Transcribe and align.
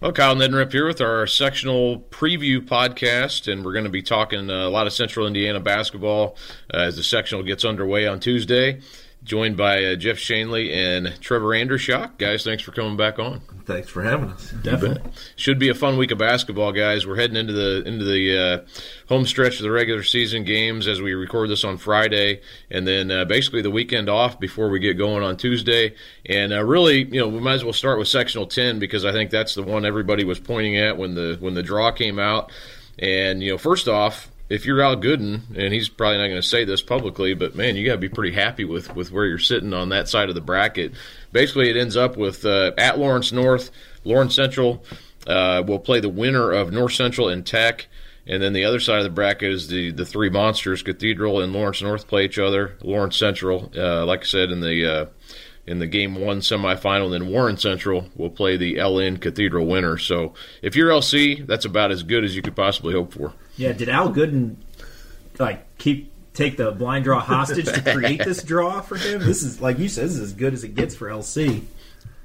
Well, 0.00 0.12
Kyle 0.12 0.34
Neddenriep 0.34 0.72
here 0.72 0.86
with 0.86 1.02
our 1.02 1.26
sectional 1.26 2.00
preview 2.08 2.66
podcast, 2.66 3.52
and 3.52 3.62
we're 3.62 3.74
going 3.74 3.84
to 3.84 3.90
be 3.90 4.00
talking 4.00 4.48
uh, 4.48 4.66
a 4.66 4.70
lot 4.70 4.86
of 4.86 4.94
Central 4.94 5.26
Indiana 5.26 5.60
basketball 5.60 6.38
uh, 6.72 6.78
as 6.78 6.96
the 6.96 7.02
sectional 7.02 7.42
gets 7.42 7.66
underway 7.66 8.06
on 8.06 8.18
Tuesday. 8.18 8.80
Joined 9.22 9.56
by 9.58 9.84
uh, 9.84 9.96
Jeff 9.96 10.16
Shanley 10.16 10.72
and 10.72 11.14
Trevor 11.20 11.48
Andershock. 11.48 12.16
Guys, 12.16 12.42
thanks 12.42 12.62
for 12.62 12.72
coming 12.72 12.96
back 12.96 13.18
on. 13.18 13.42
Thanks 13.66 13.90
for 13.90 14.02
having 14.02 14.30
us. 14.30 14.50
Definitely 14.62 15.12
should 15.36 15.58
be 15.58 15.68
a 15.68 15.74
fun 15.74 15.98
week 15.98 16.10
of 16.10 16.16
basketball, 16.16 16.72
guys. 16.72 17.06
We're 17.06 17.16
heading 17.16 17.36
into 17.36 17.52
the 17.52 17.82
into 17.86 18.04
the 18.06 18.38
uh, 18.38 18.66
home 19.08 19.26
stretch 19.26 19.58
of 19.58 19.62
the 19.62 19.70
regular 19.70 20.02
season 20.02 20.44
games 20.44 20.88
as 20.88 21.02
we 21.02 21.12
record 21.12 21.50
this 21.50 21.64
on 21.64 21.76
Friday, 21.76 22.40
and 22.70 22.88
then 22.88 23.10
uh, 23.10 23.26
basically 23.26 23.60
the 23.60 23.70
weekend 23.70 24.08
off 24.08 24.40
before 24.40 24.70
we 24.70 24.80
get 24.80 24.94
going 24.94 25.22
on 25.22 25.36
Tuesday. 25.36 25.94
And 26.24 26.54
uh, 26.54 26.64
really, 26.64 27.04
you 27.04 27.20
know, 27.20 27.28
we 27.28 27.40
might 27.40 27.54
as 27.54 27.64
well 27.64 27.74
start 27.74 27.98
with 27.98 28.08
sectional 28.08 28.46
ten 28.46 28.78
because 28.78 29.04
I 29.04 29.12
think 29.12 29.30
that's 29.30 29.54
the 29.54 29.62
one 29.62 29.84
everybody 29.84 30.24
was 30.24 30.40
pointing 30.40 30.78
at 30.78 30.96
when 30.96 31.14
the 31.14 31.36
when 31.40 31.52
the 31.52 31.62
draw 31.62 31.92
came 31.92 32.18
out. 32.18 32.50
And 32.98 33.42
you 33.42 33.50
know, 33.52 33.58
first 33.58 33.86
off, 33.86 34.29
if 34.50 34.66
you're 34.66 34.82
Al 34.82 34.96
Gooden, 34.96 35.56
and 35.56 35.72
he's 35.72 35.88
probably 35.88 36.18
not 36.18 36.26
going 36.26 36.42
to 36.42 36.46
say 36.46 36.64
this 36.64 36.82
publicly, 36.82 37.34
but 37.34 37.54
man, 37.54 37.76
you 37.76 37.86
got 37.86 37.92
to 37.92 37.98
be 37.98 38.08
pretty 38.08 38.34
happy 38.34 38.64
with 38.64 38.94
with 38.94 39.12
where 39.12 39.24
you're 39.24 39.38
sitting 39.38 39.72
on 39.72 39.88
that 39.90 40.08
side 40.08 40.28
of 40.28 40.34
the 40.34 40.40
bracket. 40.40 40.92
Basically, 41.32 41.70
it 41.70 41.76
ends 41.76 41.96
up 41.96 42.16
with 42.16 42.44
uh, 42.44 42.72
at 42.76 42.98
Lawrence 42.98 43.32
North, 43.32 43.70
Lawrence 44.04 44.34
Central 44.34 44.84
uh, 45.26 45.62
will 45.66 45.78
play 45.78 46.00
the 46.00 46.08
winner 46.08 46.50
of 46.50 46.72
North 46.72 46.92
Central 46.92 47.28
and 47.28 47.46
Tech. 47.46 47.86
And 48.26 48.42
then 48.42 48.52
the 48.52 48.64
other 48.64 48.80
side 48.80 48.98
of 48.98 49.04
the 49.04 49.10
bracket 49.10 49.50
is 49.50 49.68
the, 49.68 49.90
the 49.90 50.04
three 50.04 50.28
monsters, 50.28 50.82
Cathedral 50.82 51.40
and 51.40 51.52
Lawrence 51.52 51.82
North 51.82 52.06
play 52.06 52.26
each 52.26 52.38
other. 52.38 52.76
Lawrence 52.82 53.16
Central, 53.16 53.72
uh, 53.76 54.04
like 54.04 54.20
I 54.20 54.24
said 54.24 54.50
in 54.50 54.60
the 54.60 54.86
uh, 54.86 55.06
in 55.66 55.78
the 55.78 55.86
game 55.86 56.16
one 56.16 56.40
semifinal. 56.40 57.04
And 57.04 57.12
then 57.12 57.28
Warren 57.28 57.56
Central 57.56 58.08
will 58.16 58.30
play 58.30 58.56
the 58.56 58.76
LN 58.76 59.20
Cathedral 59.20 59.66
winner. 59.66 59.98
So 59.98 60.34
if 60.62 60.74
you're 60.74 60.90
LC, 60.90 61.46
that's 61.46 61.64
about 61.64 61.92
as 61.92 62.02
good 62.02 62.24
as 62.24 62.34
you 62.34 62.42
could 62.42 62.56
possibly 62.56 62.92
hope 62.92 63.12
for. 63.12 63.32
Yeah. 63.60 63.72
Did 63.72 63.88
Al 63.88 64.12
Gooden 64.12 64.56
like 65.38 65.76
keep 65.78 66.12
take 66.32 66.56
the 66.56 66.70
blind 66.70 67.04
draw 67.04 67.20
hostage 67.20 67.66
to 67.66 67.92
create 67.92 68.24
this 68.24 68.42
draw 68.42 68.80
for 68.80 68.96
him? 68.96 69.20
This 69.20 69.42
is 69.42 69.60
like 69.60 69.78
you 69.78 69.88
said, 69.88 70.06
this 70.06 70.12
is 70.12 70.20
as 70.20 70.32
good 70.32 70.54
as 70.54 70.64
it 70.64 70.74
gets 70.74 70.94
for 70.94 71.08
LC. 71.08 71.64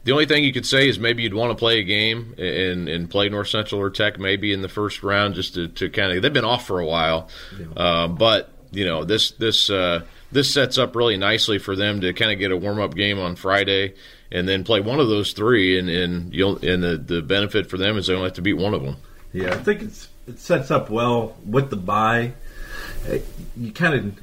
The 0.05 0.11
only 0.11 0.27
thing 0.27 0.43
you 0.43 0.53
could 0.53 0.67
say 0.67 0.87
is 0.87 0.99
maybe 0.99 1.23
you'd 1.23 1.33
want 1.33 1.51
to 1.51 1.55
play 1.55 1.79
a 1.79 1.83
game 1.83 2.35
and, 2.37 2.87
and 2.87 3.09
play 3.09 3.27
North 3.27 3.47
Central 3.47 3.81
or 3.81 3.89
Tech 3.89 4.19
maybe 4.19 4.53
in 4.53 4.61
the 4.61 4.69
first 4.69 5.01
round 5.01 5.33
just 5.33 5.55
to, 5.55 5.67
to 5.67 5.89
kind 5.89 6.15
of 6.15 6.21
they've 6.21 6.31
been 6.31 6.45
off 6.45 6.65
for 6.65 6.79
a 6.79 6.85
while, 6.85 7.27
yeah. 7.59 7.65
uh, 7.75 8.07
but 8.07 8.53
you 8.71 8.85
know 8.85 9.03
this 9.03 9.31
this 9.31 9.69
uh, 9.69 10.03
this 10.31 10.53
sets 10.53 10.77
up 10.77 10.95
really 10.95 11.17
nicely 11.17 11.57
for 11.57 11.75
them 11.75 12.01
to 12.01 12.13
kind 12.13 12.31
of 12.31 12.39
get 12.39 12.51
a 12.51 12.57
warm 12.57 12.79
up 12.79 12.95
game 12.95 13.19
on 13.19 13.35
Friday 13.35 13.95
and 14.31 14.47
then 14.47 14.63
play 14.63 14.79
one 14.79 14.99
of 14.99 15.09
those 15.09 15.33
three 15.33 15.77
and 15.77 15.89
and 15.89 16.33
you'll 16.33 16.57
and 16.65 16.83
the, 16.83 16.97
the 16.97 17.21
benefit 17.21 17.69
for 17.69 17.77
them 17.77 17.97
is 17.97 18.07
they 18.07 18.13
only 18.13 18.27
have 18.27 18.33
to 18.33 18.41
beat 18.41 18.53
one 18.53 18.73
of 18.73 18.83
them. 18.83 18.95
Yeah, 19.33 19.53
I 19.53 19.57
think 19.57 19.81
it's 19.81 20.07
it 20.27 20.39
sets 20.39 20.71
up 20.71 20.89
well 20.89 21.35
with 21.45 21.69
the 21.69 21.75
buy. 21.75 22.33
You 23.55 23.71
kind 23.71 23.93
of 23.93 24.19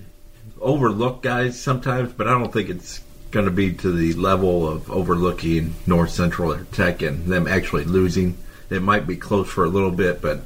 overlook 0.60 1.22
guys 1.22 1.60
sometimes, 1.60 2.12
but 2.12 2.28
I 2.28 2.32
don't 2.32 2.52
think 2.52 2.68
it's 2.68 3.00
going 3.30 3.46
to 3.46 3.52
be 3.52 3.72
to 3.72 3.92
the 3.92 4.12
level 4.14 4.68
of 4.68 4.90
overlooking 4.90 5.74
North 5.86 6.10
Central 6.10 6.52
or 6.52 6.64
Tech 6.64 7.02
and 7.02 7.24
them 7.26 7.46
actually 7.46 7.84
losing. 7.84 8.36
It 8.70 8.82
might 8.82 9.06
be 9.06 9.16
close 9.16 9.48
for 9.48 9.64
a 9.64 9.68
little 9.68 9.90
bit, 9.90 10.20
but 10.20 10.40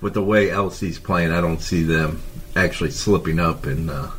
with 0.00 0.14
the 0.14 0.22
way 0.22 0.48
LC's 0.48 0.98
playing, 0.98 1.32
I 1.32 1.40
don't 1.40 1.60
see 1.60 1.82
them 1.82 2.22
actually 2.54 2.90
slipping 2.90 3.38
up 3.38 3.66
and 3.66 3.90
uh, 3.90 4.10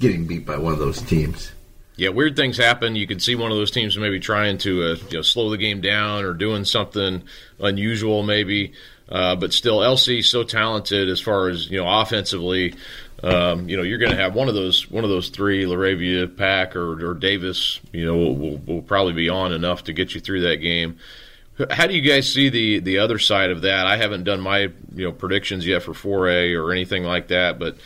getting 0.00 0.26
beat 0.26 0.46
by 0.46 0.56
one 0.56 0.72
of 0.72 0.78
those 0.78 1.00
teams. 1.02 1.52
Yeah, 1.96 2.10
weird 2.10 2.36
things 2.36 2.56
happen. 2.56 2.94
You 2.94 3.08
can 3.08 3.18
see 3.18 3.34
one 3.34 3.50
of 3.50 3.56
those 3.56 3.72
teams 3.72 3.98
maybe 3.98 4.20
trying 4.20 4.58
to 4.58 4.84
uh, 4.84 4.96
you 5.10 5.18
know, 5.18 5.22
slow 5.22 5.50
the 5.50 5.56
game 5.56 5.80
down 5.80 6.24
or 6.24 6.32
doing 6.32 6.64
something 6.64 7.24
unusual, 7.58 8.22
maybe. 8.22 8.72
Uh, 9.10 9.36
but 9.36 9.52
still, 9.52 9.78
LC 9.78 10.24
so 10.24 10.42
talented 10.42 11.08
as 11.08 11.20
far 11.20 11.48
as 11.48 11.70
you 11.70 11.78
know 11.78 11.88
offensively. 11.88 12.74
Um, 13.22 13.68
you 13.68 13.76
know, 13.76 13.82
you're 13.82 13.98
going 13.98 14.12
to 14.12 14.18
have 14.18 14.34
one 14.34 14.48
of 14.48 14.54
those 14.54 14.88
one 14.90 15.02
of 15.02 15.10
those 15.10 15.30
three, 15.30 15.64
Laravia, 15.64 16.36
Pack, 16.36 16.76
or, 16.76 17.10
or 17.10 17.14
Davis. 17.14 17.80
You 17.92 18.04
know, 18.04 18.16
will, 18.16 18.58
will, 18.58 18.82
probably 18.82 19.14
be 19.14 19.28
on 19.28 19.52
enough 19.52 19.84
to 19.84 19.92
get 19.92 20.14
you 20.14 20.20
through 20.20 20.42
that 20.42 20.56
game. 20.56 20.98
How 21.70 21.86
do 21.86 21.94
you 21.94 22.02
guys 22.02 22.32
see 22.32 22.50
the 22.50 22.80
the 22.80 22.98
other 22.98 23.18
side 23.18 23.50
of 23.50 23.62
that? 23.62 23.86
I 23.86 23.96
haven't 23.96 24.24
done 24.24 24.40
my 24.40 24.70
you 24.94 25.04
know 25.04 25.12
predictions 25.12 25.66
yet 25.66 25.82
for 25.82 25.92
4A 25.92 26.62
or 26.62 26.70
anything 26.70 27.02
like 27.02 27.28
that, 27.28 27.58
but 27.58 27.76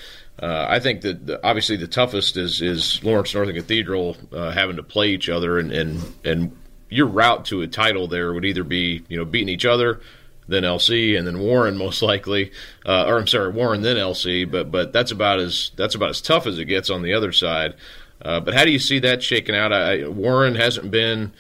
uh, 0.41 0.67
I 0.69 0.81
think 0.81 1.03
that 1.03 1.27
the, 1.27 1.47
obviously 1.47 1.77
the 1.77 1.87
toughest 1.87 2.37
is 2.37 2.61
is 2.61 3.03
Lawrence 3.05 3.33
Northern 3.33 3.55
Cathedral 3.55 4.17
uh, 4.33 4.51
having 4.51 4.77
to 4.77 4.83
play 4.83 5.11
each 5.11 5.29
other, 5.29 5.59
and, 5.59 5.73
and 5.73 6.03
and 6.25 6.57
your 6.91 7.07
route 7.07 7.47
to 7.47 7.63
a 7.63 7.67
title 7.67 8.09
there 8.09 8.35
would 8.35 8.45
either 8.45 8.65
be 8.65 9.03
you 9.09 9.17
know 9.17 9.25
beating 9.25 9.49
each 9.49 9.65
other 9.65 10.01
then 10.49 10.63
LC, 10.63 11.17
and 11.17 11.27
then 11.27 11.39
Warren 11.39 11.77
most 11.77 12.03
likely, 12.03 12.53
uh, 12.85 13.07
or 13.07 13.19
I'm 13.19 13.27
sorry, 13.27 13.51
Warren 13.51 13.83
then 13.83 13.97
LC. 13.97 14.51
But 14.51 14.71
but 14.71 14.93
that's 14.93 15.11
about 15.11 15.39
as 15.39 15.71
that's 15.77 15.95
about 15.95 16.11
as 16.11 16.21
tough 16.21 16.47
as 16.47 16.59
it 16.59 16.67
gets 16.67 16.91
on 16.91 17.03
the 17.03 17.15
other 17.15 17.33
side. 17.33 17.75
Uh, 18.21 18.41
but 18.41 18.55
how 18.55 18.65
do 18.65 18.71
you 18.71 18.79
see 18.79 18.99
that 19.01 19.23
shaking 19.23 19.57
out? 19.57 19.73
I, 19.73 20.07
Warren 20.07 20.55
hasn't 20.55 20.91
been 20.91 21.33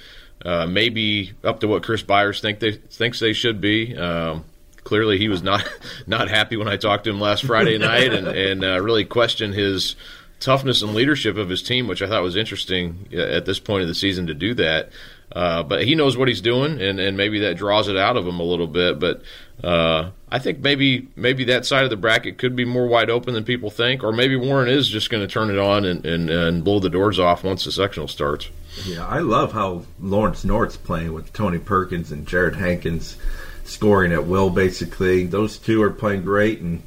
uh, 0.45 0.67
maybe 0.67 1.33
up 1.45 1.61
to 1.61 1.69
what 1.69 1.83
Chris 1.83 2.03
Byers 2.03 2.41
think 2.41 2.61
they 2.61 2.73
thinks 2.73 3.21
they 3.21 3.33
should 3.33 3.61
be. 3.61 3.97
Um, 3.97 4.45
clearly, 4.85 5.19
he 5.19 5.29
was 5.29 5.43
not 5.43 5.69
not 6.07 6.29
happy 6.29 6.57
when 6.57 6.69
I 6.69 6.77
talked 6.77 7.05
to 7.05 7.11
him 7.11 7.21
last 7.21 7.45
Friday 7.45 7.79
night, 7.79 8.13
and 8.13 8.27
and 8.27 8.65
uh, 8.65 8.81
really 8.81 9.05
questioned 9.05 9.55
his 9.55 9.97
toughness 10.43 10.83
and 10.83 10.95
leadership 10.95 11.37
of 11.37 11.49
his 11.49 11.63
team, 11.63 11.87
which 11.87 12.03
I 12.03 12.09
thought 12.09 12.23
was 12.23 12.37
interesting 12.37 13.09
uh, 13.15 13.21
at 13.21 13.47
this 13.47 13.61
point 13.61 13.83
of 13.83 13.89
the 13.89 13.95
season 13.95 14.27
to 14.27 14.35
do 14.35 14.53
that. 14.55 14.91
Uh, 15.31 15.63
but 15.63 15.85
he 15.85 15.95
knows 15.95 16.15
what 16.15 16.29
he's 16.29 16.43
doing, 16.43 16.79
and, 16.79 17.01
and 17.01 17.17
maybe 17.17 17.39
that 17.41 17.57
draws 17.57 17.89
it 17.89 17.97
out 17.97 18.19
of 18.19 18.27
him 18.27 18.39
a 18.39 18.43
little 18.43 18.67
bit. 18.67 18.99
But 18.99 19.23
uh, 19.65 20.11
I 20.29 20.39
think 20.39 20.59
maybe 20.59 21.09
maybe 21.17 21.45
that 21.45 21.65
side 21.65 21.85
of 21.85 21.91
the 21.91 21.97
bracket 21.97 22.37
could 22.37 22.55
be 22.55 22.67
more 22.67 22.87
wide 22.87 23.09
open 23.09 23.33
than 23.33 23.45
people 23.45 23.71
think, 23.71 24.05
or 24.05 24.13
maybe 24.13 24.37
Warren 24.37 24.69
is 24.69 24.89
just 24.89 25.09
going 25.09 25.27
to 25.27 25.33
turn 25.33 25.49
it 25.49 25.59
on 25.59 25.87
and, 25.87 26.05
and, 26.05 26.29
and 26.29 26.65
blow 26.65 26.81
the 26.81 26.91
doors 26.91 27.19
off 27.19 27.45
once 27.45 27.65
the 27.65 27.73
sectional 27.73 28.09
starts. 28.09 28.51
Yeah, 28.85 29.07
I 29.07 29.21
love 29.21 29.53
how 29.53 29.85
Lawrence 30.01 30.45
North's 30.45 30.77
playing 30.77 31.15
with 31.15 31.33
Tony 31.33 31.59
Perkins 31.59 32.13
and 32.13 32.27
Jared 32.27 32.57
Hankins 32.57 33.17
scoring 33.65 34.13
at 34.13 34.27
will. 34.27 34.51
Basically, 34.51 35.25
those 35.25 35.57
two 35.57 35.83
are 35.83 35.91
playing 35.91 36.25
great, 36.25 36.61
and 36.61 36.83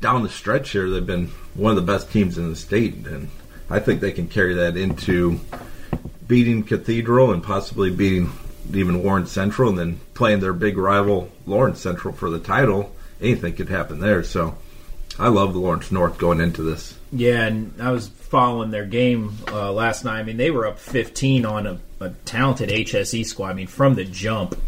down 0.00 0.22
the 0.22 0.28
stretch 0.28 0.70
here, 0.70 0.88
they've 0.88 1.04
been 1.04 1.32
one 1.54 1.70
of 1.70 1.76
the 1.76 1.92
best 1.92 2.10
teams 2.10 2.38
in 2.38 2.48
the 2.50 2.56
state, 2.56 2.94
and 3.06 3.30
I 3.70 3.80
think 3.80 4.00
they 4.00 4.12
can 4.12 4.28
carry 4.28 4.54
that 4.54 4.76
into 4.76 5.40
beating 6.26 6.62
Cathedral 6.62 7.32
and 7.32 7.42
possibly 7.42 7.90
beating 7.90 8.32
even 8.72 9.02
Warren 9.02 9.26
Central, 9.26 9.68
and 9.70 9.78
then 9.78 10.00
playing 10.14 10.40
their 10.40 10.52
big 10.52 10.78
rival 10.78 11.30
Lawrence 11.46 11.80
Central 11.80 12.14
for 12.14 12.30
the 12.30 12.38
title. 12.38 12.94
Anything 13.20 13.54
could 13.54 13.68
happen 13.68 14.00
there. 14.00 14.22
So 14.22 14.56
I 15.18 15.28
love 15.28 15.54
Lawrence 15.54 15.92
North 15.92 16.18
going 16.18 16.40
into 16.40 16.62
this. 16.62 16.98
Yeah, 17.12 17.46
and 17.46 17.74
I 17.80 17.92
was 17.92 18.08
following 18.08 18.70
their 18.70 18.86
game 18.86 19.36
uh, 19.48 19.72
last 19.72 20.04
night. 20.04 20.18
I 20.18 20.22
mean, 20.24 20.36
they 20.36 20.50
were 20.50 20.66
up 20.66 20.78
15 20.78 21.46
on 21.46 21.66
a, 21.66 21.80
a, 22.00 22.10
talented 22.24 22.70
HSE 22.70 23.24
squad. 23.24 23.50
I 23.50 23.54
mean, 23.54 23.66
from 23.66 23.94
the 23.94 24.04
jump. 24.04 24.58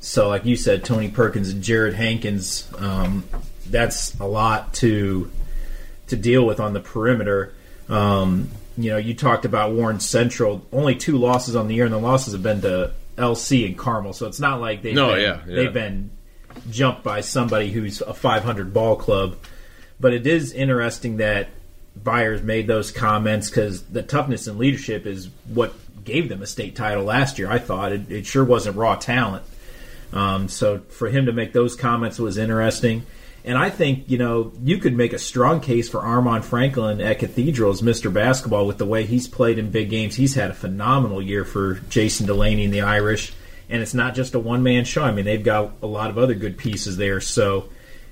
So, 0.00 0.28
like 0.28 0.46
you 0.46 0.56
said, 0.56 0.84
Tony 0.84 1.10
Perkins 1.10 1.50
and 1.50 1.62
Jared 1.62 1.94
Hankins. 1.94 2.70
Um, 2.78 3.24
that's 3.68 4.18
a 4.18 4.26
lot 4.26 4.72
to 4.74 5.30
to 6.12 6.16
deal 6.16 6.46
with 6.46 6.60
on 6.60 6.74
the 6.74 6.80
perimeter. 6.80 7.54
Um, 7.88 8.50
you 8.76 8.90
know, 8.90 8.98
you 8.98 9.14
talked 9.14 9.44
about 9.44 9.72
Warren 9.72 9.98
Central, 9.98 10.64
only 10.72 10.94
two 10.94 11.16
losses 11.16 11.56
on 11.56 11.68
the 11.68 11.74
year, 11.74 11.84
and 11.84 11.92
the 11.92 11.98
losses 11.98 12.34
have 12.34 12.42
been 12.42 12.60
to 12.62 12.92
LC 13.16 13.66
and 13.66 13.76
Carmel. 13.76 14.12
So 14.12 14.26
it's 14.26 14.40
not 14.40 14.60
like 14.60 14.82
they've 14.82 14.94
no, 14.94 15.08
been, 15.14 15.20
yeah, 15.20 15.40
yeah. 15.46 15.54
they've 15.54 15.72
been 15.72 16.10
jumped 16.70 17.02
by 17.02 17.22
somebody 17.22 17.70
who's 17.70 18.00
a 18.02 18.14
500 18.14 18.74
ball 18.74 18.96
club. 18.96 19.36
But 19.98 20.12
it 20.12 20.26
is 20.26 20.52
interesting 20.52 21.18
that 21.18 21.48
Byers 21.96 22.42
made 22.42 22.66
those 22.66 22.90
comments 22.90 23.48
because 23.48 23.82
the 23.84 24.02
toughness 24.02 24.46
and 24.46 24.58
leadership 24.58 25.06
is 25.06 25.28
what 25.46 25.74
gave 26.04 26.28
them 26.28 26.42
a 26.42 26.46
state 26.46 26.76
title 26.76 27.04
last 27.04 27.38
year. 27.38 27.50
I 27.50 27.58
thought 27.58 27.92
it, 27.92 28.10
it 28.10 28.26
sure 28.26 28.44
wasn't 28.44 28.76
raw 28.76 28.96
talent. 28.96 29.44
Um, 30.12 30.48
so 30.48 30.80
for 30.90 31.08
him 31.08 31.26
to 31.26 31.32
make 31.32 31.52
those 31.52 31.74
comments 31.74 32.18
was 32.18 32.36
interesting. 32.36 33.06
And 33.44 33.58
I 33.58 33.70
think, 33.70 34.08
you 34.08 34.18
know, 34.18 34.52
you 34.62 34.78
could 34.78 34.94
make 34.94 35.12
a 35.12 35.18
strong 35.18 35.60
case 35.60 35.88
for 35.88 36.00
Armaan 36.00 36.44
Franklin 36.44 37.00
at 37.00 37.18
Cathedral 37.18 37.72
as 37.72 37.82
Mr. 37.82 38.12
Basketball 38.12 38.66
with 38.66 38.78
the 38.78 38.86
way 38.86 39.04
he's 39.04 39.26
played 39.26 39.58
in 39.58 39.70
big 39.70 39.90
games. 39.90 40.14
He's 40.14 40.34
had 40.34 40.50
a 40.50 40.54
phenomenal 40.54 41.20
year 41.20 41.44
for 41.44 41.74
Jason 41.88 42.26
Delaney 42.26 42.64
and 42.64 42.72
the 42.72 42.82
Irish. 42.82 43.32
And 43.68 43.82
it's 43.82 43.94
not 43.94 44.14
just 44.14 44.34
a 44.34 44.38
one 44.38 44.62
man 44.62 44.84
show. 44.84 45.02
I 45.02 45.10
mean, 45.10 45.24
they've 45.24 45.42
got 45.42 45.72
a 45.82 45.86
lot 45.86 46.10
of 46.10 46.18
other 46.18 46.34
good 46.34 46.56
pieces 46.56 46.96
there. 46.96 47.20
So 47.20 47.68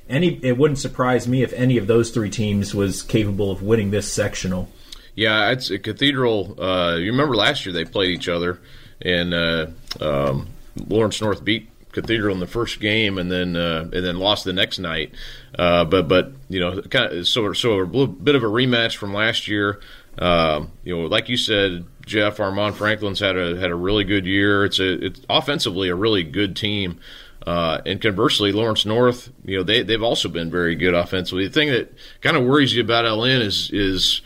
any 0.08 0.40
it 0.42 0.58
wouldn't 0.58 0.78
surprise 0.78 1.28
me 1.28 1.42
if 1.42 1.52
any 1.52 1.78
of 1.78 1.86
those 1.86 2.10
three 2.10 2.30
teams 2.30 2.74
was 2.74 3.02
capable 3.02 3.50
of 3.50 3.62
winning 3.62 3.90
this 3.90 4.12
sectional. 4.12 4.68
Yeah, 5.14 5.50
it's 5.50 5.70
a 5.70 5.78
Cathedral. 5.78 6.60
Uh, 6.60 6.96
you 6.96 7.12
remember 7.12 7.36
last 7.36 7.64
year 7.64 7.72
they 7.72 7.84
played 7.84 8.10
each 8.10 8.28
other, 8.28 8.60
and 9.00 9.34
uh, 9.34 9.66
um, 10.00 10.48
Lawrence 10.88 11.20
North 11.20 11.44
beat 11.44 11.69
Cathedral 11.92 12.34
in 12.34 12.40
the 12.40 12.46
first 12.46 12.80
game, 12.80 13.18
and 13.18 13.30
then 13.30 13.56
uh, 13.56 13.88
and 13.92 14.04
then 14.04 14.18
lost 14.18 14.44
the 14.44 14.52
next 14.52 14.78
night. 14.78 15.12
Uh, 15.58 15.84
but 15.84 16.08
but 16.08 16.32
you 16.48 16.60
know, 16.60 16.82
kind 16.82 17.12
of 17.12 17.28
so 17.28 17.52
so 17.52 17.80
a 17.80 17.82
little 17.82 18.06
bit 18.06 18.34
of 18.34 18.42
a 18.42 18.46
rematch 18.46 18.96
from 18.96 19.12
last 19.12 19.48
year. 19.48 19.80
Uh, 20.18 20.66
you 20.84 20.96
know, 20.96 21.06
like 21.06 21.28
you 21.28 21.36
said, 21.36 21.84
Jeff 22.04 22.38
Armaan 22.38 22.74
Franklin's 22.74 23.20
had 23.20 23.36
a 23.36 23.56
had 23.58 23.70
a 23.70 23.74
really 23.74 24.04
good 24.04 24.26
year. 24.26 24.64
It's 24.64 24.78
a 24.78 25.04
it's 25.06 25.20
offensively 25.28 25.88
a 25.88 25.94
really 25.94 26.22
good 26.22 26.56
team. 26.56 27.00
Uh, 27.46 27.80
and 27.86 28.02
conversely, 28.02 28.52
Lawrence 28.52 28.84
North, 28.84 29.30
you 29.44 29.56
know, 29.56 29.62
they 29.62 29.82
they've 29.82 30.02
also 30.02 30.28
been 30.28 30.50
very 30.50 30.76
good 30.76 30.94
offensively. 30.94 31.46
The 31.46 31.52
thing 31.52 31.70
that 31.70 31.92
kind 32.20 32.36
of 32.36 32.44
worries 32.44 32.74
you 32.74 32.82
about 32.82 33.06
LN 33.06 33.40
is 33.40 33.70
is 33.72 34.20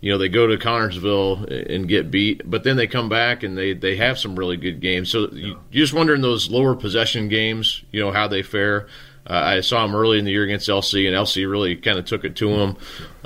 you 0.00 0.12
know 0.12 0.18
they 0.18 0.28
go 0.28 0.46
to 0.46 0.56
Connersville 0.56 1.74
and 1.74 1.88
get 1.88 2.10
beat, 2.10 2.48
but 2.48 2.62
then 2.62 2.76
they 2.76 2.86
come 2.86 3.08
back 3.08 3.42
and 3.42 3.58
they 3.58 3.72
they 3.74 3.96
have 3.96 4.18
some 4.18 4.36
really 4.36 4.56
good 4.56 4.80
games. 4.80 5.10
So 5.10 5.28
you, 5.32 5.58
you 5.70 5.80
just 5.82 5.92
wonder 5.92 6.14
in 6.14 6.20
those 6.20 6.50
lower 6.50 6.74
possession 6.76 7.28
games, 7.28 7.82
you 7.90 8.00
know, 8.00 8.12
how 8.12 8.28
they 8.28 8.42
fare. 8.42 8.86
Uh, 9.26 9.34
I 9.34 9.60
saw 9.60 9.86
them 9.86 9.94
early 9.94 10.18
in 10.18 10.24
the 10.24 10.30
year 10.30 10.44
against 10.44 10.68
LC, 10.68 11.06
and 11.06 11.14
LC 11.14 11.50
really 11.50 11.76
kind 11.76 11.98
of 11.98 12.06
took 12.06 12.24
it 12.24 12.36
to 12.36 12.56
them. 12.56 12.76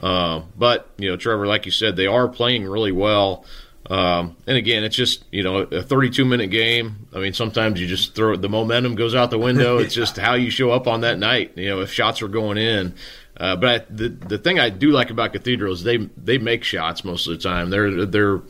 Uh, 0.03 0.43
but 0.57 0.89
you 0.97 1.11
know, 1.11 1.17
Trevor, 1.17 1.47
like 1.47 1.67
you 1.67 1.73
said, 1.73 1.97
they 1.97 2.07
are 2.07 2.27
playing 2.27 2.65
really 2.65 2.93
well. 2.93 3.45
Um, 3.91 4.37
and 4.47 4.57
again, 4.57 4.85
it's 4.85 4.97
just 4.97 5.25
you 5.31 5.43
know 5.43 5.59
a 5.59 5.83
32 5.83 6.25
minute 6.25 6.49
game. 6.49 7.07
I 7.15 7.19
mean, 7.19 7.35
sometimes 7.35 7.81
you 7.81 7.87
just 7.87 8.15
throw 8.15 8.35
the 8.37 8.49
momentum 8.49 8.95
goes 8.95 9.15
out 9.15 9.31
the 9.31 9.39
window. 9.39 9.79
It's 9.83 9.95
just 9.95 10.17
how 10.17 10.35
you 10.35 10.51
show 10.51 10.71
up 10.71 10.87
on 10.87 11.03
that 11.03 11.19
night. 11.19 11.53
You 11.57 11.69
know, 11.69 11.81
if 11.81 11.93
shots 11.93 12.23
are 12.23 12.29
going 12.29 12.57
in. 12.57 12.95
Uh, 13.43 13.57
but 13.57 13.69
I, 13.69 13.85
the 13.91 14.09
the 14.09 14.39
thing 14.39 14.61
I 14.61 14.71
do 14.71 14.93
like 14.93 15.11
about 15.11 15.33
Cathedral 15.33 15.73
is 15.73 15.83
they 15.83 15.97
they 15.97 16.39
make 16.39 16.63
shots 16.63 17.05
most 17.05 17.27
of 17.27 17.33
the 17.33 17.43
time. 17.43 17.71
They're 17.71 18.07
they're 18.07 18.41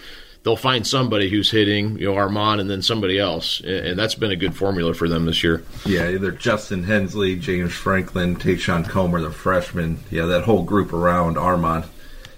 they'll 0.43 0.55
find 0.55 0.87
somebody 0.87 1.31
who's 1.31 1.51
hitting, 1.51 1.97
you 1.97 2.07
know, 2.07 2.17
Armand 2.17 2.61
and 2.61 2.69
then 2.69 2.83
somebody 2.83 3.19
else, 3.19 3.61
and 3.61 3.99
that's 3.99 4.15
been 4.15 4.31
a 4.31 4.37
good 4.37 4.55
formula 4.55 4.93
for 4.93 5.09
them 5.09 5.25
this 5.25 5.43
year. 5.43 5.65
Yeah, 5.87 6.11
either 6.11 6.31
Justin 6.31 6.83
Hensley, 6.83 7.37
James 7.37 7.73
Franklin, 7.73 8.37
Tayshawn 8.37 8.87
Comer, 8.87 9.23
the 9.23 9.31
freshman. 9.31 10.01
Yeah, 10.11 10.27
that 10.27 10.45
whole 10.45 10.63
group 10.63 10.93
around 10.93 11.39
Armand. 11.39 11.85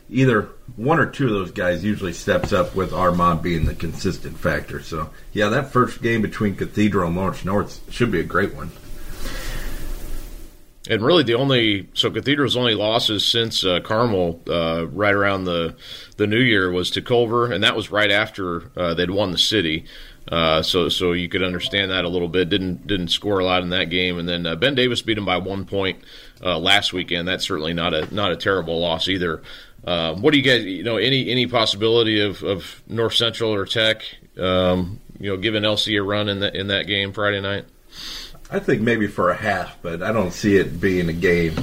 Either 0.08 0.50
one 0.76 1.00
or 1.00 1.06
two 1.06 1.24
of 1.24 1.32
those 1.32 1.50
guys 1.50 1.82
usually 1.82 2.12
steps 2.12 2.52
up 2.52 2.76
with 2.76 2.92
Armand 2.92 3.42
being 3.42 3.64
the 3.64 3.74
consistent 3.74 4.38
factor. 4.38 4.80
So, 4.80 5.10
yeah, 5.32 5.48
that 5.48 5.72
first 5.72 6.02
game 6.02 6.22
between 6.22 6.54
Cathedral 6.54 7.08
and 7.08 7.16
Lawrence 7.16 7.44
North 7.44 7.80
should 7.90 8.12
be 8.12 8.20
a 8.20 8.24
great 8.24 8.54
one. 8.54 8.70
And 10.88 11.02
really, 11.02 11.22
the 11.22 11.34
only 11.34 11.88
so 11.94 12.10
Cathedral's 12.10 12.56
only 12.56 12.74
losses 12.74 13.24
since 13.24 13.64
uh, 13.64 13.80
Carmel, 13.80 14.40
uh, 14.46 14.86
right 14.88 15.14
around 15.14 15.44
the 15.44 15.76
the 16.18 16.26
New 16.26 16.40
Year, 16.40 16.70
was 16.70 16.90
to 16.90 17.00
Culver, 17.00 17.50
and 17.50 17.64
that 17.64 17.74
was 17.74 17.90
right 17.90 18.10
after 18.10 18.70
uh, 18.76 18.92
they'd 18.92 19.10
won 19.10 19.30
the 19.30 19.38
city. 19.38 19.86
Uh, 20.28 20.62
so 20.62 20.90
so 20.90 21.12
you 21.12 21.28
could 21.28 21.42
understand 21.42 21.90
that 21.90 22.04
a 22.04 22.08
little 22.08 22.28
bit. 22.28 22.50
Didn't 22.50 22.86
didn't 22.86 23.08
score 23.08 23.38
a 23.38 23.44
lot 23.44 23.62
in 23.62 23.70
that 23.70 23.88
game, 23.88 24.18
and 24.18 24.28
then 24.28 24.46
uh, 24.46 24.56
Ben 24.56 24.74
Davis 24.74 25.00
beat 25.00 25.16
him 25.16 25.24
by 25.24 25.38
one 25.38 25.64
point 25.64 26.04
uh, 26.44 26.58
last 26.58 26.92
weekend. 26.92 27.26
That's 27.26 27.46
certainly 27.46 27.72
not 27.72 27.94
a 27.94 28.14
not 28.14 28.32
a 28.32 28.36
terrible 28.36 28.78
loss 28.78 29.08
either. 29.08 29.42
what 29.84 30.32
do 30.32 30.38
you 30.38 30.44
guys 30.44 30.66
you 30.66 30.82
know 30.82 30.98
any 30.98 31.30
any 31.30 31.46
possibility 31.46 32.20
of, 32.20 32.42
of 32.42 32.82
North 32.88 33.14
Central 33.14 33.54
or 33.54 33.64
Tech 33.64 34.02
um, 34.38 35.00
you 35.18 35.30
know 35.30 35.38
giving 35.38 35.62
LC 35.62 35.98
a 35.98 36.02
run 36.02 36.28
in 36.28 36.40
that 36.40 36.54
in 36.54 36.66
that 36.66 36.86
game 36.86 37.14
Friday 37.14 37.40
night? 37.40 37.64
I 38.54 38.60
think 38.60 38.82
maybe 38.82 39.08
for 39.08 39.30
a 39.30 39.34
half, 39.34 39.76
but 39.82 40.00
I 40.00 40.12
don't 40.12 40.32
see 40.32 40.56
it 40.56 40.80
being 40.80 41.08
a 41.08 41.12
game 41.12 41.56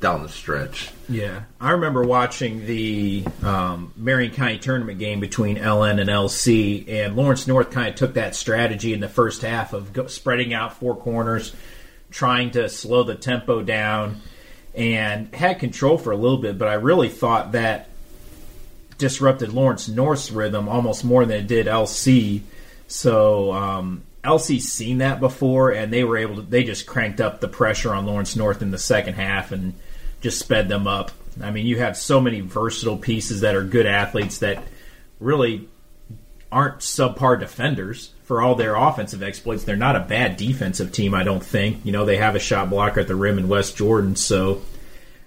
down 0.00 0.22
the 0.22 0.28
stretch. 0.30 0.90
Yeah, 1.06 1.42
I 1.60 1.72
remember 1.72 2.02
watching 2.02 2.64
the 2.64 3.26
um, 3.42 3.92
Marion 3.94 4.32
County 4.32 4.58
tournament 4.58 4.98
game 4.98 5.20
between 5.20 5.58
LN 5.58 6.00
and 6.00 6.08
LC, 6.08 6.88
and 6.88 7.14
Lawrence 7.14 7.46
North 7.46 7.70
kind 7.70 7.88
of 7.88 7.94
took 7.94 8.14
that 8.14 8.34
strategy 8.34 8.94
in 8.94 9.00
the 9.00 9.08
first 9.08 9.42
half 9.42 9.74
of 9.74 9.92
go, 9.92 10.06
spreading 10.06 10.54
out 10.54 10.78
four 10.78 10.96
corners, 10.96 11.54
trying 12.10 12.52
to 12.52 12.70
slow 12.70 13.02
the 13.02 13.16
tempo 13.16 13.60
down, 13.60 14.22
and 14.74 15.34
had 15.34 15.58
control 15.58 15.98
for 15.98 16.10
a 16.10 16.16
little 16.16 16.38
bit. 16.38 16.56
But 16.56 16.68
I 16.68 16.74
really 16.74 17.10
thought 17.10 17.52
that 17.52 17.90
disrupted 18.96 19.52
Lawrence 19.52 19.88
North's 19.88 20.30
rhythm 20.30 20.70
almost 20.70 21.04
more 21.04 21.26
than 21.26 21.40
it 21.40 21.46
did 21.48 21.66
LC. 21.66 22.40
So 22.86 23.52
um, 23.52 24.04
LC's 24.22 24.70
seen 24.70 24.98
that 24.98 25.20
before, 25.20 25.70
and 25.70 25.92
they 25.92 26.04
were 26.04 26.18
able 26.18 26.36
to. 26.36 26.42
They 26.42 26.64
just 26.64 26.86
cranked 26.86 27.20
up 27.20 27.40
the 27.40 27.48
pressure 27.48 27.94
on 27.94 28.06
Lawrence 28.06 28.36
North 28.36 28.62
in 28.62 28.70
the 28.70 28.78
second 28.78 29.14
half 29.14 29.52
and 29.52 29.74
just 30.20 30.38
sped 30.38 30.68
them 30.68 30.86
up. 30.86 31.10
I 31.42 31.50
mean, 31.50 31.66
you 31.66 31.78
have 31.78 31.96
so 31.96 32.20
many 32.20 32.40
versatile 32.40 32.98
pieces 32.98 33.40
that 33.40 33.54
are 33.54 33.64
good 33.64 33.86
athletes 33.86 34.38
that 34.38 34.62
really 35.18 35.68
aren't 36.52 36.78
subpar 36.78 37.38
defenders 37.38 38.12
for 38.24 38.42
all 38.42 38.54
their 38.54 38.74
offensive 38.74 39.22
exploits. 39.22 39.64
They're 39.64 39.76
not 39.76 39.96
a 39.96 40.00
bad 40.00 40.36
defensive 40.36 40.92
team, 40.92 41.14
I 41.14 41.22
don't 41.22 41.44
think. 41.44 41.84
You 41.84 41.92
know, 41.92 42.04
they 42.04 42.16
have 42.16 42.34
a 42.34 42.40
shot 42.40 42.70
blocker 42.70 43.00
at 43.00 43.08
the 43.08 43.14
rim 43.14 43.38
in 43.38 43.48
West 43.48 43.76
Jordan, 43.76 44.16
so 44.16 44.62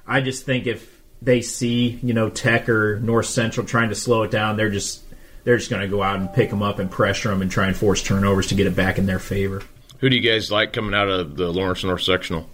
I 0.06 0.22
just 0.22 0.46
think 0.46 0.68
if 0.68 1.01
they 1.22 1.42
see, 1.42 2.00
you 2.04 2.13
know, 2.13 2.30
Tech 2.30 2.68
or 2.68 3.00
North 3.00 3.28
Central 3.28 3.66
trying 3.66 3.89
to 3.89 3.96
slow 3.96 4.24
it 4.24 4.31
down, 4.31 4.57
they're 4.57 4.69
just 4.69 5.03
they're 5.44 5.57
just 5.57 5.69
going 5.69 5.81
to 5.81 5.88
go 5.88 6.01
out 6.01 6.18
and 6.18 6.31
pick 6.34 6.50
them 6.50 6.63
up 6.63 6.80
and 6.80 6.90
pressure 6.90 7.30
them 7.30 7.42
and 7.42 7.51
try 7.51 7.68
and 7.68 7.75
force 7.75 8.01
turnovers 8.01 8.48
to 8.48 8.56
get 8.56 8.68
it 8.68 8.75
back 8.75 8.98
in 8.98 9.06
their 9.06 9.19
favor. 9.19 9.62
Who 10.00 10.10
do 10.10 10.16
you 10.16 10.22
guys 10.22 10.51
like 10.51 10.74
coming 10.74 10.94
out 10.94 11.07
of 11.07 11.38
the 11.38 11.51
Lawrence 11.51 11.84
North 11.84 12.01
sectional? 12.01 12.50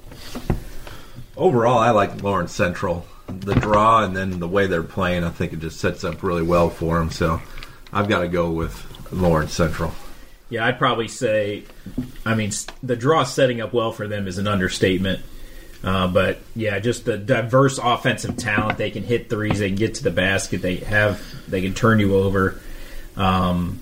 Overall, 1.36 1.80
I 1.80 1.92
like 1.92 2.22
Lawrence 2.22 2.54
Central. 2.54 3.06
The 3.28 3.56
draw 3.56 4.04
and 4.04 4.16
then 4.16 4.40
the 4.40 4.48
way 4.48 4.68
they're 4.68 4.84
playing, 4.84 5.24
I 5.24 5.30
think 5.30 5.54
it 5.54 5.60
just 5.60 5.80
sets 5.80 6.04
up 6.04 6.22
really 6.24 6.44
well 6.44 6.70
for 6.70 7.00
them. 7.00 7.12
So 7.12 7.42
I've 7.94 8.08
got 8.08 8.20
to 8.20 8.28
go 8.28 8.52
with 8.52 9.12
Lawrence 9.12 9.54
Central. 9.54 9.94
Yeah, 10.50 10.66
I'd 10.66 10.80
probably 10.80 11.08
say, 11.08 11.64
I 12.26 12.34
mean, 12.34 12.52
the 12.82 12.96
draw 12.96 13.24
setting 13.24 13.62
up 13.62 13.72
well 13.72 13.92
for 13.92 14.08
them 14.08 14.28
is 14.28 14.38
an 14.40 14.48
understatement. 14.48 15.22
Uh, 15.84 16.08
but 16.08 16.40
yeah, 16.56 16.78
just 16.80 17.06
the 17.06 17.18
diverse 17.18 17.78
offensive 17.78 18.36
talent. 18.36 18.78
They 18.78 18.92
can 18.92 19.04
hit 19.04 19.30
threes. 19.30 19.60
They 19.60 19.70
can 19.70 19.78
get 19.78 19.96
to 19.96 20.04
the 20.04 20.12
basket. 20.12 20.62
They 20.62 20.78
have. 20.78 21.24
They 21.48 21.62
can 21.62 21.74
turn 21.74 22.00
you 22.00 22.16
over. 22.16 22.60
Um, 23.20 23.82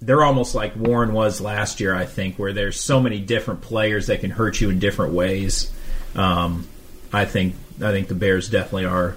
they're 0.00 0.24
almost 0.24 0.54
like 0.54 0.74
Warren 0.76 1.12
was 1.12 1.40
last 1.40 1.80
year, 1.80 1.94
I 1.94 2.04
think, 2.04 2.36
where 2.36 2.52
there's 2.52 2.78
so 2.80 3.00
many 3.00 3.20
different 3.20 3.62
players 3.62 4.08
that 4.08 4.20
can 4.20 4.30
hurt 4.30 4.60
you 4.60 4.68
in 4.68 4.80
different 4.80 5.14
ways. 5.14 5.72
Um, 6.14 6.68
I 7.12 7.24
think 7.24 7.54
I 7.76 7.92
think 7.92 8.08
the 8.08 8.14
Bears 8.14 8.50
definitely 8.50 8.86
are 8.86 9.16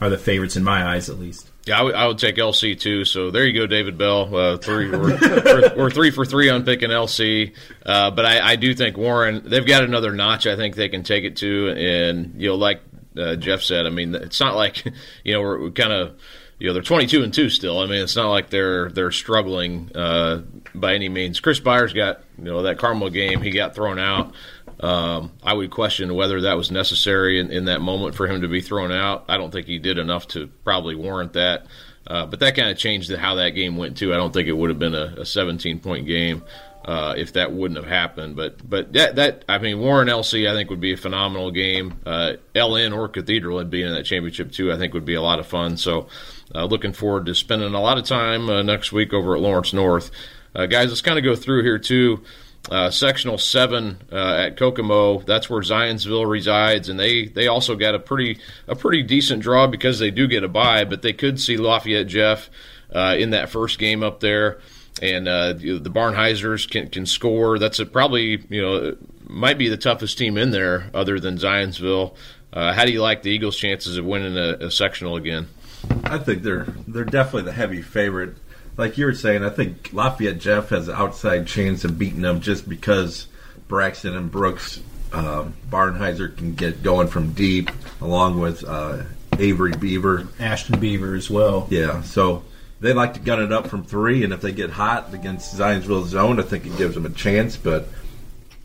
are 0.00 0.10
the 0.10 0.18
favorites 0.18 0.56
in 0.56 0.64
my 0.64 0.84
eyes, 0.84 1.08
at 1.08 1.18
least. 1.18 1.48
Yeah, 1.66 1.78
I 1.78 1.82
would, 1.82 1.94
would 1.94 2.18
take 2.18 2.36
LC 2.36 2.78
too. 2.78 3.04
So 3.04 3.30
there 3.30 3.46
you 3.46 3.58
go, 3.58 3.66
David 3.66 3.98
Bell. 3.98 4.34
Uh, 4.34 4.56
three, 4.56 4.90
we're, 4.90 5.18
we're, 5.20 5.74
we're, 5.76 5.90
three 5.90 6.10
for 6.10 6.24
three 6.24 6.48
on 6.48 6.64
picking 6.64 6.88
LC. 6.88 7.54
Uh, 7.84 8.10
but 8.10 8.24
I, 8.24 8.52
I, 8.52 8.56
do 8.56 8.74
think 8.74 8.96
Warren. 8.96 9.42
They've 9.44 9.66
got 9.66 9.84
another 9.84 10.12
notch. 10.12 10.46
I 10.46 10.56
think 10.56 10.74
they 10.74 10.88
can 10.88 11.02
take 11.02 11.24
it 11.24 11.36
to. 11.36 11.68
And 11.68 12.40
you 12.40 12.48
know, 12.48 12.54
like 12.54 12.80
uh, 13.16 13.36
Jeff 13.36 13.60
said, 13.60 13.86
I 13.86 13.90
mean, 13.90 14.14
it's 14.14 14.40
not 14.40 14.56
like 14.56 14.84
you 15.24 15.34
know 15.34 15.42
we're, 15.42 15.60
we're 15.60 15.70
kind 15.70 15.92
of 15.92 16.18
you 16.60 16.66
know 16.66 16.74
they're 16.74 16.82
22 16.82 17.24
and 17.24 17.32
2 17.32 17.48
still. 17.48 17.80
I 17.80 17.86
mean, 17.86 18.02
it's 18.02 18.14
not 18.14 18.28
like 18.28 18.50
they're 18.50 18.90
they're 18.90 19.10
struggling 19.10 19.90
uh, 19.94 20.42
by 20.74 20.94
any 20.94 21.08
means. 21.08 21.40
Chris 21.40 21.58
Byers 21.58 21.94
got 21.94 22.22
you 22.38 22.44
know 22.44 22.62
that 22.62 22.78
Carmel 22.78 23.08
game, 23.08 23.40
he 23.40 23.50
got 23.50 23.74
thrown 23.74 23.98
out. 23.98 24.34
Um, 24.78 25.32
I 25.42 25.54
would 25.54 25.70
question 25.70 26.14
whether 26.14 26.42
that 26.42 26.56
was 26.56 26.70
necessary 26.70 27.38
in, 27.38 27.50
in, 27.50 27.66
that 27.66 27.82
moment 27.82 28.14
for 28.14 28.26
him 28.26 28.40
to 28.40 28.48
be 28.48 28.62
thrown 28.62 28.90
out. 28.90 29.26
I 29.28 29.36
don't 29.36 29.50
think 29.50 29.66
he 29.66 29.78
did 29.78 29.98
enough 29.98 30.28
to 30.28 30.46
probably 30.64 30.94
warrant 30.94 31.34
that. 31.34 31.66
Uh, 32.06 32.24
but 32.24 32.40
that 32.40 32.56
kind 32.56 32.70
of 32.70 32.78
changed 32.78 33.14
how 33.14 33.34
that 33.34 33.50
game 33.50 33.76
went 33.76 33.98
too. 33.98 34.14
I 34.14 34.16
don't 34.16 34.32
think 34.32 34.48
it 34.48 34.52
would 34.52 34.70
have 34.70 34.78
been 34.78 34.94
a, 34.94 35.16
a 35.18 35.26
17 35.26 35.80
point 35.80 36.06
game 36.06 36.44
uh, 36.84 37.14
if 37.16 37.34
that 37.34 37.52
wouldn't 37.52 37.76
have 37.76 37.88
happened. 37.88 38.36
But 38.36 38.68
but 38.68 38.92
that 38.94 39.16
that 39.16 39.44
I 39.48 39.58
mean 39.58 39.80
Warren 39.80 40.08
LC 40.08 40.50
I 40.50 40.54
think 40.54 40.70
would 40.70 40.80
be 40.80 40.92
a 40.92 40.96
phenomenal 40.96 41.50
game. 41.50 42.00
Uh, 42.06 42.34
LN 42.54 42.96
or 42.96 43.08
Cathedral 43.08 43.56
would 43.56 43.70
be 43.70 43.82
in 43.82 43.92
that 43.92 44.04
championship 44.04 44.52
too. 44.52 44.72
I 44.72 44.76
think 44.76 44.94
would 44.94 45.04
be 45.04 45.14
a 45.14 45.22
lot 45.22 45.38
of 45.38 45.46
fun. 45.46 45.76
So 45.76 46.08
uh, 46.54 46.64
looking 46.64 46.92
forward 46.92 47.26
to 47.26 47.34
spending 47.34 47.74
a 47.74 47.80
lot 47.80 47.98
of 47.98 48.04
time 48.04 48.48
uh, 48.48 48.62
next 48.62 48.92
week 48.92 49.12
over 49.12 49.34
at 49.34 49.42
Lawrence 49.42 49.72
North. 49.72 50.10
Uh, 50.54 50.66
guys, 50.66 50.88
let's 50.88 51.02
kind 51.02 51.18
of 51.18 51.24
go 51.24 51.36
through 51.36 51.62
here 51.62 51.78
too. 51.78 52.22
Uh, 52.70 52.90
sectional 52.90 53.38
seven 53.38 53.98
uh, 54.12 54.34
at 54.46 54.56
Kokomo. 54.56 55.20
That's 55.20 55.48
where 55.48 55.62
Zionsville 55.62 56.28
resides, 56.28 56.88
and 56.88 57.00
they, 57.00 57.26
they 57.26 57.46
also 57.46 57.74
got 57.74 57.94
a 57.94 57.98
pretty 57.98 58.38
a 58.68 58.76
pretty 58.76 59.02
decent 59.02 59.42
draw 59.42 59.66
because 59.66 59.98
they 59.98 60.10
do 60.10 60.28
get 60.28 60.44
a 60.44 60.48
bye, 60.48 60.84
but 60.84 61.00
they 61.00 61.14
could 61.14 61.40
see 61.40 61.56
Lafayette 61.56 62.06
Jeff 62.06 62.50
uh, 62.94 63.16
in 63.18 63.30
that 63.30 63.48
first 63.48 63.78
game 63.78 64.02
up 64.02 64.20
there, 64.20 64.60
and 65.00 65.26
the 65.26 65.90
Barnhizers 65.92 66.68
can 66.70 66.88
can 66.88 67.06
score. 67.06 67.58
That's 67.58 67.78
a, 67.78 67.86
probably 67.86 68.44
you 68.50 68.60
know 68.60 68.96
might 69.26 69.56
be 69.56 69.68
the 69.68 69.78
toughest 69.78 70.18
team 70.18 70.36
in 70.36 70.50
there 70.50 70.90
other 70.92 71.18
than 71.18 71.38
Zionsville. 71.38 72.14
how 72.52 72.84
do 72.84 72.92
you 72.92 73.00
like 73.00 73.22
the 73.22 73.30
Eagles' 73.30 73.56
chances 73.56 73.96
of 73.96 74.04
winning 74.04 74.36
a, 74.36 74.66
a 74.66 74.70
sectional 74.70 75.16
again? 75.16 75.48
I 76.04 76.18
think 76.18 76.42
they're 76.42 76.66
they're 76.86 77.04
definitely 77.04 77.42
the 77.42 77.52
heavy 77.52 77.82
favorite. 77.82 78.36
Like 78.76 78.98
you 78.98 79.06
were 79.06 79.14
saying, 79.14 79.44
I 79.44 79.50
think 79.50 79.92
Lafayette 79.92 80.38
Jeff 80.38 80.70
has 80.70 80.88
an 80.88 80.94
outside 80.94 81.46
chance 81.46 81.84
of 81.84 81.98
beating 81.98 82.22
them 82.22 82.40
just 82.40 82.68
because 82.68 83.26
Braxton 83.68 84.16
and 84.16 84.30
Brooks 84.30 84.80
um, 85.12 85.54
Barnhizer 85.68 86.36
can 86.36 86.54
get 86.54 86.82
going 86.82 87.08
from 87.08 87.32
deep, 87.32 87.70
along 88.00 88.40
with 88.40 88.64
uh, 88.64 89.02
Avery 89.38 89.72
Beaver, 89.72 90.28
Ashton 90.38 90.78
Beaver 90.78 91.14
as 91.14 91.30
well. 91.30 91.66
Yeah, 91.70 92.02
so 92.02 92.44
they 92.80 92.92
like 92.92 93.14
to 93.14 93.20
gun 93.20 93.42
it 93.42 93.52
up 93.52 93.66
from 93.68 93.84
three, 93.84 94.24
and 94.24 94.32
if 94.32 94.40
they 94.40 94.52
get 94.52 94.70
hot 94.70 95.12
against 95.12 95.56
Zionsville 95.56 96.06
zone, 96.06 96.38
I 96.38 96.42
think 96.42 96.66
it 96.66 96.76
gives 96.76 96.94
them 96.94 97.06
a 97.06 97.10
chance. 97.10 97.56
But 97.56 97.88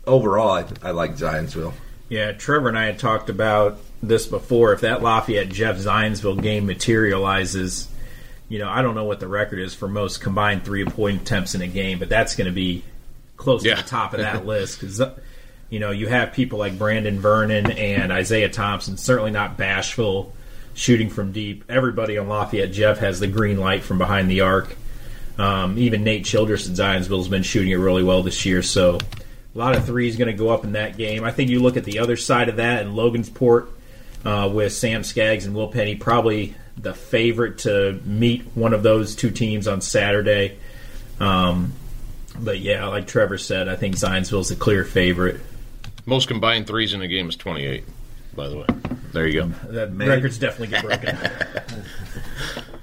overall, 0.06 0.50
I, 0.50 0.64
I 0.82 0.90
like 0.92 1.16
Zionsville. 1.16 1.72
Yeah, 2.08 2.32
Trevor 2.32 2.68
and 2.68 2.78
I 2.78 2.86
had 2.86 2.98
talked 2.98 3.28
about 3.28 3.78
this 4.02 4.26
before. 4.26 4.72
If 4.72 4.82
that 4.82 5.02
Lafayette 5.02 5.48
Jeff 5.48 5.76
Zionsville 5.76 6.42
game 6.42 6.66
materializes, 6.66 7.88
you 8.48 8.58
know, 8.58 8.68
I 8.68 8.82
don't 8.82 8.94
know 8.94 9.04
what 9.04 9.20
the 9.20 9.28
record 9.28 9.58
is 9.58 9.74
for 9.74 9.88
most 9.88 10.20
combined 10.20 10.64
three 10.64 10.84
point 10.84 11.22
attempts 11.22 11.54
in 11.54 11.62
a 11.62 11.66
game, 11.66 11.98
but 11.98 12.08
that's 12.08 12.36
going 12.36 12.46
to 12.46 12.54
be 12.54 12.84
close 13.36 13.64
yeah. 13.64 13.76
to 13.76 13.82
the 13.82 13.88
top 13.88 14.14
of 14.14 14.20
that 14.20 14.46
list 14.46 14.80
because 14.80 15.00
you 15.68 15.80
know, 15.80 15.90
you 15.90 16.06
have 16.06 16.32
people 16.32 16.58
like 16.58 16.78
Brandon 16.78 17.18
Vernon 17.18 17.70
and 17.72 18.12
Isaiah 18.12 18.48
Thompson, 18.48 18.96
certainly 18.96 19.32
not 19.32 19.56
bashful 19.56 20.32
shooting 20.74 21.10
from 21.10 21.32
deep. 21.32 21.64
Everybody 21.68 22.18
on 22.18 22.28
Lafayette 22.28 22.70
Jeff 22.70 22.98
has 22.98 23.18
the 23.18 23.26
green 23.26 23.58
light 23.58 23.82
from 23.82 23.98
behind 23.98 24.30
the 24.30 24.42
arc. 24.42 24.76
Um, 25.38 25.78
even 25.78 26.04
Nate 26.04 26.24
Childress 26.24 26.68
at 26.68 26.76
Zionsville 26.76 27.18
has 27.18 27.28
been 27.28 27.42
shooting 27.42 27.72
it 27.72 27.76
really 27.76 28.04
well 28.04 28.22
this 28.22 28.46
year. 28.46 28.62
So 28.62 28.96
a 28.96 29.58
lot 29.58 29.74
of 29.74 29.84
threes 29.84 30.16
going 30.16 30.28
to 30.28 30.34
go 30.34 30.50
up 30.50 30.64
in 30.64 30.72
that 30.72 30.96
game. 30.96 31.24
I 31.24 31.30
think 31.30 31.50
you 31.50 31.60
look 31.60 31.76
at 31.76 31.84
the 31.84 31.98
other 31.98 32.16
side 32.16 32.48
of 32.48 32.56
that 32.56 32.86
and 32.86 32.96
Logansport 32.96 33.68
uh, 34.26 34.48
with 34.48 34.72
Sam 34.72 35.04
Skaggs 35.04 35.46
and 35.46 35.54
Will 35.54 35.68
Penny, 35.68 35.94
probably 35.94 36.54
the 36.76 36.92
favorite 36.92 37.58
to 37.58 38.00
meet 38.04 38.42
one 38.54 38.74
of 38.74 38.82
those 38.82 39.14
two 39.14 39.30
teams 39.30 39.68
on 39.68 39.80
Saturday. 39.80 40.58
Um, 41.20 41.72
but 42.38 42.58
yeah, 42.58 42.86
like 42.88 43.06
Trevor 43.06 43.38
said, 43.38 43.68
I 43.68 43.76
think 43.76 43.94
Zionsville's 43.94 44.48
the 44.48 44.56
clear 44.56 44.84
favorite. 44.84 45.40
Most 46.04 46.28
combined 46.28 46.66
threes 46.66 46.92
in 46.92 47.02
a 47.02 47.08
game 47.08 47.28
is 47.28 47.36
28, 47.36 47.84
by 48.34 48.48
the 48.48 48.58
way. 48.58 48.66
There 49.12 49.26
you 49.26 49.42
go. 49.42 49.46
That 49.70 49.92
record's 49.92 50.38
definitely 50.38 50.68
get 50.68 50.84
broken. 50.84 51.18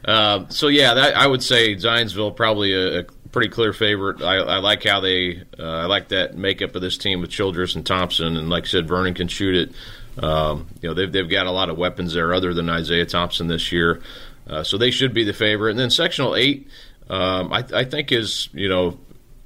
Uh, 0.06 0.46
so 0.50 0.68
yeah, 0.68 0.96
that, 0.96 1.16
I 1.16 1.26
would 1.26 1.42
say 1.42 1.76
Zionsville 1.76 2.36
probably 2.36 2.74
a, 2.74 3.00
a 3.00 3.04
pretty 3.32 3.48
clear 3.48 3.72
favorite. 3.72 4.22
I, 4.22 4.36
I 4.36 4.58
like 4.58 4.84
how 4.84 5.00
they, 5.00 5.44
uh, 5.58 5.64
I 5.64 5.86
like 5.86 6.10
that 6.10 6.36
makeup 6.36 6.76
of 6.76 6.82
this 6.82 6.98
team 6.98 7.22
with 7.22 7.30
Childress 7.30 7.76
and 7.76 7.86
Thompson, 7.86 8.36
and 8.36 8.50
like 8.50 8.66
I 8.66 8.68
said, 8.68 8.86
Vernon 8.86 9.14
can 9.14 9.30
shoot 9.30 9.56
it. 9.56 9.76
Um, 10.18 10.68
you 10.82 10.90
know, 10.90 10.94
they've 10.94 11.12
they've 11.12 11.30
got 11.30 11.48
a 11.48 11.52
lot 11.52 11.70
of 11.70 11.78
weapons 11.78 12.14
there 12.14 12.34
other 12.34 12.54
than 12.54 12.70
Isaiah 12.70 13.06
Thompson 13.06 13.48
this 13.48 13.72
year, 13.72 14.02
uh, 14.48 14.64
so 14.64 14.78
they 14.78 14.92
should 14.92 15.14
be 15.14 15.24
the 15.24 15.34
favorite. 15.34 15.72
And 15.72 15.80
then 15.80 15.90
sectional 15.90 16.36
eight, 16.36 16.68
um, 17.10 17.52
I, 17.52 17.66
I 17.74 17.84
think 17.86 18.12
is 18.12 18.50
you 18.54 18.70
know 18.70 19.00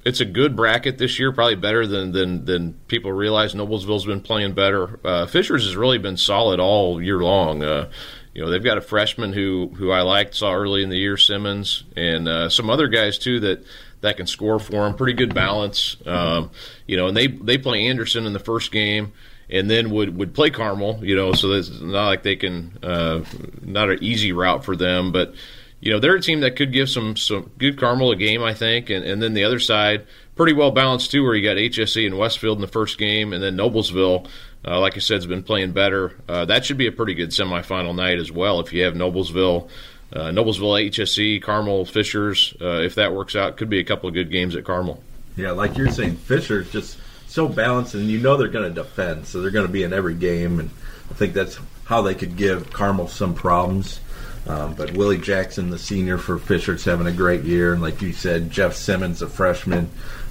it's 0.07 0.21
a 0.21 0.25
good 0.25 0.55
bracket 0.55 0.97
this 0.97 1.19
year, 1.19 1.31
probably 1.31 1.55
better 1.55 1.85
than 1.85 2.11
than, 2.11 2.45
than 2.45 2.73
people 2.87 3.11
realize. 3.11 3.53
Noblesville's 3.53 4.05
been 4.05 4.21
playing 4.21 4.53
better. 4.53 4.99
Uh, 5.05 5.25
Fishers 5.25 5.65
has 5.65 5.75
really 5.75 5.97
been 5.97 6.17
solid 6.17 6.59
all 6.59 7.01
year 7.01 7.19
long. 7.19 7.63
Uh, 7.63 7.89
you 8.33 8.41
know, 8.41 8.49
they've 8.49 8.63
got 8.63 8.77
a 8.77 8.81
freshman 8.81 9.33
who 9.33 9.71
who 9.75 9.91
I 9.91 10.01
liked, 10.01 10.35
saw 10.35 10.53
early 10.53 10.83
in 10.83 10.89
the 10.89 10.97
year, 10.97 11.17
Simmons, 11.17 11.83
and 11.95 12.27
uh, 12.27 12.49
some 12.49 12.69
other 12.69 12.87
guys 12.87 13.17
too 13.17 13.39
that 13.41 13.65
that 14.01 14.17
can 14.17 14.27
score 14.27 14.59
for 14.59 14.85
them. 14.85 14.95
Pretty 14.95 15.13
good 15.13 15.33
balance. 15.33 15.97
Um, 16.05 16.51
you 16.85 16.97
know, 16.97 17.07
and 17.07 17.17
they 17.17 17.27
they 17.27 17.57
play 17.57 17.87
Anderson 17.87 18.25
in 18.25 18.33
the 18.33 18.39
first 18.39 18.71
game. 18.71 19.11
And 19.49 19.69
then 19.69 19.91
would, 19.91 20.17
would 20.17 20.33
play 20.33 20.49
Carmel, 20.49 20.99
you 21.01 21.15
know, 21.15 21.31
so 21.31 21.53
it's 21.53 21.79
not 21.79 22.07
like 22.07 22.23
they 22.23 22.35
can, 22.35 22.77
uh, 22.83 23.23
not 23.61 23.89
an 23.89 23.99
easy 24.01 24.33
route 24.33 24.65
for 24.65 24.75
them, 24.75 25.13
but 25.13 25.33
you 25.79 25.91
know, 25.91 25.99
they're 25.99 26.15
a 26.15 26.21
team 26.21 26.41
that 26.41 26.55
could 26.55 26.73
give 26.73 26.89
some 26.89 27.15
some 27.15 27.51
good 27.57 27.77
Carmel 27.79 28.11
a 28.11 28.15
game, 28.15 28.43
I 28.43 28.53
think, 28.53 28.89
and, 28.89 29.05
and 29.05 29.21
then 29.21 29.33
the 29.33 29.43
other 29.43 29.59
side 29.59 30.05
pretty 30.35 30.53
well 30.53 30.71
balanced 30.71 31.11
too, 31.11 31.23
where 31.23 31.35
you 31.35 31.43
got 31.43 31.57
HSE 31.57 32.05
and 32.05 32.17
Westfield 32.17 32.57
in 32.57 32.61
the 32.61 32.67
first 32.67 32.97
game, 32.97 33.33
and 33.33 33.43
then 33.43 33.57
Noblesville, 33.57 34.27
uh, 34.65 34.79
like 34.79 34.95
I 34.95 34.99
said, 34.99 35.15
has 35.15 35.25
been 35.25 35.43
playing 35.43 35.73
better. 35.73 36.13
Uh, 36.29 36.45
that 36.45 36.65
should 36.65 36.77
be 36.77 36.87
a 36.87 36.91
pretty 36.91 37.15
good 37.15 37.29
semifinal 37.29 37.95
night 37.95 38.19
as 38.19 38.31
well 38.31 38.59
if 38.59 38.71
you 38.71 38.83
have 38.83 38.93
Noblesville. 38.93 39.69
Uh, 40.13 40.29
Noblesville, 40.31 40.89
HSE, 40.89 41.41
Carmel, 41.41 41.85
Fishers. 41.85 42.53
Uh, 42.61 42.81
if 42.81 42.95
that 42.95 43.13
works 43.13 43.35
out, 43.35 43.57
could 43.57 43.69
be 43.69 43.79
a 43.79 43.83
couple 43.83 44.07
of 44.07 44.13
good 44.13 44.31
games 44.31 44.55
at 44.55 44.63
Carmel. 44.63 45.03
Yeah, 45.35 45.51
like 45.51 45.77
you're 45.77 45.91
saying, 45.91 46.15
Fishers 46.15 46.71
just 46.71 46.97
so 47.27 47.47
balanced, 47.47 47.93
and 47.93 48.09
you 48.09 48.19
know 48.19 48.37
they're 48.37 48.47
going 48.47 48.73
to 48.73 48.81
defend, 48.81 49.27
so 49.27 49.41
they're 49.41 49.51
going 49.51 49.67
to 49.67 49.71
be 49.71 49.83
in 49.83 49.93
every 49.93 50.15
game, 50.15 50.59
and 50.59 50.69
I 51.11 51.13
think 51.13 51.33
that's 51.33 51.59
how 51.85 52.01
they 52.01 52.15
could 52.15 52.35
give 52.35 52.71
Carmel 52.71 53.07
some 53.07 53.33
problems. 53.33 53.99
Um, 54.47 54.75
but 54.75 54.93
Willie 54.93 55.17
Jackson, 55.17 55.69
the 55.69 55.77
senior 55.77 56.17
for 56.17 56.39
Fisher's 56.39 56.85
having 56.85 57.05
a 57.05 57.11
great 57.11 57.43
year, 57.43 57.73
and 57.73 57.81
like 57.81 58.01
you 58.01 58.13
said, 58.13 58.49
Jeff 58.49 58.73
Simmons, 58.75 59.21
a 59.21 59.27
freshman. 59.27 59.89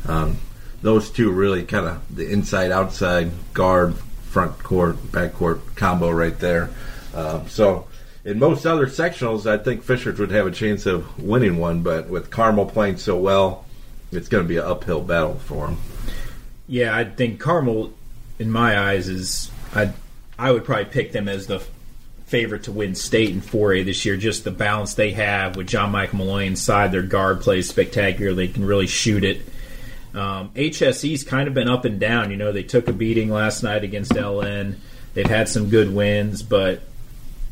Um, 0.09 0.39
those 0.83 1.11
two 1.11 1.31
really 1.31 1.65
kind 1.65 1.87
of 1.87 2.17
the 2.17 2.31
inside 2.31 2.71
outside 2.71 3.31
guard, 3.53 3.95
front 3.97 4.63
court, 4.63 5.13
back 5.13 5.35
court 5.35 5.77
combo 5.77 6.11
right 6.11 6.39
there. 6.39 6.71
Um, 7.15 7.49
so 7.49 7.87
in 8.25 8.39
most 8.39 8.67
other 8.67 8.87
sectionals, 8.87 9.47
I 9.47 9.59
think 9.63 9.83
Fishers 9.83 10.19
would 10.19 10.31
have 10.31 10.47
a 10.47 10.51
chance 10.51 10.87
of 10.87 11.23
winning 11.23 11.59
one, 11.59 11.83
but 11.83 12.09
with 12.09 12.31
Carmel 12.31 12.67
playing 12.67 12.97
so 12.97 13.17
well, 13.17 13.65
it's 14.13 14.29
going 14.29 14.45
to 14.45 14.49
be 14.49 14.57
an 14.57 14.65
uphill 14.65 15.01
battle 15.01 15.35
for 15.35 15.67
them. 15.67 15.79
Yeah, 16.69 16.97
I 16.97 17.05
think 17.05 17.41
Carmel, 17.41 17.93
in 18.39 18.51
my 18.51 18.79
eyes, 18.79 19.09
is 19.09 19.51
I 19.75 19.93
I 20.39 20.51
would 20.51 20.65
probably 20.65 20.87
pick 20.87 21.13
them 21.13 21.29
as 21.29 21.47
the 21.47 21.63
favorite 22.27 22.65
to 22.65 22.73
win 22.73 22.95
state 22.95 23.31
in 23.31 23.41
4A 23.41 23.85
this 23.85 24.05
year. 24.05 24.17
Just 24.17 24.45
the 24.45 24.51
balance 24.51 24.95
they 24.95 25.13
have 25.13 25.57
with 25.57 25.69
John 25.69 25.93
Michael 25.93 26.19
Mulloy 26.19 26.47
inside. 26.47 26.93
Their 26.93 27.03
guard 27.03 27.41
plays 27.41 27.69
spectacular. 27.69 28.35
They 28.35 28.49
can 28.49 28.65
really 28.65 28.89
shoot 28.89 29.25
it. 29.25 29.43
Um, 30.13 30.51
HSE's 30.55 31.25
kind 31.25 31.47
of 31.47 31.55
been 31.55 31.69
up 31.69 31.85
and 31.85 32.01
down. 32.01 32.31
You 32.31 32.37
know, 32.37 32.51
they 32.51 32.63
took 32.63 32.89
a 32.89 32.93
beating 32.93 33.31
last 33.31 33.63
night 33.63 33.85
against 33.85 34.13
LN. 34.13 34.77
They've 35.15 35.27
had 35.27 35.49
some 35.49 35.71
good 35.71 35.95
wins, 35.95 36.43
but 36.43 36.83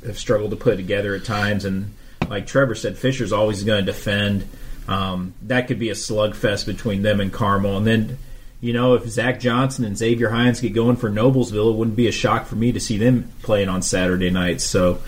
have 0.04 0.18
struggled 0.18 0.50
to 0.50 0.56
put 0.56 0.76
together 0.76 1.14
at 1.14 1.24
times. 1.24 1.64
And 1.64 1.94
like 2.28 2.46
Trevor 2.46 2.74
said, 2.74 2.98
Fisher's 2.98 3.32
always 3.32 3.62
going 3.64 3.84
to 3.84 3.92
defend. 3.92 4.48
Um, 4.88 5.34
that 5.42 5.68
could 5.68 5.78
be 5.78 5.90
a 5.90 5.94
slugfest 5.94 6.66
between 6.66 7.02
them 7.02 7.20
and 7.20 7.32
Carmel. 7.32 7.76
And 7.76 7.86
then 7.86 8.18
you 8.64 8.72
know, 8.72 8.94
if 8.94 9.06
Zach 9.06 9.40
Johnson 9.40 9.84
and 9.84 9.94
Xavier 9.94 10.30
Hines 10.30 10.58
get 10.58 10.72
going 10.72 10.96
for 10.96 11.10
Noblesville, 11.10 11.74
it 11.74 11.76
wouldn't 11.76 11.98
be 11.98 12.08
a 12.08 12.12
shock 12.12 12.46
for 12.46 12.56
me 12.56 12.72
to 12.72 12.80
see 12.80 12.96
them 12.96 13.30
playing 13.42 13.68
on 13.68 13.82
Saturday 13.82 14.30
nights. 14.30 14.64
So 14.64 15.00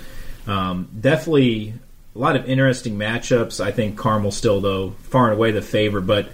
um, 0.46 0.90
definitely 1.00 1.72
a 2.14 2.18
lot 2.18 2.36
of 2.36 2.46
interesting 2.50 2.98
matchups. 2.98 3.64
I 3.64 3.72
think 3.72 3.96
Carmel 3.96 4.30
still, 4.30 4.60
though, 4.60 4.90
far 4.90 5.30
and 5.30 5.38
away 5.38 5.52
the 5.52 5.62
favorite, 5.62 6.02
but 6.02 6.28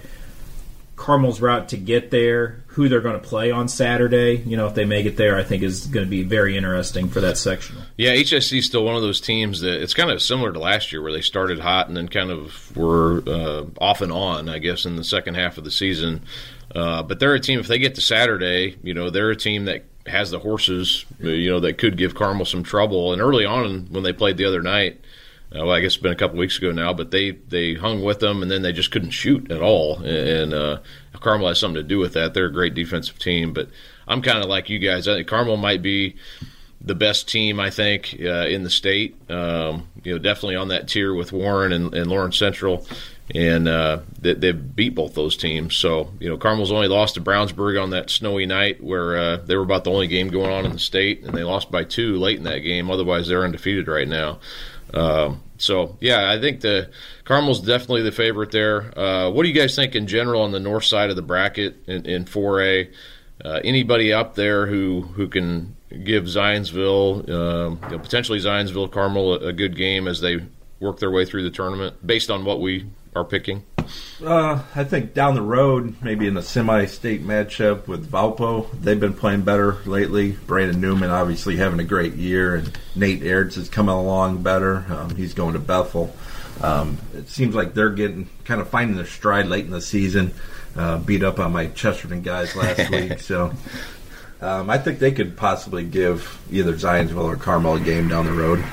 Carmel's 0.97 1.39
route 1.39 1.69
to 1.69 1.77
get 1.77 2.11
there, 2.11 2.63
who 2.67 2.89
they're 2.89 2.99
going 2.99 3.19
to 3.19 3.25
play 3.25 3.51
on 3.51 3.69
Saturday, 3.69 4.43
you 4.45 4.57
know, 4.57 4.67
if 4.67 4.75
they 4.75 4.83
make 4.83 5.05
it 5.05 5.15
there, 5.15 5.37
I 5.37 5.43
think 5.43 5.63
is 5.63 5.87
going 5.87 6.05
to 6.05 6.09
be 6.09 6.23
very 6.23 6.57
interesting 6.57 7.07
for 7.07 7.21
that 7.21 7.37
sectional. 7.37 7.83
Yeah, 7.95 8.11
HSE 8.15 8.57
is 8.57 8.65
still 8.65 8.83
one 8.83 8.97
of 8.97 9.01
those 9.01 9.21
teams 9.21 9.61
that 9.61 9.81
it's 9.81 9.93
kind 9.93 10.11
of 10.11 10.21
similar 10.21 10.51
to 10.51 10.59
last 10.59 10.91
year 10.91 11.01
where 11.01 11.13
they 11.13 11.21
started 11.21 11.59
hot 11.59 11.87
and 11.87 11.95
then 11.95 12.09
kind 12.09 12.31
of 12.31 12.75
were 12.75 13.23
uh, 13.25 13.63
off 13.79 14.01
and 14.01 14.11
on, 14.11 14.49
I 14.49 14.59
guess, 14.59 14.85
in 14.85 14.97
the 14.97 15.03
second 15.05 15.35
half 15.35 15.57
of 15.57 15.63
the 15.63 15.71
season. 15.71 16.21
Uh, 16.73 17.03
but 17.03 17.19
they're 17.19 17.35
a 17.35 17.39
team. 17.39 17.59
If 17.59 17.67
they 17.67 17.79
get 17.79 17.95
to 17.95 18.01
Saturday, 18.01 18.77
you 18.83 18.93
know, 18.93 19.09
they're 19.09 19.29
a 19.29 19.35
team 19.35 19.65
that 19.65 19.83
has 20.07 20.31
the 20.31 20.39
horses. 20.39 21.05
You 21.19 21.51
know, 21.51 21.59
that 21.59 21.77
could 21.77 21.97
give 21.97 22.15
Carmel 22.15 22.45
some 22.45 22.63
trouble. 22.63 23.13
And 23.13 23.21
early 23.21 23.45
on, 23.45 23.87
when 23.91 24.03
they 24.03 24.13
played 24.13 24.37
the 24.37 24.45
other 24.45 24.61
night, 24.61 24.99
uh, 25.53 25.59
well, 25.65 25.71
I 25.71 25.81
guess 25.81 25.93
it's 25.93 26.01
been 26.01 26.11
a 26.11 26.15
couple 26.15 26.39
weeks 26.39 26.57
ago 26.57 26.71
now, 26.71 26.93
but 26.93 27.11
they 27.11 27.31
they 27.31 27.75
hung 27.75 28.01
with 28.01 28.19
them, 28.19 28.41
and 28.41 28.49
then 28.49 28.63
they 28.63 28.71
just 28.71 28.91
couldn't 28.91 29.11
shoot 29.11 29.51
at 29.51 29.61
all. 29.61 29.99
And 29.99 30.53
uh, 30.53 30.79
Carmel 31.19 31.47
has 31.47 31.59
something 31.59 31.81
to 31.81 31.87
do 31.87 31.99
with 31.99 32.13
that. 32.13 32.33
They're 32.33 32.47
a 32.47 32.51
great 32.51 32.73
defensive 32.73 33.19
team, 33.19 33.53
but 33.53 33.69
I'm 34.07 34.21
kind 34.21 34.39
of 34.39 34.45
like 34.45 34.69
you 34.69 34.79
guys. 34.79 35.07
I 35.07 35.15
think 35.15 35.27
Carmel 35.27 35.57
might 35.57 35.83
be 35.83 36.15
the 36.81 36.95
best 36.95 37.29
team 37.29 37.59
I 37.59 37.69
think 37.69 38.17
uh, 38.19 38.47
in 38.47 38.63
the 38.63 38.69
state. 38.69 39.15
Um, 39.29 39.87
you 40.03 40.13
know, 40.13 40.19
definitely 40.19 40.55
on 40.55 40.69
that 40.69 40.87
tier 40.87 41.13
with 41.13 41.31
Warren 41.31 41.71
and, 41.71 41.93
and 41.93 42.07
Lawrence 42.07 42.37
Central 42.37 42.85
and 43.33 43.67
uh, 43.67 43.99
they, 44.19 44.33
they 44.33 44.51
beat 44.51 44.95
both 44.95 45.13
those 45.13 45.37
teams. 45.37 45.75
So 45.75 46.11
you 46.19 46.29
know, 46.29 46.37
Carmel's 46.37 46.71
only 46.71 46.87
lost 46.87 47.15
to 47.15 47.21
Brownsburg 47.21 47.81
on 47.81 47.91
that 47.91 48.09
snowy 48.09 48.45
night 48.45 48.83
where 48.83 49.17
uh, 49.17 49.37
they 49.37 49.55
were 49.55 49.63
about 49.63 49.83
the 49.83 49.91
only 49.91 50.07
game 50.07 50.29
going 50.29 50.51
on 50.51 50.65
in 50.65 50.73
the 50.73 50.79
state, 50.79 51.23
and 51.23 51.33
they 51.33 51.43
lost 51.43 51.71
by 51.71 51.83
two 51.83 52.17
late 52.17 52.37
in 52.37 52.43
that 52.43 52.59
game. 52.59 52.89
Otherwise, 52.89 53.27
they're 53.27 53.43
undefeated 53.43 53.87
right 53.87 54.07
now. 54.07 54.39
Um, 54.93 55.41
so 55.57 55.97
yeah, 55.99 56.31
I 56.31 56.39
think 56.39 56.61
the 56.61 56.89
Carmel's 57.23 57.61
definitely 57.61 58.03
the 58.03 58.11
favorite 58.11 58.51
there. 58.51 58.97
Uh, 58.97 59.29
what 59.29 59.43
do 59.43 59.49
you 59.49 59.55
guys 59.55 59.75
think 59.75 59.95
in 59.95 60.07
general 60.07 60.41
on 60.41 60.51
the 60.51 60.59
north 60.59 60.83
side 60.83 61.09
of 61.09 61.15
the 61.15 61.21
bracket 61.21 61.77
in, 61.87 62.05
in 62.05 62.25
4A? 62.25 62.93
Uh, 63.43 63.59
anybody 63.63 64.13
up 64.13 64.35
there 64.35 64.67
who 64.67 65.01
who 65.01 65.27
can 65.27 65.75
give 66.03 66.25
Zionsville, 66.25 67.29
um, 67.29 67.79
you 67.83 67.89
know, 67.89 67.99
potentially 67.99 68.39
Zionsville, 68.39 68.91
Carmel 68.91 69.33
a, 69.33 69.47
a 69.47 69.53
good 69.53 69.75
game 69.75 70.07
as 70.07 70.21
they 70.21 70.37
work 70.79 70.99
their 70.99 71.11
way 71.11 71.25
through 71.25 71.43
the 71.43 71.49
tournament, 71.49 72.05
based 72.05 72.29
on 72.29 72.45
what 72.45 72.59
we 72.61 72.85
are 73.15 73.25
picking? 73.25 73.63
Uh, 74.23 74.63
I 74.75 74.83
think 74.83 75.13
down 75.13 75.35
the 75.35 75.41
road, 75.41 75.95
maybe 76.01 76.27
in 76.27 76.37
a 76.37 76.41
semi-state 76.41 77.23
matchup 77.23 77.87
with 77.87 78.09
Valpo, 78.09 78.69
they've 78.79 78.99
been 78.99 79.13
playing 79.13 79.41
better 79.41 79.77
lately. 79.85 80.31
Brandon 80.31 80.79
Newman 80.79 81.09
obviously 81.09 81.57
having 81.57 81.79
a 81.79 81.83
great 81.83 82.13
year, 82.13 82.55
and 82.55 82.77
Nate 82.95 83.21
Airds 83.21 83.57
is 83.57 83.69
coming 83.69 83.93
along 83.93 84.43
better. 84.43 84.85
Um, 84.89 85.15
he's 85.15 85.33
going 85.33 85.53
to 85.53 85.59
Bethel. 85.59 86.15
Um, 86.61 86.97
it 87.13 87.29
seems 87.29 87.55
like 87.55 87.73
they're 87.73 87.89
getting 87.89 88.29
kind 88.45 88.61
of 88.61 88.69
finding 88.69 88.95
their 88.95 89.05
stride 89.05 89.47
late 89.47 89.65
in 89.65 89.71
the 89.71 89.81
season. 89.81 90.33
Uh, 90.75 90.97
beat 90.97 91.23
up 91.23 91.39
on 91.39 91.51
my 91.51 91.67
Chesterton 91.67 92.21
guys 92.21 92.55
last 92.55 92.89
week, 92.91 93.19
so 93.19 93.53
um, 94.41 94.69
I 94.69 94.77
think 94.77 94.99
they 94.99 95.11
could 95.11 95.37
possibly 95.37 95.83
give 95.83 96.39
either 96.51 96.73
Zionsville 96.73 97.25
or 97.25 97.35
Carmel 97.35 97.75
a 97.75 97.79
game 97.79 98.07
down 98.07 98.25
the 98.25 98.33
road. 98.33 98.63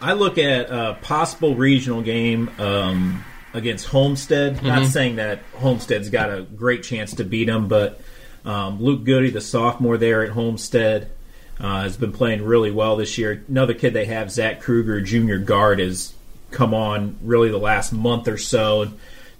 I 0.00 0.14
look 0.14 0.38
at 0.38 0.70
a 0.70 0.98
possible 1.02 1.54
regional 1.54 2.02
game. 2.02 2.50
Um, 2.58 3.24
against 3.52 3.86
Homestead. 3.86 4.56
Mm-hmm. 4.56 4.66
Not 4.66 4.86
saying 4.86 5.16
that 5.16 5.40
Homestead's 5.56 6.10
got 6.10 6.30
a 6.30 6.42
great 6.42 6.82
chance 6.82 7.14
to 7.14 7.24
beat 7.24 7.46
them, 7.46 7.68
but 7.68 8.00
um, 8.44 8.82
Luke 8.82 9.04
Goode, 9.04 9.32
the 9.32 9.40
sophomore 9.40 9.98
there 9.98 10.22
at 10.22 10.30
Homestead, 10.30 11.10
uh, 11.58 11.82
has 11.82 11.96
been 11.96 12.12
playing 12.12 12.44
really 12.44 12.70
well 12.70 12.96
this 12.96 13.18
year. 13.18 13.44
Another 13.48 13.74
kid 13.74 13.92
they 13.92 14.06
have, 14.06 14.30
Zach 14.30 14.60
Kruger, 14.60 15.00
junior 15.00 15.38
guard, 15.38 15.78
has 15.78 16.14
come 16.50 16.72
on 16.74 17.18
really 17.22 17.50
the 17.50 17.58
last 17.58 17.92
month 17.92 18.28
or 18.28 18.38
so. 18.38 18.92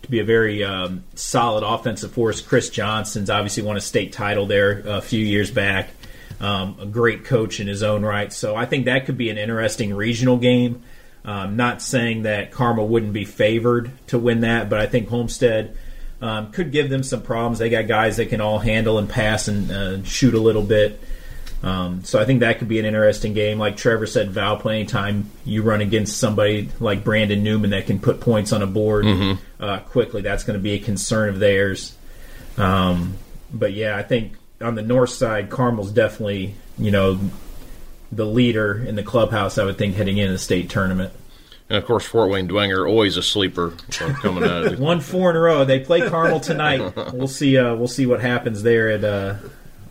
to 0.02 0.10
be 0.10 0.20
a 0.20 0.24
very 0.24 0.64
um, 0.64 1.04
solid 1.14 1.64
offensive 1.64 2.12
force. 2.12 2.40
Chris 2.40 2.70
Johnson's 2.70 3.30
obviously 3.30 3.62
won 3.62 3.76
a 3.76 3.80
state 3.80 4.12
title 4.12 4.46
there 4.46 4.82
a 4.86 5.00
few 5.00 5.24
years 5.24 5.50
back. 5.50 5.90
Um, 6.40 6.76
a 6.80 6.86
great 6.86 7.24
coach 7.24 7.60
in 7.60 7.66
his 7.66 7.82
own 7.82 8.02
right. 8.02 8.32
So 8.32 8.56
I 8.56 8.64
think 8.64 8.86
that 8.86 9.04
could 9.04 9.18
be 9.18 9.28
an 9.28 9.36
interesting 9.36 9.92
regional 9.94 10.38
game. 10.38 10.82
Um, 11.24 11.56
not 11.56 11.82
saying 11.82 12.22
that 12.22 12.50
Carmel 12.50 12.88
wouldn't 12.88 13.12
be 13.12 13.24
favored 13.24 13.90
to 14.08 14.18
win 14.18 14.40
that, 14.40 14.70
but 14.70 14.80
I 14.80 14.86
think 14.86 15.08
Homestead 15.08 15.76
um, 16.22 16.50
could 16.50 16.72
give 16.72 16.88
them 16.88 17.02
some 17.02 17.22
problems. 17.22 17.58
They 17.58 17.70
got 17.70 17.86
guys 17.86 18.16
that 18.16 18.30
can 18.30 18.40
all 18.40 18.58
handle 18.58 18.98
and 18.98 19.08
pass 19.08 19.48
and 19.48 19.70
uh, 19.70 20.02
shoot 20.04 20.34
a 20.34 20.40
little 20.40 20.62
bit. 20.62 21.00
Um, 21.62 22.04
so 22.04 22.18
I 22.18 22.24
think 22.24 22.40
that 22.40 22.58
could 22.58 22.68
be 22.68 22.78
an 22.78 22.86
interesting 22.86 23.34
game. 23.34 23.58
Like 23.58 23.76
Trevor 23.76 24.06
said, 24.06 24.30
Valpo, 24.30 24.72
anytime 24.72 25.30
you 25.44 25.62
run 25.62 25.82
against 25.82 26.18
somebody 26.18 26.70
like 26.80 27.04
Brandon 27.04 27.42
Newman 27.42 27.70
that 27.70 27.86
can 27.86 27.98
put 27.98 28.20
points 28.20 28.52
on 28.52 28.62
a 28.62 28.66
board 28.66 29.04
mm-hmm. 29.04 29.62
uh, 29.62 29.80
quickly, 29.80 30.22
that's 30.22 30.44
going 30.44 30.58
to 30.58 30.62
be 30.62 30.72
a 30.72 30.78
concern 30.78 31.28
of 31.28 31.38
theirs. 31.38 31.94
Um, 32.56 33.14
but 33.52 33.74
yeah, 33.74 33.96
I 33.96 34.02
think 34.02 34.32
on 34.60 34.74
the 34.74 34.82
north 34.82 35.10
side, 35.10 35.50
Carmel's 35.50 35.92
definitely 35.92 36.54
you 36.78 36.90
know 36.90 37.20
the 38.12 38.26
leader 38.26 38.82
in 38.86 38.96
the 38.96 39.02
clubhouse. 39.02 39.58
I 39.58 39.64
would 39.64 39.78
think 39.78 39.94
heading 39.96 40.18
into 40.18 40.32
the 40.32 40.38
state 40.38 40.70
tournament. 40.70 41.12
And 41.68 41.78
of 41.78 41.84
course, 41.86 42.04
Fort 42.04 42.30
Wayne 42.30 42.48
Dwenger 42.48 42.88
always 42.88 43.16
a 43.16 43.22
sleeper 43.22 43.74
coming 43.90 44.42
out. 44.42 44.66
Of 44.66 44.76
the- 44.76 44.82
One 44.82 45.00
four 45.00 45.30
in 45.30 45.36
a 45.36 45.40
row. 45.40 45.64
They 45.64 45.80
play 45.80 46.08
Carmel 46.08 46.40
tonight. 46.40 46.80
We'll 47.14 47.28
see. 47.28 47.56
Uh, 47.56 47.74
we'll 47.76 47.86
see 47.88 48.06
what 48.06 48.20
happens 48.20 48.62
there 48.62 48.90
at. 48.90 49.04
Uh, 49.04 49.34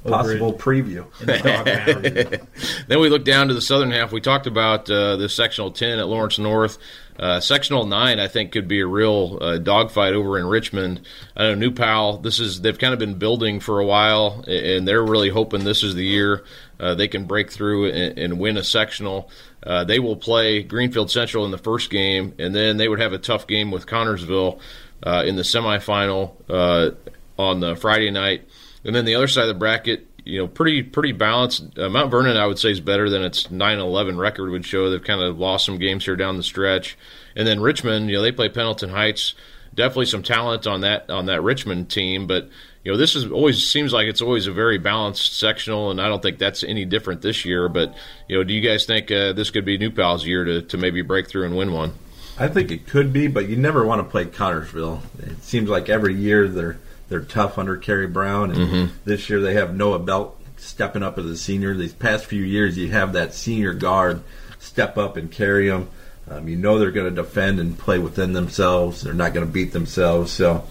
Possible 0.05 0.53
preview. 0.53 1.05
The 1.19 2.41
then 2.87 2.99
we 3.01 3.09
look 3.09 3.25
down 3.25 3.49
to 3.49 3.53
the 3.53 3.61
southern 3.61 3.91
half. 3.91 4.13
We 4.13 4.21
talked 4.21 4.47
about 4.47 4.89
uh, 4.89 5.17
the 5.17 5.27
sectional 5.27 5.71
ten 5.71 5.99
at 5.99 6.07
Lawrence 6.07 6.39
North. 6.39 6.77
Uh, 7.19 7.39
sectional 7.41 7.85
nine, 7.85 8.19
I 8.19 8.29
think, 8.29 8.53
could 8.53 8.67
be 8.67 8.79
a 8.79 8.87
real 8.87 9.37
uh, 9.41 9.57
dogfight 9.57 10.13
over 10.13 10.39
in 10.39 10.45
Richmond. 10.45 11.01
I 11.35 11.43
know 11.43 11.55
New 11.55 11.71
Pal. 11.71 12.17
This 12.17 12.39
is 12.39 12.61
they've 12.61 12.79
kind 12.79 12.93
of 12.93 12.99
been 12.99 13.15
building 13.15 13.59
for 13.59 13.79
a 13.79 13.85
while, 13.85 14.45
and 14.47 14.87
they're 14.87 15.03
really 15.03 15.29
hoping 15.29 15.65
this 15.65 15.83
is 15.83 15.95
the 15.95 16.05
year 16.05 16.45
uh, 16.79 16.95
they 16.95 17.07
can 17.07 17.25
break 17.25 17.51
through 17.51 17.91
and, 17.91 18.17
and 18.17 18.39
win 18.39 18.57
a 18.57 18.63
sectional. 18.63 19.29
Uh, 19.61 19.83
they 19.83 19.99
will 19.99 20.15
play 20.15 20.63
Greenfield 20.63 21.11
Central 21.11 21.45
in 21.45 21.51
the 21.51 21.57
first 21.57 21.89
game, 21.89 22.33
and 22.39 22.55
then 22.55 22.77
they 22.77 22.87
would 22.87 23.01
have 23.01 23.13
a 23.13 23.17
tough 23.17 23.47
game 23.47 23.71
with 23.71 23.85
Connersville 23.85 24.59
uh, 25.03 25.23
in 25.25 25.35
the 25.35 25.41
semifinal 25.41 26.35
uh, 26.49 26.91
on 27.37 27.59
the 27.59 27.75
Friday 27.75 28.11
night. 28.11 28.47
And 28.85 28.95
then 28.95 29.03
the 29.03 29.15
other 29.15 29.27
side 29.27 29.43
of 29.43 29.49
the 29.49 29.59
bracket, 29.59 30.07
you 30.25 30.39
know, 30.39 30.47
pretty 30.47 30.83
pretty 30.83 31.11
balanced. 31.11 31.77
Uh, 31.77 31.89
Mount 31.89 32.11
Vernon, 32.11 32.37
I 32.37 32.45
would 32.45 32.59
say, 32.59 32.71
is 32.71 32.79
better 32.79 33.09
than 33.09 33.23
its 33.23 33.47
9-11 33.47 34.17
record 34.17 34.51
would 34.51 34.65
show. 34.65 34.89
They've 34.89 35.03
kind 35.03 35.21
of 35.21 35.39
lost 35.39 35.65
some 35.65 35.77
games 35.77 36.05
here 36.05 36.15
down 36.15 36.37
the 36.37 36.43
stretch. 36.43 36.97
And 37.35 37.47
then 37.47 37.59
Richmond, 37.59 38.09
you 38.09 38.17
know, 38.17 38.21
they 38.21 38.31
play 38.31 38.49
Pendleton 38.49 38.89
Heights. 38.89 39.35
Definitely 39.75 40.07
some 40.07 40.23
talent 40.23 40.67
on 40.67 40.81
that 40.81 41.09
on 41.09 41.27
that 41.27 41.43
Richmond 41.43 41.89
team, 41.89 42.27
but 42.27 42.49
you 42.83 42.91
know, 42.91 42.97
this 42.97 43.15
is 43.15 43.29
always 43.29 43.69
seems 43.69 43.93
like 43.93 44.07
it's 44.07 44.21
always 44.21 44.47
a 44.47 44.51
very 44.51 44.77
balanced 44.77 45.37
sectional, 45.37 45.91
and 45.91 46.01
I 46.01 46.07
don't 46.07 46.21
think 46.21 46.39
that's 46.39 46.63
any 46.63 46.85
different 46.85 47.21
this 47.21 47.45
year. 47.45 47.69
But 47.69 47.95
you 48.27 48.37
know, 48.37 48.43
do 48.43 48.53
you 48.53 48.61
guys 48.61 48.85
think 48.85 49.11
uh, 49.11 49.33
this 49.33 49.51
could 49.51 49.65
be 49.65 49.77
New 49.77 49.91
Pal's 49.91 50.25
year 50.25 50.43
to, 50.45 50.61
to 50.63 50.77
maybe 50.77 51.01
break 51.01 51.27
through 51.27 51.45
and 51.45 51.57
win 51.57 51.71
one? 51.71 51.93
I 52.37 52.47
think 52.47 52.71
it 52.71 52.87
could 52.87 53.11
be, 53.11 53.27
but 53.27 53.49
you 53.49 53.57
never 53.57 53.85
want 53.85 53.99
to 53.99 54.09
play 54.09 54.25
Connersville. 54.25 55.01
It 55.19 55.43
seems 55.43 55.69
like 55.69 55.89
every 55.89 56.15
year 56.15 56.47
they're 56.47 56.79
they're 57.09 57.21
tough 57.21 57.57
under 57.57 57.75
Kerry 57.75 58.07
Brown, 58.07 58.51
and 58.51 58.59
mm-hmm. 58.59 58.95
this 59.03 59.29
year 59.29 59.41
they 59.41 59.55
have 59.55 59.75
Noah 59.75 59.99
Belt 59.99 60.39
stepping 60.57 61.03
up 61.03 61.17
as 61.17 61.25
a 61.25 61.37
senior. 61.37 61.75
These 61.75 61.93
past 61.93 62.25
few 62.25 62.43
years, 62.43 62.77
you 62.77 62.91
have 62.91 63.13
that 63.13 63.33
senior 63.33 63.73
guard 63.73 64.21
step 64.59 64.97
up 64.97 65.17
and 65.17 65.31
carry 65.31 65.69
them. 65.69 65.89
Um, 66.29 66.47
you 66.47 66.55
know 66.55 66.77
they're 66.77 66.91
going 66.91 67.13
to 67.13 67.21
defend 67.21 67.59
and 67.59 67.77
play 67.77 67.97
within 67.97 68.33
themselves. 68.33 69.01
They're 69.01 69.13
not 69.13 69.33
going 69.33 69.45
to 69.45 69.51
beat 69.51 69.73
themselves. 69.73 70.31
So 70.31 70.63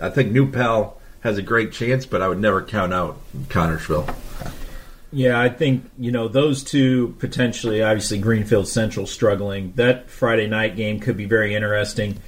I 0.00 0.10
think 0.10 0.32
New 0.32 0.50
Pal 0.50 1.00
has 1.20 1.38
a 1.38 1.42
great 1.42 1.72
chance, 1.72 2.04
but 2.04 2.20
I 2.20 2.28
would 2.28 2.40
never 2.40 2.62
count 2.62 2.92
out 2.92 3.18
Connersville. 3.48 4.14
Yeah, 5.12 5.40
I 5.40 5.50
think 5.50 5.90
you 5.98 6.10
know 6.10 6.28
those 6.28 6.64
two 6.64 7.14
potentially. 7.18 7.82
Obviously, 7.82 8.18
Greenfield 8.18 8.66
Central 8.66 9.06
struggling. 9.06 9.72
That 9.76 10.08
Friday 10.08 10.46
night 10.46 10.74
game 10.74 11.00
could 11.00 11.16
be 11.16 11.26
very 11.26 11.54
interesting. 11.54 12.18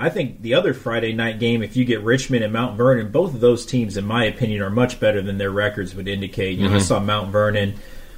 I 0.00 0.08
think 0.08 0.40
the 0.40 0.54
other 0.54 0.72
Friday 0.72 1.12
night 1.12 1.38
game, 1.38 1.62
if 1.62 1.76
you 1.76 1.84
get 1.84 2.00
Richmond 2.00 2.42
and 2.42 2.54
Mount 2.54 2.78
Vernon, 2.78 3.12
both 3.12 3.34
of 3.34 3.40
those 3.40 3.66
teams, 3.66 3.98
in 3.98 4.06
my 4.06 4.24
opinion, 4.24 4.62
are 4.62 4.70
much 4.70 4.98
better 4.98 5.20
than 5.20 5.36
their 5.36 5.50
records 5.50 5.94
would 5.94 6.08
indicate. 6.08 6.56
You 6.56 6.64
mm-hmm. 6.64 6.72
know, 6.72 6.76
I 6.76 6.78
mm-hmm. 6.78 6.86
saw 6.86 7.00
Mount 7.00 7.30
Vernon, 7.30 7.74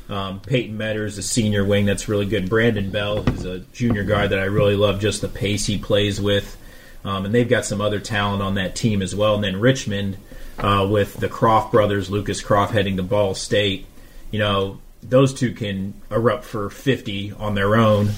um, 0.08 0.38
Peyton 0.40 0.78
Metters, 0.78 1.18
a 1.18 1.22
senior 1.22 1.64
wing 1.64 1.84
that's 1.84 2.08
really 2.08 2.26
good. 2.26 2.48
Brandon 2.48 2.88
Bell, 2.92 3.24
who's 3.24 3.44
a 3.44 3.58
junior 3.72 4.04
guard 4.04 4.30
that 4.30 4.38
I 4.38 4.44
really 4.44 4.76
love, 4.76 5.00
just 5.00 5.22
the 5.22 5.28
pace 5.28 5.66
he 5.66 5.76
plays 5.76 6.20
with. 6.20 6.56
Um, 7.04 7.24
and 7.24 7.34
they've 7.34 7.48
got 7.48 7.64
some 7.64 7.80
other 7.80 7.98
talent 7.98 8.42
on 8.42 8.54
that 8.54 8.76
team 8.76 9.02
as 9.02 9.12
well. 9.12 9.34
And 9.34 9.42
then 9.42 9.58
Richmond, 9.58 10.18
uh, 10.58 10.86
with 10.88 11.14
the 11.14 11.28
Croft 11.28 11.72
brothers, 11.72 12.08
Lucas 12.08 12.40
Croft 12.40 12.72
heading 12.72 12.96
to 12.98 13.02
Ball 13.02 13.34
State, 13.34 13.86
you 14.30 14.38
know, 14.38 14.80
those 15.02 15.34
two 15.34 15.52
can 15.52 15.94
erupt 16.12 16.44
for 16.44 16.70
50 16.70 17.32
on 17.32 17.56
their 17.56 17.74
own, 17.74 18.10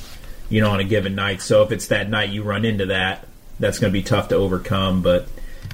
you 0.50 0.60
know, 0.60 0.70
on 0.70 0.80
a 0.80 0.84
given 0.84 1.14
night. 1.14 1.40
So 1.40 1.62
if 1.62 1.72
it's 1.72 1.86
that 1.86 2.10
night 2.10 2.28
you 2.28 2.42
run 2.42 2.66
into 2.66 2.86
that, 2.86 3.26
that's 3.58 3.78
going 3.78 3.92
to 3.92 3.98
be 3.98 4.02
tough 4.02 4.28
to 4.28 4.36
overcome. 4.36 5.02
But 5.02 5.28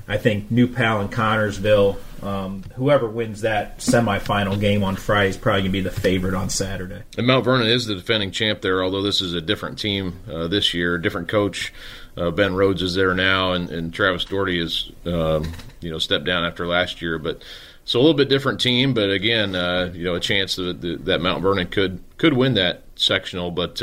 I 0.09 0.19
think 0.19 0.51
New 0.51 0.67
Pal 0.67 1.01
and 1.01 1.11
Connersville, 1.11 1.99
um, 2.23 2.63
whoever 2.75 3.09
wins 3.09 3.43
that 3.43 3.79
semifinal 3.79 4.59
game 4.61 4.83
on 4.83 4.97
Friday 4.97 5.31
is 5.31 5.37
probably 5.37 5.63
going 5.63 5.73
to 5.73 5.79
be 5.79 5.81
the 5.81 5.91
favorite 5.91 6.35
on 6.35 6.51
Saturday. 6.51 7.03
And 7.17 7.27
Mount 7.27 7.45
Vernon 7.45 7.67
is 7.67 7.87
the 7.87 7.95
defending 7.95 8.31
champ 8.31 8.61
there, 8.61 8.83
although 8.83 9.03
this 9.03 9.21
is 9.21 9.35
a 9.35 9.41
different 9.41 9.79
team 9.79 10.19
uh, 10.31 10.49
this 10.49 10.75
year, 10.75 10.99
different 10.99 11.29
coach. 11.29 11.73
Uh, 12.17 12.31
ben 12.31 12.55
Rhodes 12.55 12.83
is 12.83 12.95
there 12.95 13.15
now, 13.15 13.53
and, 13.53 13.71
and 13.71 13.95
Travis 13.95 14.25
Doherty 14.25 14.59
has 14.59 14.91
um, 15.07 15.53
you 15.81 15.91
know 15.91 15.99
stepped 15.99 16.25
down 16.25 16.45
after 16.45 16.67
last 16.67 17.01
year, 17.01 17.19
but 17.19 17.43
so 17.85 17.99
a 17.99 18.03
little 18.03 18.17
bit 18.17 18.29
different 18.29 18.61
team. 18.61 18.93
But 18.95 19.11
again, 19.11 19.55
uh, 19.55 19.93
you 19.95 20.05
know 20.05 20.17
a 20.17 20.21
chance 20.21 20.57
that, 20.57 20.81
that 21.05 21.21
Mount 21.21 21.41
Vernon 21.41 21.69
could 21.69 22.03
could 22.19 22.35
win 22.35 22.55
that 22.55 22.83
sectional, 22.97 23.51
but. 23.51 23.81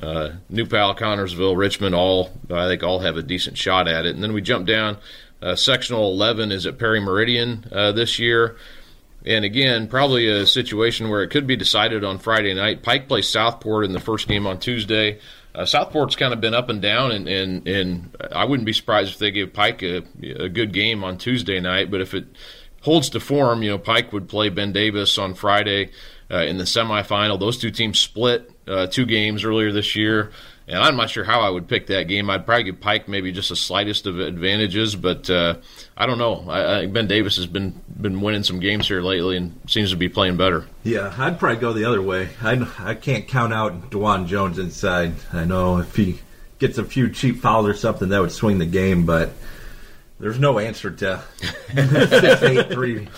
Uh, 0.00 0.32
New 0.50 0.66
Pal, 0.66 0.94
Connersville, 0.94 1.56
Richmond, 1.56 1.94
all 1.94 2.30
I 2.50 2.68
think 2.68 2.82
all 2.82 3.00
have 3.00 3.16
a 3.16 3.22
decent 3.22 3.56
shot 3.56 3.88
at 3.88 4.04
it. 4.04 4.14
And 4.14 4.22
then 4.22 4.32
we 4.32 4.42
jump 4.42 4.66
down. 4.66 4.98
Uh, 5.40 5.56
sectional 5.56 6.12
11 6.12 6.52
is 6.52 6.66
at 6.66 6.78
Perry 6.78 7.00
Meridian 7.00 7.64
uh, 7.72 7.92
this 7.92 8.18
year. 8.18 8.56
And 9.24 9.44
again, 9.44 9.88
probably 9.88 10.28
a 10.28 10.46
situation 10.46 11.08
where 11.08 11.22
it 11.22 11.30
could 11.30 11.46
be 11.46 11.56
decided 11.56 12.04
on 12.04 12.18
Friday 12.18 12.54
night. 12.54 12.82
Pike 12.82 13.08
plays 13.08 13.28
Southport 13.28 13.84
in 13.84 13.92
the 13.92 14.00
first 14.00 14.28
game 14.28 14.46
on 14.46 14.58
Tuesday. 14.58 15.18
Uh, 15.54 15.64
Southport's 15.64 16.16
kind 16.16 16.32
of 16.32 16.40
been 16.40 16.54
up 16.54 16.68
and 16.68 16.80
down, 16.80 17.10
and, 17.10 17.26
and, 17.26 17.66
and 17.66 18.16
I 18.30 18.44
wouldn't 18.44 18.66
be 18.66 18.72
surprised 18.72 19.12
if 19.12 19.18
they 19.18 19.30
give 19.30 19.52
Pike 19.52 19.82
a, 19.82 20.02
a 20.22 20.48
good 20.48 20.72
game 20.72 21.02
on 21.02 21.18
Tuesday 21.18 21.58
night. 21.60 21.90
But 21.90 22.02
if 22.02 22.14
it 22.14 22.26
holds 22.82 23.08
to 23.10 23.20
form, 23.20 23.62
you 23.62 23.70
know, 23.70 23.78
Pike 23.78 24.12
would 24.12 24.28
play 24.28 24.48
Ben 24.48 24.72
Davis 24.72 25.18
on 25.18 25.34
Friday 25.34 25.90
uh, 26.30 26.38
in 26.38 26.58
the 26.58 26.64
semifinal. 26.64 27.38
Those 27.38 27.58
two 27.58 27.70
teams 27.70 27.98
split 27.98 28.50
uh, 28.66 28.86
two 28.86 29.06
games 29.06 29.44
earlier 29.44 29.72
this 29.72 29.94
year, 29.96 30.32
and 30.68 30.78
I'm 30.78 30.96
not 30.96 31.10
sure 31.10 31.24
how 31.24 31.40
I 31.40 31.50
would 31.50 31.68
pick 31.68 31.86
that 31.88 32.08
game. 32.08 32.28
I'd 32.28 32.44
probably 32.44 32.64
give 32.64 32.80
Pike 32.80 33.08
maybe 33.08 33.30
just 33.32 33.50
the 33.50 33.56
slightest 33.56 34.06
of 34.06 34.18
advantages, 34.18 34.96
but 34.96 35.30
uh, 35.30 35.56
I 35.96 36.06
don't 36.06 36.18
know. 36.18 36.44
I, 36.48 36.80
I, 36.80 36.86
Ben 36.86 37.06
Davis 37.06 37.36
has 37.36 37.46
been 37.46 37.80
been 38.00 38.20
winning 38.20 38.42
some 38.42 38.60
games 38.60 38.88
here 38.88 39.00
lately 39.00 39.36
and 39.36 39.58
seems 39.68 39.90
to 39.90 39.96
be 39.96 40.08
playing 40.08 40.36
better. 40.36 40.66
Yeah, 40.82 41.14
I'd 41.16 41.38
probably 41.38 41.60
go 41.60 41.72
the 41.72 41.84
other 41.84 42.02
way. 42.02 42.30
I, 42.42 42.66
I 42.78 42.94
can't 42.94 43.28
count 43.28 43.52
out 43.52 43.90
Dewan 43.90 44.26
Jones 44.26 44.58
inside. 44.58 45.14
I 45.32 45.44
know 45.44 45.78
if 45.78 45.94
he 45.94 46.18
gets 46.58 46.78
a 46.78 46.84
few 46.84 47.10
cheap 47.10 47.40
fouls 47.40 47.68
or 47.68 47.74
something, 47.74 48.08
that 48.08 48.20
would 48.20 48.32
swing 48.32 48.58
the 48.58 48.66
game, 48.66 49.06
but 49.06 49.30
there's 50.18 50.38
no 50.38 50.58
answer 50.58 50.90
to 50.90 51.22
six 51.74 52.42
eight 52.42 52.70
three 52.70 53.08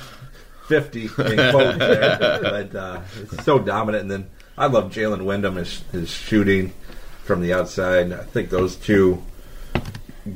fifty 0.68 1.04
in 1.04 1.08
quotes 1.08 1.78
there. 1.78 2.38
But 2.42 2.74
uh, 2.74 3.00
it's 3.20 3.44
so 3.44 3.58
dominant. 3.58 4.02
And 4.02 4.10
then 4.10 4.30
I 4.56 4.66
love 4.66 4.92
Jalen 4.92 5.24
Windham 5.24 5.56
his, 5.56 5.82
his 5.92 6.10
shooting 6.10 6.72
from 7.24 7.40
the 7.40 7.52
outside. 7.52 8.12
I 8.12 8.24
think 8.24 8.50
those 8.50 8.76
two 8.76 9.22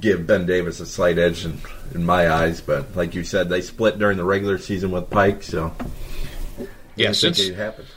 give 0.01 0.27
Ben 0.27 0.47
Davis 0.47 0.81
a 0.81 0.87
slight 0.87 1.19
edge 1.19 1.45
in, 1.45 1.61
in 1.95 2.05
my 2.05 2.31
eyes. 2.31 2.61
But 2.61 2.97
like 2.97 3.15
you 3.15 3.25
said, 3.25 3.49
they 3.49 3.61
split 3.61 3.99
during 3.99 4.17
the 4.17 4.25
regular 4.25 4.59
season 4.59 4.91
with 4.91 5.11
Pike, 5.11 5.43
so 5.43 5.75
yeah. 6.97 7.13
Since 7.13 7.51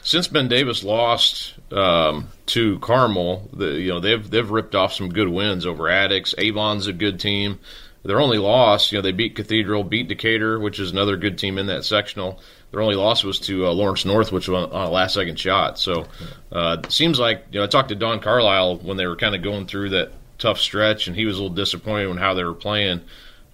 since 0.03 0.27
Ben 0.27 0.47
Davis 0.47 0.83
lost 0.83 1.55
um, 1.71 2.29
to 2.47 2.79
Carmel, 2.79 3.49
the, 3.53 3.79
you 3.79 3.89
know 3.89 3.99
they've 3.99 4.29
they've 4.29 4.49
ripped 4.49 4.75
off 4.75 4.93
some 4.93 5.09
good 5.09 5.29
wins 5.29 5.65
over 5.65 5.89
Attucks. 5.89 6.33
Avon's 6.37 6.87
a 6.87 6.93
good 6.93 7.19
team. 7.19 7.59
Their 8.05 8.21
only 8.21 8.37
loss, 8.37 8.91
you 8.91 8.97
know, 8.97 9.01
they 9.01 9.11
beat 9.11 9.35
Cathedral, 9.35 9.83
beat 9.83 10.07
Decatur, 10.07 10.59
which 10.59 10.79
is 10.79 10.91
another 10.91 11.17
good 11.17 11.39
team 11.39 11.57
in 11.57 11.65
that 11.67 11.83
sectional. 11.83 12.39
Their 12.71 12.81
only 12.81 12.95
loss 12.95 13.23
was 13.23 13.39
to 13.41 13.65
uh, 13.65 13.71
Lawrence 13.71 14.05
North, 14.05 14.31
which 14.31 14.47
was 14.47 14.63
on 14.63 14.71
a 14.71 14.89
last 14.89 15.15
second 15.15 15.39
shot. 15.39 15.79
So 15.79 16.05
uh, 16.51 16.77
it 16.83 16.91
seems 16.91 17.19
like 17.19 17.45
you 17.51 17.59
know 17.59 17.63
I 17.63 17.67
talked 17.67 17.89
to 17.89 17.95
Don 17.95 18.19
Carlisle 18.19 18.77
when 18.77 18.97
they 18.97 19.07
were 19.07 19.15
kind 19.15 19.33
of 19.33 19.41
going 19.41 19.65
through 19.65 19.89
that 19.89 20.11
tough 20.37 20.59
stretch, 20.59 21.07
and 21.07 21.15
he 21.15 21.25
was 21.25 21.37
a 21.37 21.41
little 21.41 21.55
disappointed 21.55 22.09
in 22.09 22.17
how 22.17 22.33
they 22.35 22.43
were 22.43 22.53
playing. 22.53 23.01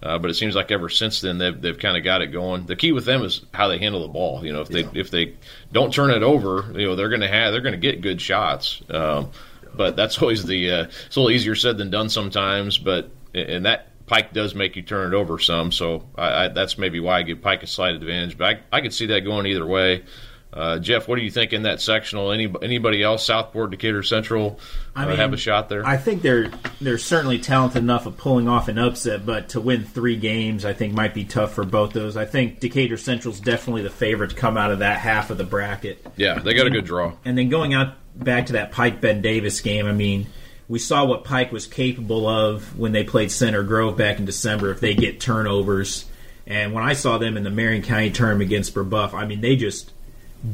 Uh, 0.02 0.18
but 0.18 0.30
it 0.30 0.34
seems 0.34 0.56
like 0.56 0.72
ever 0.72 0.88
since 0.88 1.20
then 1.20 1.38
they've 1.38 1.60
they've 1.60 1.78
kind 1.78 1.96
of 1.96 2.02
got 2.02 2.20
it 2.20 2.26
going. 2.26 2.66
The 2.66 2.76
key 2.76 2.92
with 2.92 3.04
them 3.04 3.22
is 3.22 3.42
how 3.54 3.68
they 3.68 3.78
handle 3.78 4.02
the 4.02 4.08
ball. 4.08 4.44
You 4.44 4.52
know, 4.52 4.60
if 4.60 4.68
they 4.68 4.82
yeah. 4.82 4.90
if 4.94 5.10
they 5.10 5.34
don't 5.70 5.94
turn 5.94 6.10
it 6.10 6.22
over, 6.22 6.72
you 6.74 6.88
know 6.88 6.96
they're 6.96 7.08
going 7.08 7.20
to 7.20 7.28
have 7.28 7.52
they're 7.52 7.62
going 7.62 7.72
to 7.72 7.78
get 7.78 8.00
good 8.00 8.20
shots. 8.20 8.82
Um, 8.90 9.30
but 9.74 9.94
that's 9.94 10.18
always 10.22 10.44
the 10.44 10.70
uh, 10.70 10.84
it's 11.06 11.16
a 11.16 11.20
little 11.20 11.30
easier 11.30 11.54
said 11.54 11.78
than 11.78 11.90
done 11.90 12.08
sometimes. 12.08 12.76
But 12.76 13.10
and 13.32 13.64
that 13.64 13.91
Pike 14.12 14.34
does 14.34 14.54
make 14.54 14.76
you 14.76 14.82
turn 14.82 15.14
it 15.14 15.16
over 15.16 15.38
some, 15.38 15.72
so 15.72 16.06
I, 16.16 16.44
I, 16.44 16.48
that's 16.48 16.76
maybe 16.76 17.00
why 17.00 17.20
I 17.20 17.22
give 17.22 17.40
Pike 17.40 17.62
a 17.62 17.66
slight 17.66 17.94
advantage. 17.94 18.36
But 18.36 18.56
I, 18.70 18.76
I 18.76 18.80
could 18.82 18.92
see 18.92 19.06
that 19.06 19.20
going 19.20 19.46
either 19.46 19.66
way. 19.66 20.04
Uh, 20.52 20.78
Jeff, 20.80 21.08
what 21.08 21.16
do 21.16 21.22
you 21.22 21.30
think 21.30 21.54
in 21.54 21.62
that 21.62 21.80
sectional? 21.80 22.30
Any 22.30 22.52
anybody 22.60 23.02
else? 23.02 23.24
Southport, 23.24 23.70
Decatur 23.70 24.02
Central 24.02 24.60
uh, 24.94 25.00
I 25.00 25.06
mean, 25.06 25.16
have 25.16 25.32
a 25.32 25.38
shot 25.38 25.70
there? 25.70 25.86
I 25.86 25.96
think 25.96 26.20
they're 26.20 26.50
they're 26.78 26.98
certainly 26.98 27.38
talented 27.38 27.82
enough 27.82 28.04
of 28.04 28.18
pulling 28.18 28.48
off 28.48 28.68
an 28.68 28.76
upset, 28.76 29.24
but 29.24 29.48
to 29.50 29.62
win 29.62 29.82
three 29.82 30.16
games, 30.16 30.66
I 30.66 30.74
think 30.74 30.92
might 30.92 31.14
be 31.14 31.24
tough 31.24 31.54
for 31.54 31.64
both 31.64 31.94
those. 31.94 32.14
I 32.18 32.26
think 32.26 32.60
Decatur 32.60 32.98
Central's 32.98 33.40
definitely 33.40 33.80
the 33.80 33.88
favorite 33.88 34.28
to 34.28 34.36
come 34.36 34.58
out 34.58 34.70
of 34.70 34.80
that 34.80 34.98
half 34.98 35.30
of 35.30 35.38
the 35.38 35.44
bracket. 35.44 36.06
yeah, 36.18 36.38
they 36.38 36.52
got 36.52 36.66
a 36.66 36.70
good 36.70 36.84
draw. 36.84 37.14
And 37.24 37.38
then 37.38 37.48
going 37.48 37.72
out 37.72 37.94
back 38.14 38.44
to 38.48 38.52
that 38.52 38.72
Pike 38.72 39.00
Ben 39.00 39.22
Davis 39.22 39.62
game, 39.62 39.86
I 39.86 39.92
mean, 39.92 40.26
we 40.72 40.78
saw 40.78 41.04
what 41.04 41.22
Pike 41.22 41.52
was 41.52 41.66
capable 41.66 42.26
of 42.26 42.78
when 42.78 42.92
they 42.92 43.04
played 43.04 43.30
Center 43.30 43.62
Grove 43.62 43.94
back 43.94 44.18
in 44.18 44.24
December 44.24 44.70
if 44.70 44.80
they 44.80 44.94
get 44.94 45.20
turnovers. 45.20 46.06
And 46.46 46.72
when 46.72 46.82
I 46.82 46.94
saw 46.94 47.18
them 47.18 47.36
in 47.36 47.42
the 47.42 47.50
Marion 47.50 47.82
County 47.82 48.10
tournament 48.10 48.48
against 48.48 48.74
Brebeuf, 48.74 49.12
I 49.12 49.26
mean, 49.26 49.42
they 49.42 49.54
just 49.54 49.92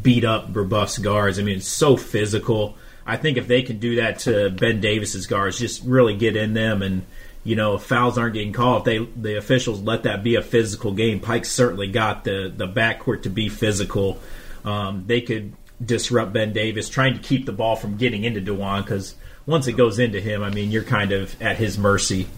beat 0.03 0.25
up 0.25 0.53
Brebeuf's 0.53 0.99
guards. 0.99 1.39
I 1.39 1.43
mean, 1.43 1.59
it's 1.59 1.69
so 1.69 1.97
physical. 1.97 2.77
I 3.07 3.17
think 3.17 3.37
if 3.37 3.47
they 3.47 3.63
can 3.63 3.79
do 3.79 3.95
that 3.97 4.19
to 4.21 4.51
Ben 4.51 4.81
Davis's 4.81 5.29
guards, 5.29 5.57
just 5.57 5.85
really 5.85 6.17
get 6.17 6.35
in 6.35 6.53
them 6.53 6.83
and 6.83 7.07
you 7.45 7.55
know, 7.55 7.77
if 7.77 7.83
fouls 7.83 8.19
aren't 8.19 8.35
getting 8.35 8.53
called, 8.53 8.89
if 8.89 9.07
they 9.15 9.21
the 9.21 9.39
officials 9.39 9.81
let 9.81 10.03
that 10.03 10.25
be 10.25 10.35
a 10.35 10.43
physical 10.43 10.93
game, 10.95 11.21
Pike 11.21 11.45
certainly 11.45 11.87
got 11.87 12.25
the 12.25 12.53
the 12.55 12.67
backcourt 12.67 13.23
to 13.23 13.31
be 13.31 13.49
physical. 13.49 14.19
Um, 14.65 15.05
they 15.07 15.21
could 15.21 15.55
disrupt 15.83 16.33
Ben 16.33 16.53
Davis, 16.53 16.89
trying 16.89 17.15
to 17.15 17.21
keep 17.21 17.47
the 17.47 17.53
ball 17.53 17.77
from 17.77 17.97
getting 17.97 18.25
into 18.25 18.41
Dewan 18.41 18.83
because 18.83 19.15
once 19.49 19.67
it 19.67 19.73
goes 19.73 19.99
into 19.99 20.21
him, 20.21 20.43
I 20.43 20.51
mean, 20.51 20.71
you're 20.71 20.85
kind 20.85 21.11
of 21.11 21.41
at 21.41 21.57
his 21.57 21.79
mercy. 21.79 22.29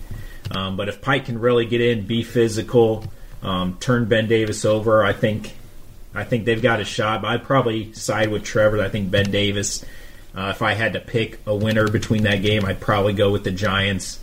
Um, 0.52 0.76
but 0.76 0.88
if 0.88 1.02
Pike 1.02 1.24
can 1.24 1.40
really 1.40 1.66
get 1.66 1.80
in, 1.80 2.06
be 2.06 2.22
physical, 2.22 3.04
um, 3.42 3.76
turn 3.80 4.04
Ben 4.04 4.28
Davis 4.28 4.64
over, 4.64 5.04
I 5.04 5.12
think 5.12 5.52
I 6.14 6.22
think 6.22 6.44
they've 6.44 6.62
got 6.62 6.78
a 6.78 6.84
shot. 6.84 7.22
But 7.22 7.28
I'd 7.28 7.42
probably 7.42 7.92
side 7.94 8.30
with 8.30 8.44
Trevor. 8.44 8.80
I 8.80 8.88
think 8.88 9.10
Ben 9.10 9.30
Davis. 9.30 9.84
Uh, 10.32 10.52
if 10.54 10.62
I 10.62 10.74
had 10.74 10.92
to 10.92 11.00
pick 11.00 11.40
a 11.46 11.54
winner 11.54 11.88
between 11.88 12.22
that 12.22 12.36
game, 12.36 12.64
I'd 12.64 12.80
probably 12.80 13.12
go 13.12 13.32
with 13.32 13.42
the 13.42 13.50
Giants. 13.50 14.20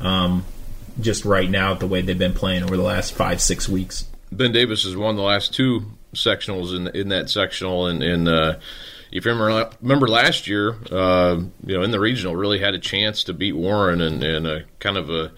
Um, 0.00 0.46
just 0.98 1.26
right 1.26 1.48
now, 1.48 1.74
the 1.74 1.86
way 1.86 2.00
they've 2.00 2.18
been 2.18 2.32
playing 2.32 2.62
over 2.62 2.74
the 2.74 2.82
last 2.82 3.12
five 3.12 3.42
six 3.42 3.68
weeks. 3.68 4.06
Ben 4.32 4.52
Davis 4.52 4.84
has 4.84 4.96
won 4.96 5.16
the 5.16 5.22
last 5.22 5.52
two 5.52 5.84
sectionals 6.14 6.74
in 6.74 6.88
in 6.96 7.08
that 7.10 7.28
sectional, 7.28 7.86
and, 7.86 8.02
and 8.02 8.28
uh, 8.28 8.54
if 9.12 9.24
you 9.24 9.32
remember, 9.32 9.70
remember 9.80 10.08
last 10.08 10.46
year, 10.46 10.76
uh, 10.90 11.40
you 11.64 11.76
know, 11.76 11.82
in 11.82 11.90
the 11.90 12.00
regional, 12.00 12.36
really 12.36 12.58
had 12.58 12.74
a 12.74 12.78
chance 12.78 13.24
to 13.24 13.32
beat 13.32 13.52
Warren, 13.52 14.00
and, 14.00 14.22
and 14.22 14.46
a 14.46 14.64
kind 14.78 14.96
of 14.96 15.10
a 15.10 15.32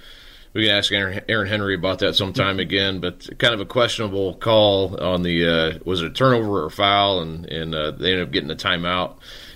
we 0.54 0.66
can 0.66 0.76
ask 0.76 0.92
Aaron, 0.92 1.22
Aaron 1.28 1.48
Henry 1.48 1.74
about 1.74 2.00
that 2.00 2.14
sometime 2.14 2.58
again, 2.58 3.00
but 3.00 3.38
kind 3.38 3.54
of 3.54 3.60
a 3.60 3.64
questionable 3.64 4.34
call 4.34 5.00
on 5.02 5.22
the 5.22 5.48
uh, 5.48 5.78
was 5.84 6.02
it 6.02 6.10
a 6.10 6.10
turnover 6.10 6.64
or 6.64 6.70
foul, 6.70 7.20
and 7.20 7.46
and 7.46 7.74
uh, 7.74 7.92
they 7.92 8.12
ended 8.12 8.26
up 8.26 8.32
getting 8.32 8.50
a 8.50 8.56
timeout. 8.56 9.14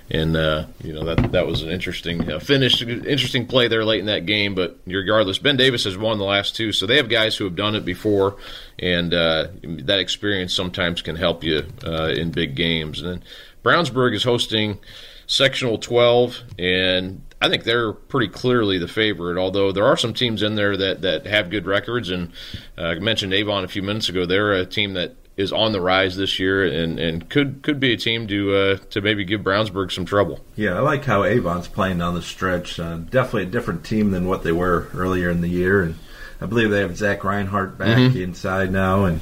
And 0.09 0.37
uh, 0.37 0.66
you 0.85 0.92
know 0.92 1.05
that 1.05 1.33
that 1.33 1.46
was 1.48 1.62
an 1.62 1.68
interesting 1.70 2.31
uh, 2.31 2.38
finish, 2.38 2.81
interesting 2.81 3.46
play 3.46 3.66
there 3.66 3.85
late 3.85 3.98
in 3.98 4.07
that 4.07 4.24
game. 4.24 4.55
But 4.55 4.79
regardless, 4.87 5.38
Ben 5.38 5.57
Davis 5.57 5.83
has 5.83 5.98
won 5.98 6.18
the 6.18 6.24
last 6.24 6.55
two, 6.55 6.70
so 6.70 6.87
they 6.87 6.96
have 6.96 7.09
guys 7.09 7.37
who 7.37 7.44
have 7.44 7.57
done 7.57 7.74
it 7.74 7.85
before, 7.85 8.37
and 8.79 9.12
uh, 9.12 9.48
that 9.62 9.98
experience 9.98 10.55
sometimes 10.55 11.02
can 11.02 11.16
help 11.16 11.42
you 11.42 11.66
uh, 11.85 12.12
in 12.16 12.31
big 12.31 12.55
games. 12.55 13.02
And 13.02 13.11
then 13.11 13.22
Brownsburg 13.66 14.14
is 14.14 14.22
hosting 14.22 14.79
sectional 15.26 15.76
12, 15.79 16.40
and 16.57 17.22
I 17.42 17.48
think 17.48 17.64
they're 17.64 17.92
pretty 17.92 18.29
clearly 18.29 18.79
the 18.79 18.87
favorite. 18.87 19.38
Although 19.38 19.72
there 19.72 19.85
are 19.85 19.96
some 19.96 20.14
teams 20.14 20.44
in 20.44 20.55
there 20.55 20.76
that 20.76 21.02
that 21.02 21.26
have 21.26 21.50
good 21.50 21.66
records, 21.66 22.11
and 22.11 22.31
uh, 22.79 22.83
I 22.83 22.94
mentioned 23.00 23.35
Avon 23.35 23.64
a 23.64 23.68
few 23.68 23.83
minutes 23.83 24.09
ago. 24.09 24.24
They're 24.24 24.52
a 24.52 24.64
team 24.64 24.94
that 24.94 25.16
is 25.37 25.52
on 25.52 25.72
the 25.72 25.81
rise 25.81 26.16
this 26.16 26.38
year, 26.38 26.64
and, 26.64 27.00
and 27.00 27.29
could 27.29 27.62
could 27.64 27.81
be 27.81 27.92
a 27.92 27.96
team 27.96 28.29
to 28.29 28.55
uh, 28.55 28.76
to 28.90 29.00
maybe 29.00 29.24
give 29.24 29.40
Brownsburg 29.40 29.90
some 29.90 30.05
trouble. 30.05 30.44
Yeah, 30.55 30.76
I 30.76 30.81
like 30.81 31.05
how 31.05 31.24
Avon's 31.24 31.66
playing 31.66 31.98
down 31.98 32.14
the 32.14 32.22
stretch. 32.22 32.79
Uh, 32.79 32.98
definitely 32.98 33.42
a 33.42 33.46
different 33.46 33.85
team 33.85 34.12
than 34.12 34.29
what 34.29 34.44
they 34.44 34.52
were 34.52 34.88
earlier 34.94 35.29
in 35.29 35.40
the 35.40 35.48
year, 35.48 35.83
and 35.83 35.96
I 36.40 36.46
believe 36.46 36.70
they 36.70 36.83
have 36.83 36.96
Zach 36.96 37.24
Reinhardt 37.24 37.79
back 37.79 37.98
mm-hmm. 37.98 38.16
inside 38.16 38.70
now, 38.70 39.07
and 39.07 39.20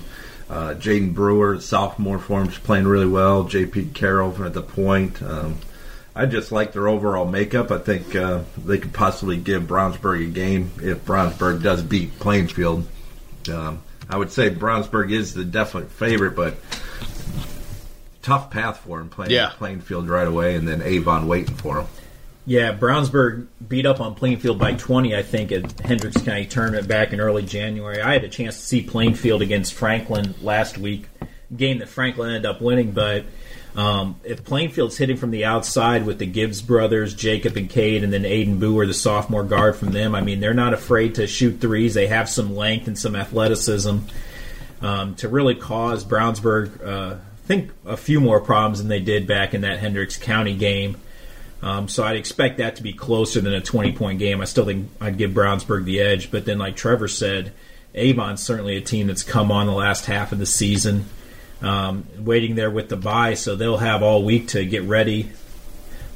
uh, 0.50 0.74
Jaden 0.74 1.14
Brewer, 1.14 1.60
sophomore 1.60 2.18
forms, 2.18 2.58
playing 2.58 2.86
really 2.86 3.06
well. 3.06 3.44
J.P. 3.44 3.90
Carroll 3.94 4.44
at 4.44 4.54
the 4.54 4.62
point. 4.62 5.22
Um, 5.22 5.58
I 6.14 6.26
just 6.26 6.52
like 6.52 6.72
their 6.72 6.86
overall 6.86 7.26
makeup. 7.26 7.70
I 7.70 7.78
think 7.78 8.14
uh, 8.14 8.42
they 8.56 8.78
could 8.78 8.92
possibly 8.92 9.36
give 9.36 9.64
Brownsburg 9.64 10.28
a 10.28 10.30
game 10.30 10.70
if 10.80 11.04
Brownsburg 11.04 11.62
does 11.62 11.82
beat 11.82 12.18
Plainfield. 12.20 12.86
Um, 13.52 13.82
I 14.08 14.16
would 14.16 14.30
say 14.30 14.50
Brownsburg 14.50 15.10
is 15.10 15.34
the 15.34 15.44
definite 15.44 15.90
favorite, 15.90 16.36
but 16.36 16.56
tough 18.22 18.50
path 18.50 18.78
for 18.78 19.00
him 19.00 19.08
playing 19.08 19.32
yeah. 19.32 19.50
Plainfield 19.56 20.08
right 20.08 20.26
away, 20.26 20.54
and 20.54 20.68
then 20.68 20.82
Avon 20.82 21.26
waiting 21.26 21.54
for 21.56 21.80
him. 21.80 21.86
Yeah, 22.46 22.76
Brownsburg 22.76 23.46
beat 23.66 23.86
up 23.86 24.00
on 24.00 24.14
Plainfield 24.14 24.58
by 24.58 24.74
20, 24.74 25.16
I 25.16 25.22
think, 25.22 25.50
at 25.50 25.80
Hendricks 25.80 26.20
County 26.20 26.44
tournament 26.44 26.86
back 26.86 27.14
in 27.14 27.20
early 27.20 27.42
January. 27.42 28.02
I 28.02 28.12
had 28.12 28.24
a 28.24 28.28
chance 28.28 28.56
to 28.56 28.62
see 28.62 28.82
Plainfield 28.82 29.40
against 29.40 29.72
Franklin 29.72 30.34
last 30.42 30.76
week, 30.76 31.06
game 31.56 31.78
that 31.78 31.88
Franklin 31.88 32.34
ended 32.34 32.44
up 32.44 32.60
winning, 32.60 32.92
but 32.92 33.24
um, 33.76 34.20
if 34.24 34.44
Plainfield's 34.44 34.96
hitting 34.96 35.16
from 35.16 35.30
the 35.30 35.46
outside 35.46 36.04
with 36.04 36.18
the 36.18 36.26
Gibbs 36.26 36.60
brothers, 36.60 37.14
Jacob 37.14 37.56
and 37.56 37.68
Cade, 37.68 38.04
and 38.04 38.12
then 38.12 38.22
Aiden 38.22 38.60
Boer, 38.60 38.86
the 38.86 38.94
sophomore 38.94 39.42
guard 39.42 39.76
from 39.76 39.92
them, 39.92 40.14
I 40.14 40.20
mean, 40.20 40.40
they're 40.40 40.54
not 40.54 40.74
afraid 40.74 41.16
to 41.16 41.26
shoot 41.26 41.60
threes. 41.60 41.94
They 41.94 42.06
have 42.06 42.28
some 42.28 42.54
length 42.54 42.86
and 42.86 42.98
some 42.98 43.16
athleticism 43.16 43.98
um, 44.80 45.14
to 45.16 45.28
really 45.28 45.54
cause 45.54 46.04
Brownsburg, 46.04 46.86
uh, 46.86 47.14
I 47.16 47.46
think, 47.46 47.72
a 47.84 47.96
few 47.96 48.20
more 48.20 48.40
problems 48.40 48.78
than 48.78 48.88
they 48.88 49.00
did 49.00 49.26
back 49.26 49.54
in 49.54 49.62
that 49.62 49.80
Hendricks 49.80 50.18
County 50.18 50.54
game. 50.54 50.96
Um, 51.64 51.88
so 51.88 52.04
I'd 52.04 52.16
expect 52.16 52.58
that 52.58 52.76
to 52.76 52.82
be 52.82 52.92
closer 52.92 53.40
than 53.40 53.54
a 53.54 53.60
20 53.60 53.92
point 53.92 54.18
game. 54.18 54.42
I 54.42 54.44
still 54.44 54.66
think 54.66 54.90
I'd 55.00 55.16
give 55.16 55.30
Brownsburg 55.30 55.84
the 55.84 56.00
edge. 56.00 56.30
But 56.30 56.44
then, 56.44 56.58
like 56.58 56.76
Trevor 56.76 57.08
said, 57.08 57.52
Avon's 57.94 58.42
certainly 58.42 58.76
a 58.76 58.82
team 58.82 59.06
that's 59.06 59.22
come 59.22 59.50
on 59.50 59.66
the 59.66 59.72
last 59.72 60.04
half 60.04 60.30
of 60.30 60.38
the 60.38 60.46
season 60.46 61.06
um, 61.62 62.06
waiting 62.18 62.54
there 62.54 62.70
with 62.70 62.88
the 62.88 62.96
bye, 62.96 63.34
so 63.34 63.56
they'll 63.56 63.78
have 63.78 64.02
all 64.02 64.22
week 64.22 64.48
to 64.48 64.64
get 64.64 64.82
ready 64.82 65.30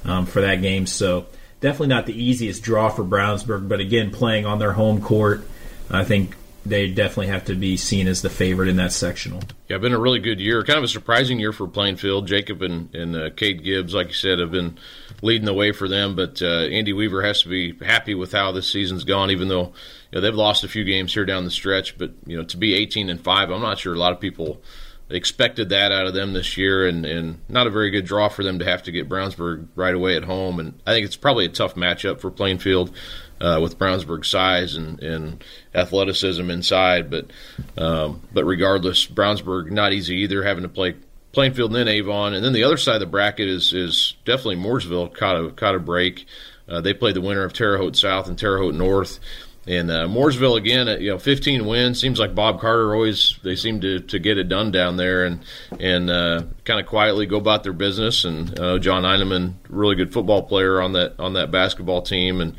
um, 0.05 0.27
for 0.27 0.43
that 0.43 0.57
game. 0.57 0.87
So 0.87 1.27
definitely 1.61 1.89
not 1.89 2.07
the 2.07 2.23
easiest 2.23 2.63
draw 2.63 2.91
for 2.91 3.03
Brownsburg, 3.03 3.69
but 3.69 3.81
again, 3.81 4.11
playing 4.11 4.45
on 4.45 4.59
their 4.59 4.73
home 4.73 5.01
court, 5.01 5.49
I 5.91 6.05
think 6.05 6.37
they 6.67 6.89
definitely 6.89 7.29
have 7.29 7.47
to 7.47 7.55
be 7.55 7.79
seen 7.79 8.09
as 8.09 8.21
the 8.21 8.29
favorite 8.29 8.69
in 8.69 8.77
that 8.77 8.93
sectional. 8.93 9.41
Yeah, 9.69 9.79
been 9.79 9.95
a 9.95 9.99
really 9.99 10.19
good 10.19 10.39
year. 10.39 10.63
Kind 10.65 10.77
of 10.77 10.85
a 10.85 10.89
surprising 10.89 11.39
year 11.39 11.53
for 11.53 11.67
Plainfield. 11.67 12.27
Jacob 12.27 12.61
and, 12.61 12.95
and 12.95 13.17
uh, 13.17 13.31
Cade 13.31 13.65
Gibbs, 13.65 13.95
like 13.95 14.09
you 14.09 14.15
said, 14.15 14.39
have 14.39 14.51
been 14.51 14.77
leading 15.23 15.47
the 15.47 15.55
way 15.55 15.73
for 15.73 15.89
them. 15.89 16.15
But 16.15 16.41
uh, 16.43 16.67
Andy 16.67 16.93
Weaver 16.93 17.23
has 17.23 17.43
to 17.43 17.49
be 17.49 17.75
happy 17.85 18.15
with 18.15 18.33
how 18.33 18.53
this 18.53 18.71
season's 18.71 19.05
gone, 19.05 19.31
even 19.31 19.49
though 19.49 19.73
you 20.11 20.17
know, 20.17 20.21
they've 20.21 20.35
lost 20.35 20.65
a 20.65 20.69
few 20.69 20.85
games 20.85 21.15
here 21.15 21.25
down 21.25 21.45
the 21.45 21.51
stretch. 21.51 21.99
But 21.99 22.13
you 22.27 22.37
know, 22.37 22.45
to 22.45 22.57
be 22.57 22.75
18 22.75 23.11
and 23.11 23.23
five, 23.23 23.51
I'm 23.51 23.63
not 23.63 23.79
sure 23.79 23.95
a 23.95 23.99
lot 23.99 24.13
of 24.13 24.21
people– 24.21 24.63
expected 25.11 25.71
that 25.71 25.91
out 25.91 26.07
of 26.07 26.15
them 26.15 26.33
this 26.33 26.57
year, 26.57 26.87
and, 26.87 27.05
and 27.07 27.41
not 27.49 27.67
a 27.67 27.71
very 27.71 27.91
good 27.91 28.05
draw 28.05 28.29
for 28.29 28.45
them 28.45 28.59
to 28.59 28.65
have 28.65 28.83
to 28.83 28.93
get 28.93 29.09
Brownsburg 29.09 29.69
right 29.75 29.95
away 29.95 30.17
at 30.17 30.25
home. 30.25 30.61
And 30.61 30.81
I 30.87 30.93
think 30.93 31.07
it's 31.07 31.17
probably 31.17 31.47
a 31.47 31.51
tough 31.51 31.75
matchup 31.75 32.21
for 32.21 32.31
Plainfield 32.31 32.95
uh, 33.41 33.59
with 33.63 33.79
Brownsburg's 33.79 34.29
size 34.29 34.75
and, 34.75 35.03
and 35.03 35.43
athleticism 35.75 36.51
inside. 36.51 37.11
But 37.11 37.31
um, 37.77 38.23
but 38.33 38.45
regardless, 38.45 39.07
Brownsburg 39.07 39.71
not 39.71 39.93
easy 39.93 40.17
either, 40.17 40.43
having 40.43 40.63
to 40.63 40.69
play 40.69 40.97
Plainfield 41.33 41.71
and 41.71 41.77
then 41.77 41.88
Avon, 41.88 42.35
and 42.35 42.45
then 42.45 42.53
the 42.53 42.64
other 42.64 42.77
side 42.77 42.97
of 42.97 43.01
the 43.01 43.07
bracket 43.07 43.49
is 43.49 43.73
is 43.73 44.14
definitely 44.25 44.57
Mooresville 44.57 45.14
caught 45.14 45.37
a 45.37 45.51
caught 45.51 45.75
a 45.75 45.79
break. 45.79 46.27
Uh, 46.69 46.81
they 46.81 46.95
played 46.95 47.14
the 47.14 47.21
winner 47.21 47.45
of 47.45 47.53
Terre 47.53 47.79
Haute 47.79 47.97
South 47.97 48.29
and 48.29 48.38
Terre 48.38 48.59
Haute 48.59 48.75
North. 48.75 49.21
And 49.67 49.91
uh, 49.91 50.07
Mooresville 50.07 50.57
again, 50.57 50.87
you 51.01 51.11
know, 51.11 51.19
15 51.19 51.67
wins. 51.67 52.01
Seems 52.01 52.19
like 52.19 52.35
Bob 52.35 52.59
Carter 52.59 52.95
always 52.95 53.38
they 53.43 53.55
seem 53.55 53.83
to, 53.83 54.01
to 54.01 54.19
get 54.19 54.38
it 54.38 54.49
done 54.49 54.71
down 54.71 54.97
there 54.97 55.27
and 55.27 55.45
and 55.79 56.09
uh, 56.09 56.45
kind 56.64 56.81
of 56.81 56.87
quietly 56.87 57.27
go 57.27 57.37
about 57.37 57.64
their 57.64 57.75
business. 57.75 58.25
And 58.25 58.59
uh, 58.59 58.79
John 58.79 59.03
Eineman, 59.03 59.55
really 59.69 59.95
good 59.95 60.12
football 60.12 60.43
player 60.43 60.81
on 60.81 60.93
that 60.93 61.21
on 61.21 61.35
that 61.35 61.51
basketball 61.51 62.01
team. 62.01 62.41
And 62.41 62.57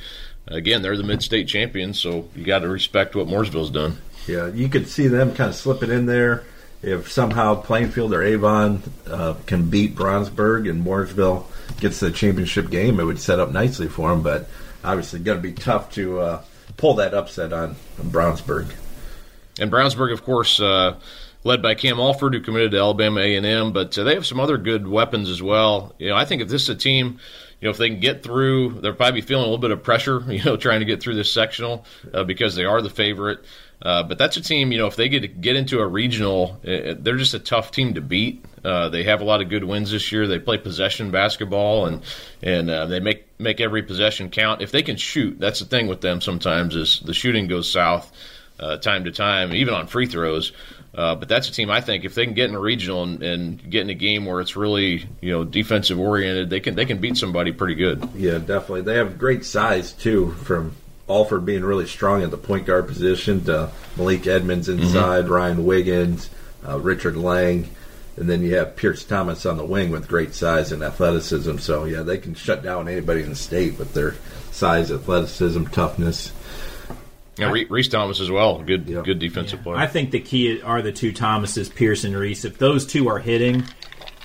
again, 0.48 0.84
they're 0.84 0.98
the 0.98 1.04
mid-state 1.04 1.48
champions, 1.48 2.00
so 2.00 2.30
you 2.36 2.46
got 2.46 2.60
to 2.60 2.70
respect 2.70 3.16
what 3.16 3.28
Mooresville's 3.28 3.72
done. 3.72 3.98
Yeah, 4.28 4.48
you 4.48 4.70
could 4.70 4.88
see 4.88 5.08
them 5.08 5.34
kind 5.34 5.50
of 5.50 5.56
slipping 5.56 5.90
in 5.90 6.06
there 6.06 6.44
if 6.82 7.12
somehow 7.12 7.56
Plainfield 7.56 8.14
or 8.14 8.24
Avon 8.24 8.82
uh, 9.08 9.36
can 9.46 9.70
beat 9.70 9.96
Brownsburg 9.96 10.70
and 10.70 10.86
Mooresville 10.86 11.46
gets 11.80 12.00
the 12.00 12.12
championship 12.12 12.70
game. 12.70 13.00
It 13.00 13.04
would 13.04 13.20
set 13.20 13.40
up 13.40 13.52
nicely 13.52 13.88
for 13.88 14.10
them, 14.10 14.22
but 14.22 14.48
obviously 14.84 15.20
going 15.20 15.38
to 15.38 15.42
be 15.42 15.54
tough 15.54 15.92
to 15.94 16.20
uh, 16.20 16.42
pull 16.78 16.96
that 16.96 17.14
upset 17.14 17.54
on 17.54 17.76
Brownsburg. 18.02 18.72
And 19.60 19.72
Brownsburg, 19.72 20.14
of 20.14 20.24
course, 20.24 20.60
uh, 20.60 20.96
led 21.44 21.62
by 21.62 21.76
Cam 21.76 22.00
Alford, 22.00 22.34
who 22.34 22.42
committed 22.42 22.72
to 22.72 22.78
Alabama 22.78 23.22
A&M. 23.22 23.74
But 23.74 23.98
uh, 23.98 24.04
they 24.04 24.14
have 24.14 24.26
some 24.26 24.40
other 24.40 24.58
good 24.58 24.88
weapons 24.88 25.30
as 25.30 25.42
well. 25.42 25.94
You 25.98 26.10
know, 26.10 26.16
I 26.16 26.26
think 26.26 26.42
if 26.42 26.48
this 26.48 26.64
is 26.64 26.70
a 26.70 26.76
team, 26.76 27.20
you 27.60 27.68
know, 27.68 27.72
if 27.72 27.78
they 27.78 27.90
can 27.90 28.00
get 28.00 28.24
through, 28.24 28.80
they're 28.82 28.94
probably 28.94 29.22
feeling 29.22 29.44
a 29.44 29.48
little 29.48 29.58
bit 29.58 29.72
of 29.72 29.84
pressure, 29.84 30.24
you 30.28 30.44
know, 30.44 30.58
trying 30.58 30.80
to 30.80 30.86
get 30.86 31.02
through 31.02 31.16
this 31.16 31.32
sectional 31.32 31.86
uh, 32.14 32.24
because 32.24 32.56
they 32.56 32.66
are 32.66 32.82
the 32.82 32.90
favorite. 32.90 33.44
Uh, 33.82 34.04
but 34.04 34.18
that's 34.18 34.36
a 34.36 34.42
team, 34.42 34.72
you 34.72 34.78
know, 34.78 34.88
if 34.88 34.96
they 34.98 35.08
get 35.08 35.40
get 35.40 35.56
into 35.56 35.80
a 35.80 35.88
regional, 35.88 36.60
uh, 36.68 36.96
they're 37.00 37.18
just 37.18 37.34
a 37.34 37.40
tough 37.40 37.72
team 37.72 37.94
to 37.94 38.02
beat. 38.02 38.44
Uh, 38.64 38.90
they 38.90 39.04
have 39.04 39.22
a 39.22 39.24
lot 39.24 39.42
of 39.42 39.50
good 39.50 39.64
wins 39.64 39.92
this 39.92 40.12
year. 40.12 40.28
They 40.28 40.40
play 40.40 40.58
possession 40.58 41.12
basketball 41.12 41.86
and 41.86 42.02
and 42.42 42.70
uh, 42.70 42.88
they 42.88 43.00
make 43.00 43.26
make 43.40 43.62
every 43.62 43.84
possession 43.84 44.30
count. 44.30 44.62
If 44.62 44.72
they 44.72 44.84
can 44.84 44.98
shoot, 44.98 45.40
that's 45.40 45.60
the 45.60 45.66
thing 45.66 45.88
with 45.88 46.02
them. 46.02 46.20
Sometimes 46.20 46.76
is 46.76 47.00
the 47.00 47.14
shooting 47.14 47.48
goes 47.48 47.72
south 47.72 48.12
uh, 48.60 48.78
time 48.78 49.06
to 49.06 49.12
time, 49.12 49.54
even 49.54 49.74
on 49.74 49.88
free 49.88 50.08
throws. 50.08 50.52
Uh, 50.94 51.16
but 51.16 51.30
that's 51.30 51.48
a 51.48 51.52
team 51.52 51.70
I 51.70 51.82
think 51.82 52.04
if 52.04 52.16
they 52.16 52.26
can 52.26 52.34
get 52.34 52.50
in 52.50 52.56
a 52.56 52.60
regional 52.60 53.04
and, 53.04 53.22
and, 53.22 53.70
get 53.70 53.82
in 53.82 53.92
a 53.92 53.94
game 53.94 54.26
where 54.26 54.42
it's 54.42 54.56
really 54.56 55.08
you 55.22 55.32
know 55.32 55.44
defensive 55.46 56.00
oriented, 56.00 56.50
they 56.50 56.60
can 56.60 56.76
they 56.76 56.86
can 56.86 56.98
beat 56.98 57.16
somebody 57.16 57.52
pretty 57.52 57.76
good. 57.76 58.10
Yeah, 58.16 58.40
definitely. 58.40 58.82
They 58.82 58.96
have 58.96 59.18
great 59.18 59.46
size 59.46 59.94
too, 59.94 60.32
from 60.32 60.76
Alford 61.10 61.46
being 61.46 61.64
really 61.64 61.88
strong 61.88 62.24
at 62.24 62.32
the 62.32 62.38
point 62.38 62.66
guard 62.66 62.88
position 62.88 63.44
to 63.46 63.72
Malik 63.98 64.28
Edmonds 64.28 64.68
mm-hmm. 64.68 64.82
inside, 64.82 65.26
mm-hmm. 65.26 65.34
Ryan 65.34 65.66
Wiggins, 65.66 66.30
uh, 66.68 66.80
Richard 66.80 67.18
Lang, 67.18 67.70
and 68.18 68.30
then 68.30 68.42
you 68.42 68.56
have 68.56 68.76
Pierce 68.76 69.04
Thomas 69.04 69.46
on 69.46 69.58
the 69.58 69.66
wing 69.66 69.92
with 69.92 70.08
great 70.08 70.34
size 70.34 70.72
and 70.72 70.84
athleticism. 70.84 71.58
So 71.58 71.86
yeah, 71.86 72.04
they 72.04 72.18
can 72.18 72.36
shut 72.36 72.64
down 72.64 72.88
anybody 72.88 73.24
in 73.24 73.30
the 73.30 73.36
state 73.36 73.80
with 73.80 73.94
their 73.94 74.16
size, 74.52 74.92
athleticism, 74.92 75.66
toughness. 75.66 76.32
Yeah, 77.38 77.54
Reese 77.70 77.88
Thomas 77.88 78.20
as 78.20 78.30
well. 78.30 78.62
Good, 78.62 78.88
yeah. 78.90 79.02
good 79.02 79.20
defensive 79.20 79.60
yeah. 79.60 79.64
player. 79.64 79.78
I 79.78 79.88
think 79.88 80.12
the 80.12 80.20
key 80.20 80.62
are 80.62 80.82
the 80.82 80.92
two 80.92 81.14
Thomases, 81.14 81.70
Pierce 81.70 82.04
and 82.04 82.14
Reese. 82.14 82.44
If 82.44 82.58
those 82.58 82.86
two 82.86 83.08
are 83.08 83.20
hitting, 83.20 83.64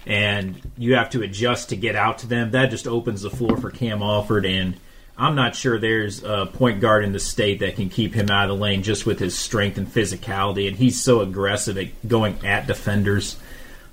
and 0.06 0.60
you 0.76 0.96
have 0.96 1.10
to 1.10 1.22
adjust 1.22 1.68
to 1.70 1.76
get 1.76 1.96
out 1.96 2.18
to 2.18 2.26
them, 2.26 2.50
that 2.50 2.70
just 2.70 2.86
opens 2.86 3.22
the 3.22 3.30
floor 3.30 3.56
for 3.56 3.70
Cam 3.70 4.02
Alford 4.02 4.44
and 4.44 4.78
I'm 5.16 5.36
not 5.36 5.54
sure 5.54 5.78
there's 5.78 6.24
a 6.24 6.46
point 6.46 6.80
guard 6.80 7.04
in 7.04 7.12
the 7.12 7.20
state 7.20 7.60
that 7.60 7.76
can 7.76 7.88
keep 7.88 8.14
him 8.14 8.30
out 8.30 8.50
of 8.50 8.56
the 8.56 8.62
lane 8.62 8.82
just 8.82 9.06
with 9.06 9.20
his 9.20 9.38
strength 9.38 9.78
and 9.78 9.86
physicality. 9.86 10.66
And 10.66 10.76
he's 10.76 11.00
so 11.00 11.20
aggressive 11.20 11.78
at 11.78 12.08
going 12.08 12.44
at 12.44 12.66
defenders. 12.66 13.36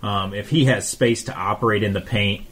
Um, 0.02 0.34
if 0.34 0.50
he 0.50 0.66
has 0.66 0.90
space 0.90 1.26
to 1.26 1.36
operate 1.36 1.84
in 1.84 1.94
the 1.94 2.02
paint, 2.02 2.46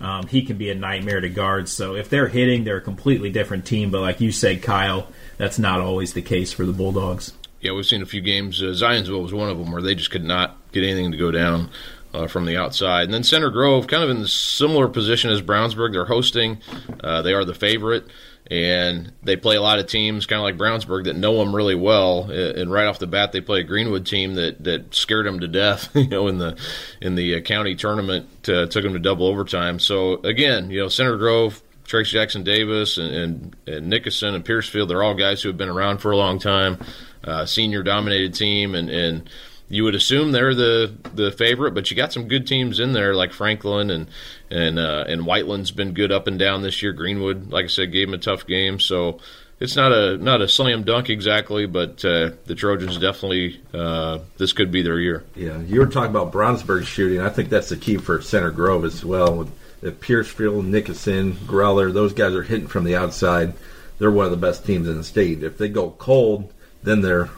um, 0.00 0.26
he 0.26 0.42
can 0.42 0.58
be 0.58 0.70
a 0.70 0.74
nightmare 0.74 1.20
to 1.20 1.30
guard. 1.30 1.68
So 1.68 1.94
if 1.94 2.10
they're 2.10 2.28
hitting, 2.28 2.64
they're 2.64 2.76
a 2.76 2.82
completely 2.82 3.30
different 3.30 3.64
team. 3.64 3.90
But 3.90 4.02
like 4.02 4.20
you 4.20 4.32
said, 4.32 4.62
Kyle, 4.62 5.08
that's 5.38 5.58
not 5.58 5.80
always 5.80 6.12
the 6.12 6.22
case 6.22 6.52
for 6.52 6.66
the 6.66 6.72
Bulldogs. 6.72 7.32
Yeah, 7.60 7.72
we've 7.72 7.86
seen 7.86 8.02
a 8.02 8.06
few 8.06 8.20
games. 8.20 8.62
Uh, 8.62 8.66
Zionsville 8.66 9.22
was 9.22 9.32
one 9.32 9.48
of 9.48 9.58
them 9.58 9.72
where 9.72 9.82
they 9.82 9.94
just 9.94 10.10
could 10.10 10.24
not 10.24 10.56
get 10.72 10.84
anything 10.84 11.12
to 11.12 11.18
go 11.18 11.30
down 11.30 11.70
uh, 12.12 12.26
from 12.26 12.44
the 12.44 12.56
outside. 12.56 13.04
And 13.04 13.14
then 13.14 13.22
Center 13.22 13.50
Grove, 13.50 13.86
kind 13.86 14.02
of 14.02 14.10
in 14.10 14.20
the 14.20 14.28
similar 14.28 14.88
position 14.88 15.30
as 15.30 15.42
Brownsburg, 15.42 15.92
they're 15.92 16.04
hosting. 16.04 16.58
Uh, 17.02 17.22
they 17.22 17.32
are 17.32 17.44
the 17.44 17.54
favorite, 17.54 18.06
and 18.50 19.12
they 19.22 19.36
play 19.36 19.56
a 19.56 19.62
lot 19.62 19.78
of 19.78 19.86
teams, 19.86 20.26
kind 20.26 20.38
of 20.38 20.44
like 20.44 20.56
Brownsburg, 20.56 21.04
that 21.04 21.16
know 21.16 21.38
them 21.38 21.54
really 21.54 21.74
well. 21.74 22.30
And 22.30 22.70
right 22.70 22.86
off 22.86 22.98
the 22.98 23.06
bat, 23.06 23.32
they 23.32 23.40
play 23.40 23.60
a 23.60 23.64
Greenwood 23.64 24.06
team 24.06 24.34
that, 24.34 24.62
that 24.64 24.94
scared 24.94 25.26
them 25.26 25.40
to 25.40 25.48
death. 25.48 25.88
You 26.00 26.08
know, 26.08 26.28
in 26.28 26.38
the 26.38 26.58
in 27.02 27.14
the 27.14 27.36
uh, 27.36 27.40
county 27.40 27.74
tournament, 27.74 28.26
took 28.42 28.72
them 28.72 28.94
to 28.94 28.98
double 28.98 29.26
overtime. 29.26 29.78
So 29.78 30.14
again, 30.22 30.70
you 30.70 30.80
know, 30.80 30.88
Center 30.88 31.16
Grove. 31.16 31.62
Trayce 31.84 32.10
Jackson 32.10 32.44
Davis 32.44 32.98
and, 32.98 33.12
and, 33.12 33.56
and 33.66 33.88
Nickerson 33.88 34.36
and 34.36 34.44
Piercefield, 34.44 34.86
they're 34.86 35.02
all 35.02 35.16
guys 35.16 35.42
who 35.42 35.48
have 35.48 35.56
been 35.56 35.68
around 35.68 35.98
for 35.98 36.12
a 36.12 36.16
long 36.16 36.38
time, 36.38 36.78
uh, 37.24 37.44
senior 37.46 37.82
dominated 37.82 38.32
team, 38.32 38.76
and, 38.76 38.88
and 38.88 39.28
you 39.70 39.84
would 39.84 39.94
assume 39.94 40.32
they're 40.32 40.54
the 40.54 40.92
the 41.14 41.30
favorite, 41.30 41.72
but 41.72 41.90
you 41.90 41.96
got 41.96 42.12
some 42.12 42.28
good 42.28 42.46
teams 42.46 42.80
in 42.80 42.92
there 42.92 43.14
like 43.14 43.32
Franklin 43.32 43.90
and 43.90 44.08
and 44.50 44.78
uh, 44.78 45.04
and 45.06 45.24
Whiteland's 45.24 45.70
been 45.70 45.94
good 45.94 46.10
up 46.10 46.26
and 46.26 46.38
down 46.38 46.62
this 46.62 46.82
year. 46.82 46.92
Greenwood, 46.92 47.50
like 47.50 47.66
I 47.66 47.68
said, 47.68 47.92
gave 47.92 48.08
them 48.08 48.14
a 48.14 48.18
tough 48.18 48.46
game, 48.46 48.80
so 48.80 49.20
it's 49.60 49.76
not 49.76 49.92
a 49.92 50.18
not 50.18 50.42
a 50.42 50.48
slam 50.48 50.82
dunk 50.82 51.08
exactly, 51.08 51.66
but 51.66 52.04
uh, 52.04 52.32
the 52.46 52.56
Trojans 52.56 52.98
definitely 52.98 53.60
uh, 53.72 54.18
this 54.38 54.52
could 54.52 54.72
be 54.72 54.82
their 54.82 54.98
year. 54.98 55.24
Yeah, 55.36 55.60
you 55.60 55.78
were 55.78 55.86
talking 55.86 56.10
about 56.10 56.32
Brownsburg 56.32 56.84
shooting. 56.84 57.20
I 57.20 57.28
think 57.28 57.48
that's 57.48 57.68
the 57.68 57.76
key 57.76 57.96
for 57.96 58.20
Center 58.20 58.50
Grove 58.50 58.84
as 58.84 59.04
well. 59.04 59.36
With 59.36 60.00
Piercefield, 60.00 60.66
Nickerson, 60.66 61.34
Greller, 61.46 61.92
those 61.92 62.12
guys 62.12 62.34
are 62.34 62.42
hitting 62.42 62.66
from 62.66 62.82
the 62.82 62.96
outside. 62.96 63.54
They're 63.98 64.10
one 64.10 64.24
of 64.24 64.32
the 64.32 64.36
best 64.36 64.66
teams 64.66 64.88
in 64.88 64.96
the 64.96 65.04
state. 65.04 65.44
If 65.44 65.58
they 65.58 65.68
go 65.68 65.90
cold, 65.90 66.52
then 66.82 67.02
they're 67.02 67.28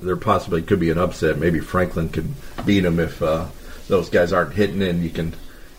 there 0.00 0.16
possibly 0.16 0.62
could 0.62 0.80
be 0.80 0.90
an 0.90 0.98
upset. 0.98 1.38
Maybe 1.38 1.60
Franklin 1.60 2.08
could 2.08 2.32
beat 2.64 2.80
them 2.80 3.00
if 3.00 3.22
uh, 3.22 3.46
those 3.88 4.08
guys 4.08 4.32
aren't 4.32 4.54
hitting, 4.54 4.82
and 4.82 5.02
you 5.02 5.10
can 5.10 5.34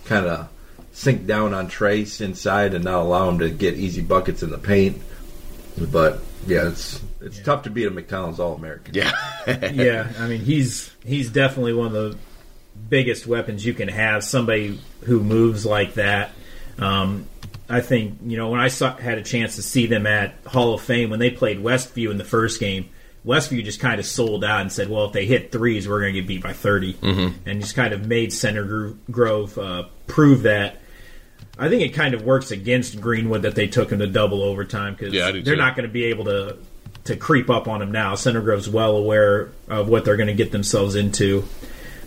kind 0.05 0.25
of 0.25 0.49
sink 0.91 1.25
down 1.25 1.53
on 1.53 1.67
Trayce 1.67 2.21
inside 2.21 2.73
and 2.73 2.83
not 2.83 3.01
allow 3.01 3.29
him 3.29 3.39
to 3.39 3.49
get 3.49 3.75
easy 3.75 4.01
buckets 4.01 4.43
in 4.43 4.49
the 4.49 4.57
paint. 4.57 5.01
But 5.77 6.19
yeah, 6.47 6.69
it's 6.69 7.01
it's 7.19 7.37
yeah. 7.39 7.43
tough 7.43 7.63
to 7.63 7.69
beat 7.69 7.87
a 7.87 7.91
McDonald's 7.91 8.39
All 8.39 8.53
American. 8.53 8.93
Yeah, 8.93 9.11
yeah. 9.73 10.11
I 10.19 10.27
mean, 10.27 10.41
he's 10.41 10.91
he's 11.03 11.29
definitely 11.29 11.73
one 11.73 11.87
of 11.87 11.93
the 11.93 12.17
biggest 12.89 13.25
weapons 13.25 13.65
you 13.65 13.73
can 13.73 13.87
have. 13.87 14.23
Somebody 14.23 14.79
who 15.05 15.19
moves 15.19 15.65
like 15.65 15.95
that. 15.95 16.31
Um, 16.77 17.27
I 17.69 17.81
think 17.81 18.19
you 18.25 18.37
know 18.37 18.49
when 18.49 18.59
I 18.59 18.67
saw, 18.67 18.95
had 18.95 19.17
a 19.17 19.23
chance 19.23 19.55
to 19.55 19.63
see 19.63 19.87
them 19.87 20.05
at 20.05 20.35
Hall 20.45 20.75
of 20.75 20.81
Fame 20.81 21.09
when 21.09 21.19
they 21.19 21.31
played 21.31 21.59
Westview 21.59 22.11
in 22.11 22.17
the 22.17 22.23
first 22.23 22.59
game. 22.59 22.89
Westview 23.25 23.63
just 23.63 23.79
kind 23.79 23.99
of 23.99 24.05
sold 24.05 24.43
out 24.43 24.61
and 24.61 24.71
said, 24.71 24.89
"Well, 24.89 25.05
if 25.05 25.13
they 25.13 25.25
hit 25.25 25.51
threes, 25.51 25.87
we're 25.87 26.01
going 26.01 26.13
to 26.13 26.21
get 26.21 26.27
beat 26.27 26.43
by 26.43 26.53
30. 26.53 26.93
Mm-hmm. 26.95 27.49
and 27.49 27.61
just 27.61 27.75
kind 27.75 27.93
of 27.93 28.05
made 28.07 28.33
Center 28.33 28.93
Grove 29.09 29.57
uh, 29.57 29.85
prove 30.07 30.43
that. 30.43 30.79
I 31.57 31.69
think 31.69 31.83
it 31.83 31.89
kind 31.89 32.13
of 32.13 32.23
works 32.23 32.51
against 32.51 32.99
Greenwood 32.99 33.43
that 33.43 33.55
they 33.55 33.67
took 33.67 33.91
him 33.91 33.99
to 33.99 34.07
double 34.07 34.41
overtime 34.41 34.93
because 34.93 35.13
yeah, 35.13 35.31
they're 35.31 35.41
too. 35.41 35.55
not 35.55 35.75
going 35.75 35.87
to 35.87 35.93
be 35.93 36.05
able 36.05 36.25
to 36.25 36.57
to 37.05 37.15
creep 37.15 37.49
up 37.49 37.67
on 37.67 37.81
him 37.81 37.91
now. 37.91 38.15
Center 38.15 38.41
Grove's 38.41 38.69
well 38.69 38.95
aware 38.95 39.51
of 39.67 39.87
what 39.87 40.05
they're 40.05 40.17
going 40.17 40.27
to 40.27 40.33
get 40.33 40.51
themselves 40.51 40.95
into. 40.95 41.45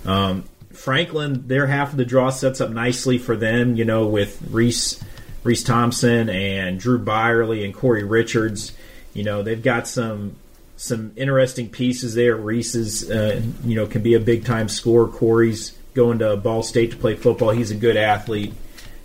Um, 0.04 0.44
Franklin, 0.72 1.46
their 1.46 1.66
half 1.66 1.92
of 1.92 1.96
the 1.96 2.04
draw 2.04 2.30
sets 2.30 2.60
up 2.60 2.70
nicely 2.70 3.18
for 3.18 3.36
them. 3.36 3.76
You 3.76 3.84
know, 3.84 4.06
with 4.06 4.40
Reese 4.50 5.02
Reese 5.44 5.62
Thompson 5.62 6.28
and 6.28 6.78
Drew 6.78 6.98
Byerly 6.98 7.64
and 7.64 7.72
Corey 7.72 8.04
Richards. 8.04 8.72
You 9.14 9.22
know, 9.22 9.42
they've 9.42 9.62
got 9.62 9.86
some 9.86 10.36
some 10.76 11.12
interesting 11.16 11.68
pieces 11.68 12.14
there. 12.14 12.36
Reese's, 12.36 13.10
uh, 13.10 13.42
you 13.64 13.74
know, 13.74 13.86
can 13.86 14.02
be 14.02 14.14
a 14.14 14.20
big 14.20 14.44
time 14.44 14.68
scorer. 14.68 15.08
Corey's 15.08 15.76
going 15.94 16.18
to 16.18 16.36
Ball 16.36 16.62
State 16.62 16.92
to 16.92 16.96
play 16.96 17.16
football. 17.16 17.50
He's 17.50 17.70
a 17.70 17.76
good 17.76 17.96
athlete. 17.96 18.52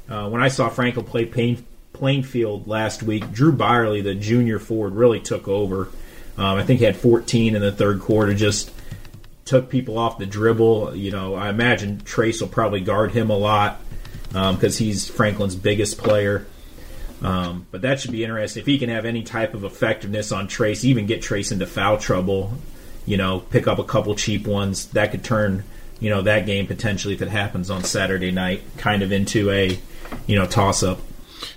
Uh, 0.10 0.30
when 0.30 0.44
I 0.44 0.50
saw 0.50 0.68
Franco 0.68 1.02
play 1.02 1.26
Plain, 1.26 1.66
Plainfield 1.94 2.68
last 2.68 3.02
week, 3.02 3.32
Drew 3.32 3.54
Byerly, 3.54 4.02
the 4.02 4.14
junior 4.14 4.60
forward, 4.60 4.94
really 4.94 5.22
took 5.22 5.48
over. 5.48 5.90
Um, 6.38 6.58
I 6.58 6.64
think 6.64 6.80
he 6.80 6.86
had 6.86 6.98
14 6.98 7.56
in 7.56 7.62
the 7.62 7.72
third 7.72 8.02
quarter. 8.02 8.34
Just 8.34 8.72
took 9.46 9.70
people 9.70 9.98
off 9.98 10.18
the 10.18 10.26
dribble. 10.26 10.96
You 10.96 11.12
know, 11.12 11.36
I 11.36 11.50
imagine 11.50 12.00
Trayce 12.00 12.42
will 12.42 12.50
probably 12.50 12.82
guard 12.82 13.12
him 13.12 13.30
a 13.30 13.38
lot 13.38 13.80
because 14.28 14.80
um, 14.80 14.86
he's 14.86 15.08
Franklin's 15.08 15.56
biggest 15.56 15.98
player. 15.98 16.46
Um, 17.22 17.68
but 17.70 17.82
that 17.82 18.00
should 18.00 18.12
be 18.12 18.24
interesting. 18.24 18.62
If 18.62 18.68
he 18.68 18.80
can 18.80 18.90
have 18.90 19.06
any 19.06 19.24
type 19.24 19.54
of 19.54 19.64
effectiveness 19.64 20.32
on 20.32 20.48
Trayce, 20.48 20.84
even 20.84 21.06
get 21.06 21.22
Trayce 21.22 21.52
into 21.52 21.68
foul 21.68 21.98
trouble, 21.98 22.54
you 23.06 23.18
know, 23.18 23.40
pick 23.40 23.68
up 23.68 23.80
a 23.80 23.84
couple 23.84 24.16
cheap 24.16 24.48
ones, 24.48 24.88
that 24.88 25.12
could 25.12 25.24
turn, 25.24 25.64
you 26.00 26.10
know, 26.10 26.22
that 26.24 26.46
game 26.46 26.68
potentially, 26.68 27.14
if 27.14 27.22
it 27.22 27.30
happens 27.30 27.70
on 27.70 27.84
Saturday 27.84 28.32
night, 28.32 28.64
kind 28.78 29.04
of 29.04 29.12
into 29.12 29.52
a, 29.52 29.80
you 30.26 30.38
know, 30.38 30.46
toss 30.46 30.82
up. 30.82 31.00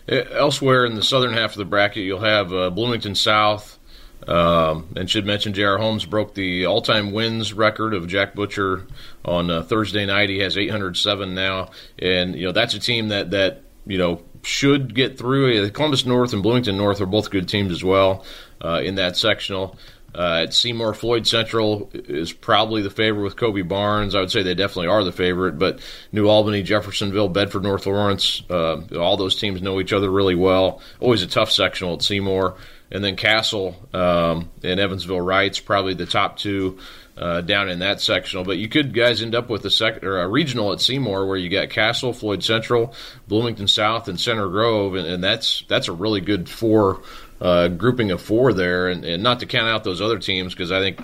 Elsewhere 0.09 0.85
in 0.85 0.95
the 0.95 1.03
southern 1.03 1.33
half 1.33 1.53
of 1.53 1.57
the 1.57 1.65
bracket, 1.65 2.05
you'll 2.05 2.21
have 2.21 2.53
uh, 2.53 2.71
Bloomington 2.71 3.15
South. 3.15 3.79
Um, 4.27 4.89
and 4.97 5.11
should 5.11 5.27
mention 5.27 5.53
J.R. 5.53 5.77
Holmes 5.77 6.07
broke 6.07 6.33
the 6.33 6.65
all-time 6.65 7.13
wins 7.13 7.53
record 7.53 7.93
of 7.93 8.07
Jack 8.07 8.35
Butcher 8.35 8.87
on 9.23 9.51
uh, 9.51 9.63
Thursday 9.65 10.07
night. 10.07 10.31
He 10.31 10.39
has 10.39 10.57
807 10.57 11.35
now, 11.35 11.71
and 11.99 12.35
you 12.35 12.47
know 12.47 12.53
that's 12.53 12.73
a 12.73 12.79
team 12.79 13.09
that 13.09 13.33
that 13.33 13.65
you 13.87 13.99
know 13.99 14.23
should 14.45 14.95
get 14.95 15.19
through. 15.19 15.71
Columbus 15.71 16.07
North 16.07 16.33
and 16.33 16.43
Bloomington 16.43 16.77
North 16.77 17.01
are 17.01 17.07
both 17.07 17.31
good 17.31 17.49
teams 17.49 17.73
as 17.73 17.83
well 17.83 18.25
uh, 18.63 18.81
in 18.83 18.97
that 18.97 19.17
sectional. 19.17 19.77
Uh, 20.15 20.43
at 20.45 20.55
Seymour, 20.55 20.95
Floyd 20.95 21.27
Central 21.27 21.91
is 21.93 22.33
probably 22.33 22.83
the 22.83 22.91
favorite 22.91 23.25
with 23.25 23.37
Kobe 23.37 23.63
Barnes. 23.63 24.15
I 24.15 24.21
would 24.21 24.31
say 24.31 24.45
they 24.45 24.55
definitely 24.55 24.87
are 24.87 25.03
the 25.03 25.11
favorite, 25.11 25.59
but 25.59 25.81
New 26.13 26.29
Albany, 26.29 26.63
Jeffersonville, 26.63 27.29
Bedford, 27.29 27.65
North 27.65 27.87
Lawrence, 27.87 28.43
uh, 28.49 28.81
all 28.97 29.17
those 29.17 29.35
teams 29.35 29.61
know 29.61 29.81
each 29.81 29.93
other 29.93 30.09
really 30.09 30.37
well. 30.37 30.81
Always 31.01 31.23
a 31.23 31.27
tough 31.27 31.51
sectional 31.51 31.95
at 31.95 32.03
Seymour. 32.03 32.57
And 32.93 33.03
then 33.03 33.17
Castle 33.17 33.75
um, 33.93 34.51
and 34.63 34.79
Evansville 34.79 35.17
Reitz, 35.17 35.65
probably 35.65 35.95
the 35.95 36.07
top 36.07 36.37
two 36.37 36.79
uh, 37.17 37.41
down 37.41 37.69
in 37.69 37.81
that 37.81 38.01
sectional. 38.01 38.45
But 38.45 38.59
you 38.59 38.69
could 38.69 38.93
guys 38.93 39.23
end 39.23 39.35
up 39.35 39.49
with 39.49 39.65
a 39.65 39.71
sec 39.71 40.03
or 40.03 40.21
a 40.21 40.29
regional 40.29 40.73
at 40.73 40.81
Seymour 40.81 41.27
where 41.27 41.37
you 41.37 41.49
got 41.49 41.71
Castle, 41.71 42.13
Floyd 42.13 42.43
Central, 42.43 42.95
Bloomington 43.29 43.69
South, 43.69 44.09
and 44.09 44.21
Center 44.21 44.49
Grove, 44.49 44.95
and, 44.95 45.07
and 45.07 45.23
that's 45.23 45.65
that's 45.69 45.89
a 45.89 45.93
really 45.93 46.21
good 46.21 46.49
four 46.49 47.03
uh, 47.41 47.69
grouping 47.69 48.11
of 48.11 48.21
four 48.21 48.53
there. 48.53 48.89
And, 48.89 49.05
and, 49.05 49.23
not 49.23 49.41
to 49.41 49.47
count 49.47 49.69
out 49.69 49.85
those 49.85 50.01
other 50.01 50.19
teams 50.19 50.55
because 50.55 50.73
I 50.73 50.81
think 50.81 51.01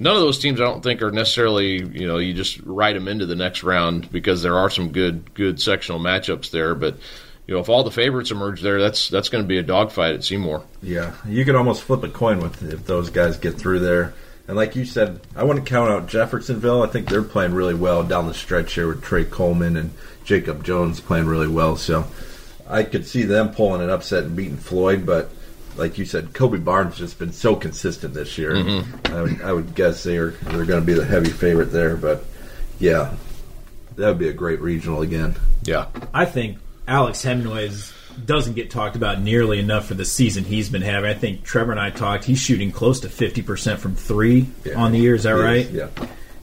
none 0.00 0.14
of 0.14 0.22
those 0.22 0.38
teams 0.38 0.60
I 0.60 0.64
don't 0.64 0.82
think 0.82 1.02
are 1.02 1.10
necessarily 1.10 1.76
you 1.78 2.06
know 2.06 2.18
you 2.18 2.34
just 2.34 2.60
write 2.62 2.94
them 2.94 3.08
into 3.08 3.26
the 3.26 3.36
next 3.36 3.62
round 3.62 4.10
because 4.10 4.42
there 4.42 4.56
are 4.56 4.70
some 4.70 4.92
good 4.92 5.34
good 5.34 5.60
sectional 5.60 6.00
matchups 6.00 6.50
there, 6.50 6.74
but. 6.74 6.96
You 7.48 7.54
know, 7.54 7.60
if 7.60 7.68
all 7.68 7.84
the 7.84 7.92
favorites 7.92 8.32
emerge 8.32 8.60
there, 8.60 8.80
that's 8.80 9.08
that's 9.08 9.28
going 9.28 9.44
to 9.44 9.46
be 9.46 9.58
a 9.58 9.62
dogfight 9.62 10.16
at 10.16 10.24
Seymour. 10.24 10.64
Yeah, 10.82 11.14
you 11.28 11.44
could 11.44 11.54
almost 11.54 11.84
flip 11.84 12.02
a 12.02 12.08
coin 12.08 12.40
with 12.40 12.60
if 12.60 12.84
those 12.86 13.10
guys 13.10 13.36
get 13.36 13.54
through 13.54 13.78
there. 13.78 14.14
And 14.48 14.56
like 14.56 14.76
you 14.76 14.84
said, 14.84 15.20
I 15.34 15.44
want 15.44 15.58
to 15.58 15.68
count 15.68 15.90
out 15.90 16.06
Jeffersonville. 16.06 16.82
I 16.82 16.86
think 16.86 17.08
they're 17.08 17.22
playing 17.22 17.54
really 17.54 17.74
well 17.74 18.04
down 18.04 18.26
the 18.26 18.34
stretch 18.34 18.74
here 18.74 18.86
with 18.86 19.02
Trey 19.02 19.24
Coleman 19.24 19.76
and 19.76 19.90
Jacob 20.24 20.64
Jones 20.64 21.00
playing 21.00 21.26
really 21.26 21.48
well. 21.48 21.76
So 21.76 22.06
I 22.68 22.84
could 22.84 23.06
see 23.06 23.22
them 23.24 23.52
pulling 23.52 23.82
an 23.82 23.90
upset 23.90 24.24
and 24.24 24.36
beating 24.36 24.56
Floyd, 24.56 25.04
but 25.04 25.30
like 25.76 25.98
you 25.98 26.04
said, 26.04 26.32
Kobe 26.32 26.58
Barnes 26.58 26.96
just 26.96 27.18
been 27.18 27.32
so 27.32 27.54
consistent 27.54 28.14
this 28.14 28.38
year. 28.38 28.52
Mm-hmm. 28.52 29.14
I, 29.14 29.22
would, 29.22 29.42
I 29.42 29.52
would 29.52 29.74
guess 29.74 30.02
they're 30.02 30.30
they're 30.30 30.64
going 30.64 30.80
to 30.80 30.86
be 30.86 30.94
the 30.94 31.04
heavy 31.04 31.30
favorite 31.30 31.66
there. 31.66 31.96
But 31.96 32.24
yeah, 32.78 33.14
that 33.96 34.08
would 34.08 34.18
be 34.18 34.28
a 34.28 34.32
great 34.32 34.60
regional 34.60 35.02
again. 35.02 35.36
Yeah, 35.64 35.86
I 36.14 36.24
think 36.24 36.58
Alex 36.88 37.22
Hemingway 37.22 37.68
doesn't 38.24 38.54
get 38.54 38.70
talked 38.70 38.96
about 38.96 39.20
nearly 39.20 39.58
enough 39.58 39.86
for 39.86 39.94
the 39.94 40.04
season 40.04 40.44
he's 40.44 40.68
been 40.68 40.82
having. 40.82 41.10
I 41.10 41.14
think 41.14 41.44
Trevor 41.44 41.72
and 41.72 41.80
I 41.80 41.90
talked. 41.90 42.24
He's 42.24 42.38
shooting 42.38 42.72
close 42.72 43.00
to 43.00 43.08
fifty 43.08 43.42
percent 43.42 43.80
from 43.80 43.94
three 43.94 44.46
yeah. 44.64 44.74
on 44.74 44.92
the 44.92 44.98
year. 44.98 45.14
Is 45.14 45.24
that 45.24 45.32
right? 45.32 45.66
Is, 45.66 45.72
yeah. 45.72 45.88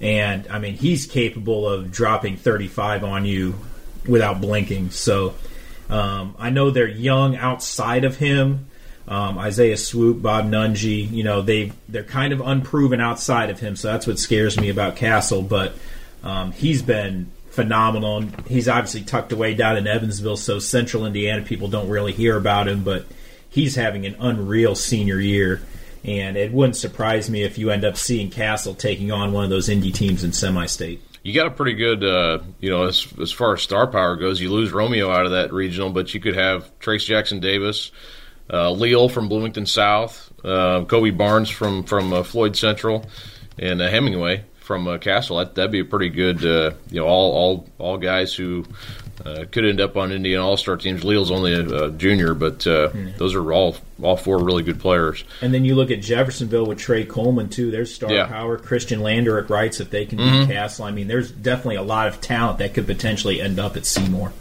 And 0.02 0.48
I 0.50 0.60
mean, 0.60 0.76
he's 0.76 1.06
capable 1.06 1.68
of 1.68 1.92
dropping 1.92 2.38
thirty-five 2.38 3.04
on 3.04 3.26
you 3.26 3.56
without 4.08 4.42
blinking. 4.42 4.92
So 4.92 5.36
um, 5.90 6.36
I 6.38 6.50
know 6.50 6.72
they're 6.72 6.88
young 6.88 7.36
outside 7.36 8.04
of 8.04 8.18
him. 8.18 8.68
Um, 9.08 9.38
Isaiah 9.38 9.76
Swoop, 9.76 10.22
Bob 10.22 10.46
Nunge, 10.46 11.12
you 11.12 11.24
know 11.24 11.42
they 11.42 11.74
they're 11.90 12.04
kind 12.04 12.32
of 12.32 12.40
unproven 12.42 13.02
outside 13.02 13.50
of 13.50 13.60
him, 13.60 13.76
so 13.76 13.90
that's 13.90 14.08
what 14.08 14.18
scares 14.18 14.60
me 14.60 14.70
about 14.70 14.96
Castle. 14.96 15.42
But 15.42 15.76
um, 16.24 16.54
he's 16.54 16.82
been 16.82 17.30
phenomenal. 17.54 18.24
He's 18.48 18.68
obviously 18.68 19.02
tucked 19.02 19.32
away 19.32 19.54
down 19.54 19.78
in 19.78 19.86
Evansville, 19.86 20.38
so 20.38 20.58
Central 20.58 21.06
Indiana 21.06 21.44
people 21.44 21.68
don't 21.68 21.88
really 21.88 22.12
hear 22.12 22.36
about 22.36 22.68
him, 22.68 22.84
but 22.84 23.06
he's 23.48 23.76
having 23.76 24.08
an 24.08 24.16
unreal 24.20 24.74
senior 24.74 25.20
year. 25.20 25.62
And 26.04 26.36
it 26.36 26.52
wouldn't 26.52 26.76
surprise 26.76 27.30
me 27.30 27.44
if 27.44 27.58
you 27.58 27.70
end 27.70 27.86
up 27.86 27.96
seeing 27.96 28.30
Castle 28.30 28.74
taking 28.74 29.12
on 29.12 29.32
one 29.32 29.44
of 29.44 29.50
those 29.52 29.70
indie 29.70 29.94
teams 29.94 30.24
in 30.24 30.34
semi-state 30.34 31.02
you 31.24 31.34
got 31.34 31.48
a 31.48 31.52
pretty 31.52 31.74
good, 31.74 32.04
uh, 32.04 32.40
you 32.60 32.70
know, 32.70 32.84
as, 32.84 33.08
as 33.22 33.32
far 33.32 33.54
as 33.54 33.62
star 33.62 33.88
power 33.88 34.18
goes. 34.18 34.42
You 34.42 34.52
lose 34.52 34.74
Romeo 34.74 35.10
out 35.10 35.26
of 35.26 35.32
that 35.32 35.54
regional, 35.54 35.90
but 35.90 36.14
you 36.14 36.20
could 36.20 36.36
have 36.36 36.78
Trayce 36.80 37.06
Jackson 37.06 37.40
Davis, 37.40 37.94
uh, 38.52 38.70
Leal 38.72 39.08
from 39.08 39.30
Bloomington 39.30 39.66
South, 39.66 40.34
uh, 40.44 40.84
Kobe 40.84 41.12
Barnes 41.12 41.50
from 41.50 41.84
from 41.86 42.12
uh, 42.12 42.24
Floyd 42.24 42.58
Central, 42.58 43.06
and 43.58 43.82
uh, 43.82 43.90
Hemenway 43.90 44.44
from 44.64 44.88
uh, 44.88 44.98
Castle. 44.98 45.38
That, 45.38 45.56
would 45.58 45.72
be 45.72 45.82
a 45.82 45.86
pretty 45.86 46.10
good, 46.10 46.44
uh, 46.44 46.72
you 46.90 47.02
know, 47.02 47.06
all 47.06 47.32
all 47.34 47.70
all 47.78 47.98
guys 47.98 48.34
who 48.34 48.66
uh, 49.26 49.46
could 49.52 49.66
end 49.66 49.82
up 49.82 49.98
on 49.98 50.12
Indian 50.12 50.40
All 50.40 50.58
Star 50.58 50.78
teams. 50.78 51.04
Leal's 51.04 51.32
only 51.32 51.54
a, 51.54 51.86
a 51.86 51.92
junior, 51.92 52.34
but 52.34 52.66
uh, 52.66 52.90
mm. 52.90 53.18
those 53.18 53.36
are 53.36 53.54
all 53.54 53.76
all 54.02 54.18
four 54.18 54.44
really 54.44 54.64
good 54.64 54.80
players. 54.80 55.24
And 55.42 55.54
then 55.54 55.66
you 55.66 55.76
look 55.76 55.92
at 55.92 56.02
Jeffersonville 56.02 56.66
with 56.66 56.80
Trey 56.80 57.06
Coleman 57.06 57.50
too. 57.50 57.72
There's 57.72 57.94
star 57.94 58.12
yeah. 58.12 58.28
power. 58.28 58.58
Khristian 58.58 59.02
Lander 59.02 59.38
at 59.38 59.48
Reitz 59.48 59.82
if 59.82 59.90
they 59.90 60.06
can 60.06 60.18
mm-hmm. 60.18 60.48
beat 60.48 60.54
Castle. 60.54 60.86
I 60.86 60.92
mean, 60.92 61.08
there's 61.08 61.30
definitely 61.32 61.76
a 61.76 61.84
lot 61.84 62.08
of 62.08 62.22
talent 62.22 62.60
that 62.60 62.74
could 62.74 62.88
potentially 62.88 63.42
end 63.42 63.60
up 63.60 63.76
at 63.76 63.86
Seymour. 63.86 64.34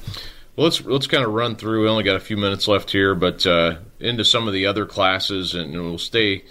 Well, 0.57 0.65
let's 0.65 0.85
let's 0.85 1.07
kind 1.07 1.25
of 1.25 1.33
run 1.33 1.57
through. 1.57 1.83
We 1.83 1.89
only 1.89 2.05
got 2.05 2.17
a 2.17 2.21
few 2.21 2.37
minutes 2.37 2.69
left 2.69 2.91
here, 2.91 3.15
but 3.15 3.45
uh, 3.47 3.77
into 3.99 4.25
some 4.25 4.47
of 4.47 4.55
the 4.55 4.67
other 4.67 4.87
classes, 4.87 5.55
and 5.55 5.73
we'll 5.73 5.99
stay 5.99 6.45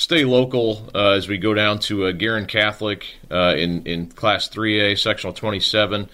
stay 0.00 0.24
local 0.24 0.88
uh, 0.94 1.10
as 1.10 1.28
we 1.28 1.36
go 1.36 1.52
down 1.52 1.78
to 1.78 2.06
uh, 2.06 2.12
Guerin 2.12 2.46
Catholic 2.46 3.06
uh, 3.30 3.54
in 3.56 3.86
in 3.86 4.06
Class 4.06 4.48
3A, 4.48 4.98
Sectional 4.98 5.34
27 5.34 6.08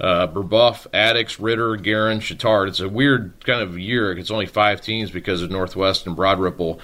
uh, 0.00 0.26
Brebeuf, 0.26 0.86
Attucks, 0.92 1.38
Ritter, 1.38 1.76
Guerin, 1.76 2.18
Chatard. 2.18 2.68
It's 2.68 2.80
a 2.80 2.88
weird 2.88 3.44
kind 3.44 3.62
of 3.62 3.78
year. 3.78 4.12
It's 4.12 4.30
only 4.30 4.46
five 4.46 4.80
teams 4.80 5.10
because 5.10 5.40
of 5.42 5.50
Northwest 5.50 6.06
and 6.06 6.16
Broad 6.16 6.40
Ripple 6.40 6.80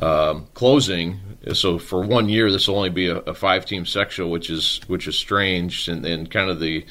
um, 0.00 0.46
closing. 0.54 1.20
So 1.52 1.78
for 1.78 2.02
one 2.02 2.28
year, 2.28 2.50
this 2.50 2.68
will 2.68 2.76
only 2.76 2.90
be 2.90 3.08
a, 3.08 3.18
a 3.18 3.34
five-team 3.34 3.86
sectional, 3.86 4.30
which 4.30 4.50
is 4.50 4.80
which 4.86 5.06
is 5.06 5.18
strange, 5.18 5.88
and, 5.88 6.04
and 6.04 6.30
kind 6.30 6.50
of 6.50 6.58
the 6.58 6.84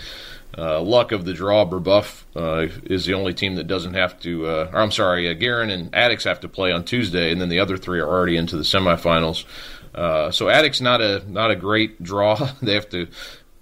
uh, 0.58 0.82
luck 0.82 1.12
of 1.12 1.26
the 1.26 1.34
draw. 1.34 1.66
Brebeuf 1.66 2.24
uh, 2.36 2.68
is 2.84 3.06
the 3.06 3.14
only 3.14 3.34
team 3.34 3.56
that 3.56 3.68
doesn't 3.68 3.94
have 3.94 4.20
to. 4.22 4.48
Uh, 4.48 4.70
or 4.74 4.80
I'm 4.80 4.92
sorry, 4.92 5.28
uh, 5.28 5.62
and 5.62 5.92
Attucks 5.92 6.24
have 6.24 6.40
to 6.42 6.50
play 6.50 6.72
on 6.72 6.84
Tuesday, 6.84 7.32
and 7.32 7.40
then 7.40 7.50
the 7.50 7.60
other 7.60 7.78
three 7.78 8.00
are 8.00 8.08
already 8.08 8.38
into 8.38 8.58
the 8.58 8.64
semifinals. 8.64 9.46
Uh, 9.94 10.32
so 10.32 10.48
Attucks 10.48 10.82
not 10.82 11.02
a 11.02 11.24
not 11.32 11.52
a 11.52 11.56
great 11.56 12.02
draw. 12.02 12.36
they 12.62 12.74
have 12.74 12.90
to 12.90 13.08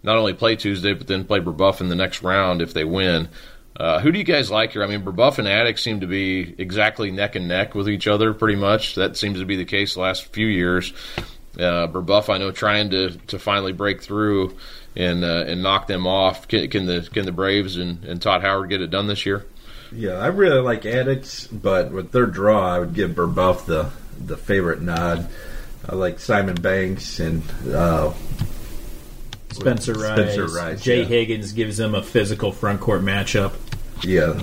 not 0.04 0.18
only 0.18 0.34
play 0.34 0.56
Tuesday, 0.56 0.94
but 0.94 1.08
then 1.08 1.26
play 1.26 1.40
Brebeuf 1.40 1.82
in 1.82 1.90
the 1.90 1.96
next 1.96 2.24
round 2.24 2.62
if 2.62 2.74
they 2.74 2.84
win. 2.86 3.28
Uh, 3.78 4.00
who 4.00 4.10
do 4.10 4.18
you 4.18 4.24
guys 4.24 4.50
like 4.50 4.72
here? 4.72 4.84
I 4.84 4.88
mean, 4.88 5.02
Brebeuf 5.02 5.38
and 5.38 5.48
Attucks 5.48 5.84
seem 5.84 6.00
to 6.00 6.08
be 6.08 6.56
exactly 6.58 7.12
neck 7.12 7.36
and 7.36 7.48
neck 7.48 7.76
with 7.76 7.90
each 7.90 8.08
other, 8.08 8.34
pretty 8.34 8.56
much. 8.56 8.96
That 8.96 9.18
seems 9.18 9.40
to 9.40 9.46
be 9.46 9.58
the 9.58 9.66
case 9.66 9.96
the 9.96 10.00
last 10.00 10.28
few 10.28 10.48
years. 10.48 10.94
Uh, 11.60 11.88
I 11.88 12.38
know, 12.38 12.52
trying 12.52 12.90
to, 12.92 13.12
to 13.28 13.40
finally 13.40 13.74
break 13.74 14.02
through 14.02 14.56
and 14.96 15.24
uh, 15.24 15.46
and 15.48 15.62
knock 15.62 15.88
them 15.88 16.08
off. 16.08 16.48
Can, 16.48 16.70
can, 16.70 16.86
the 16.86 17.08
can 17.12 17.26
the 17.26 17.32
Braves 17.32 17.78
and, 17.78 18.04
and 18.06 18.22
Todd 18.22 18.42
Howard 18.42 18.70
get 18.70 18.82
it 18.82 18.90
done 18.90 19.08
this 19.08 19.26
year? 19.26 19.46
Yeah, 19.92 20.14
I 20.14 20.28
really 20.28 20.62
like 20.62 20.86
Attucks, 20.86 21.48
but 21.48 21.92
with 21.92 22.12
their 22.12 22.26
draw, 22.26 22.76
I 22.76 22.80
would 22.80 22.94
give 22.94 23.12
Brebeuf 23.12 23.66
the 23.66 23.92
the 24.20 24.38
favorite 24.38 24.82
nod. 24.82 25.30
I 25.88 25.96
like 25.96 26.20
Simon 26.20 26.56
Banks 26.56 27.20
and 27.20 27.44
uh, 27.72 28.14
Spencer 29.52 29.94
Rice. 29.94 30.34
Spencer 30.34 30.48
Rice. 30.48 30.82
Jay 30.82 31.02
yeah. 31.02 31.06
Higgins 31.06 31.52
gives 31.52 31.78
them 31.78 31.94
a 31.94 32.02
physical 32.02 32.52
front 32.52 32.82
court 32.82 33.02
matchup. 33.02 33.54
Yeah, 34.04 34.42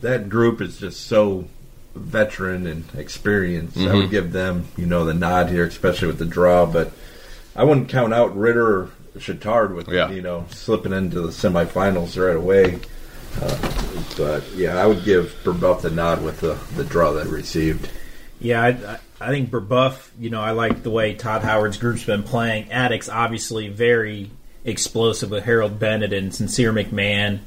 that 0.00 0.28
group 0.28 0.60
is 0.60 0.78
just 0.78 1.06
so 1.06 1.46
veteran 1.94 2.66
and 2.66 2.84
experienced. 2.96 3.76
Mm-hmm. 3.76 3.88
I 3.88 3.94
would 3.94 4.10
give 4.10 4.32
them, 4.32 4.66
you 4.76 4.86
know, 4.86 5.04
the 5.04 5.14
nod 5.14 5.48
here, 5.48 5.64
especially 5.64 6.08
with 6.08 6.18
the 6.18 6.26
draw. 6.26 6.66
But 6.66 6.92
I 7.54 7.64
wouldn't 7.64 7.88
count 7.88 8.12
out 8.12 8.36
Ritter 8.36 8.90
or 9.16 9.20
Chatard 9.20 9.74
with, 9.74 9.88
yeah. 9.88 10.10
you 10.10 10.22
know, 10.22 10.46
slipping 10.50 10.92
into 10.92 11.20
the 11.20 11.28
semifinals 11.28 12.22
right 12.22 12.36
away. 12.36 12.80
Uh, 13.40 13.72
but 14.16 14.44
yeah, 14.54 14.76
I 14.76 14.86
would 14.86 15.04
give 15.04 15.34
Brebeuf 15.42 15.82
the 15.82 15.90
nod 15.90 16.22
with 16.22 16.40
the, 16.40 16.58
the 16.74 16.84
draw 16.84 17.12
they 17.12 17.28
received. 17.28 17.90
Yeah, 18.38 18.62
I, 18.62 18.98
I 19.20 19.28
think 19.28 19.50
Brebeuf, 19.50 20.10
you 20.18 20.30
know, 20.30 20.40
I 20.40 20.52
like 20.52 20.82
the 20.82 20.90
way 20.90 21.14
Todd 21.14 21.42
Howard's 21.42 21.78
group's 21.78 22.04
been 22.04 22.22
playing. 22.22 22.70
Attucks, 22.70 23.08
obviously, 23.08 23.68
very 23.68 24.30
explosive 24.64 25.30
with 25.30 25.44
Harold 25.44 25.78
Bennett 25.78 26.12
and 26.12 26.34
Sincere 26.34 26.72
McMahon. 26.72 27.40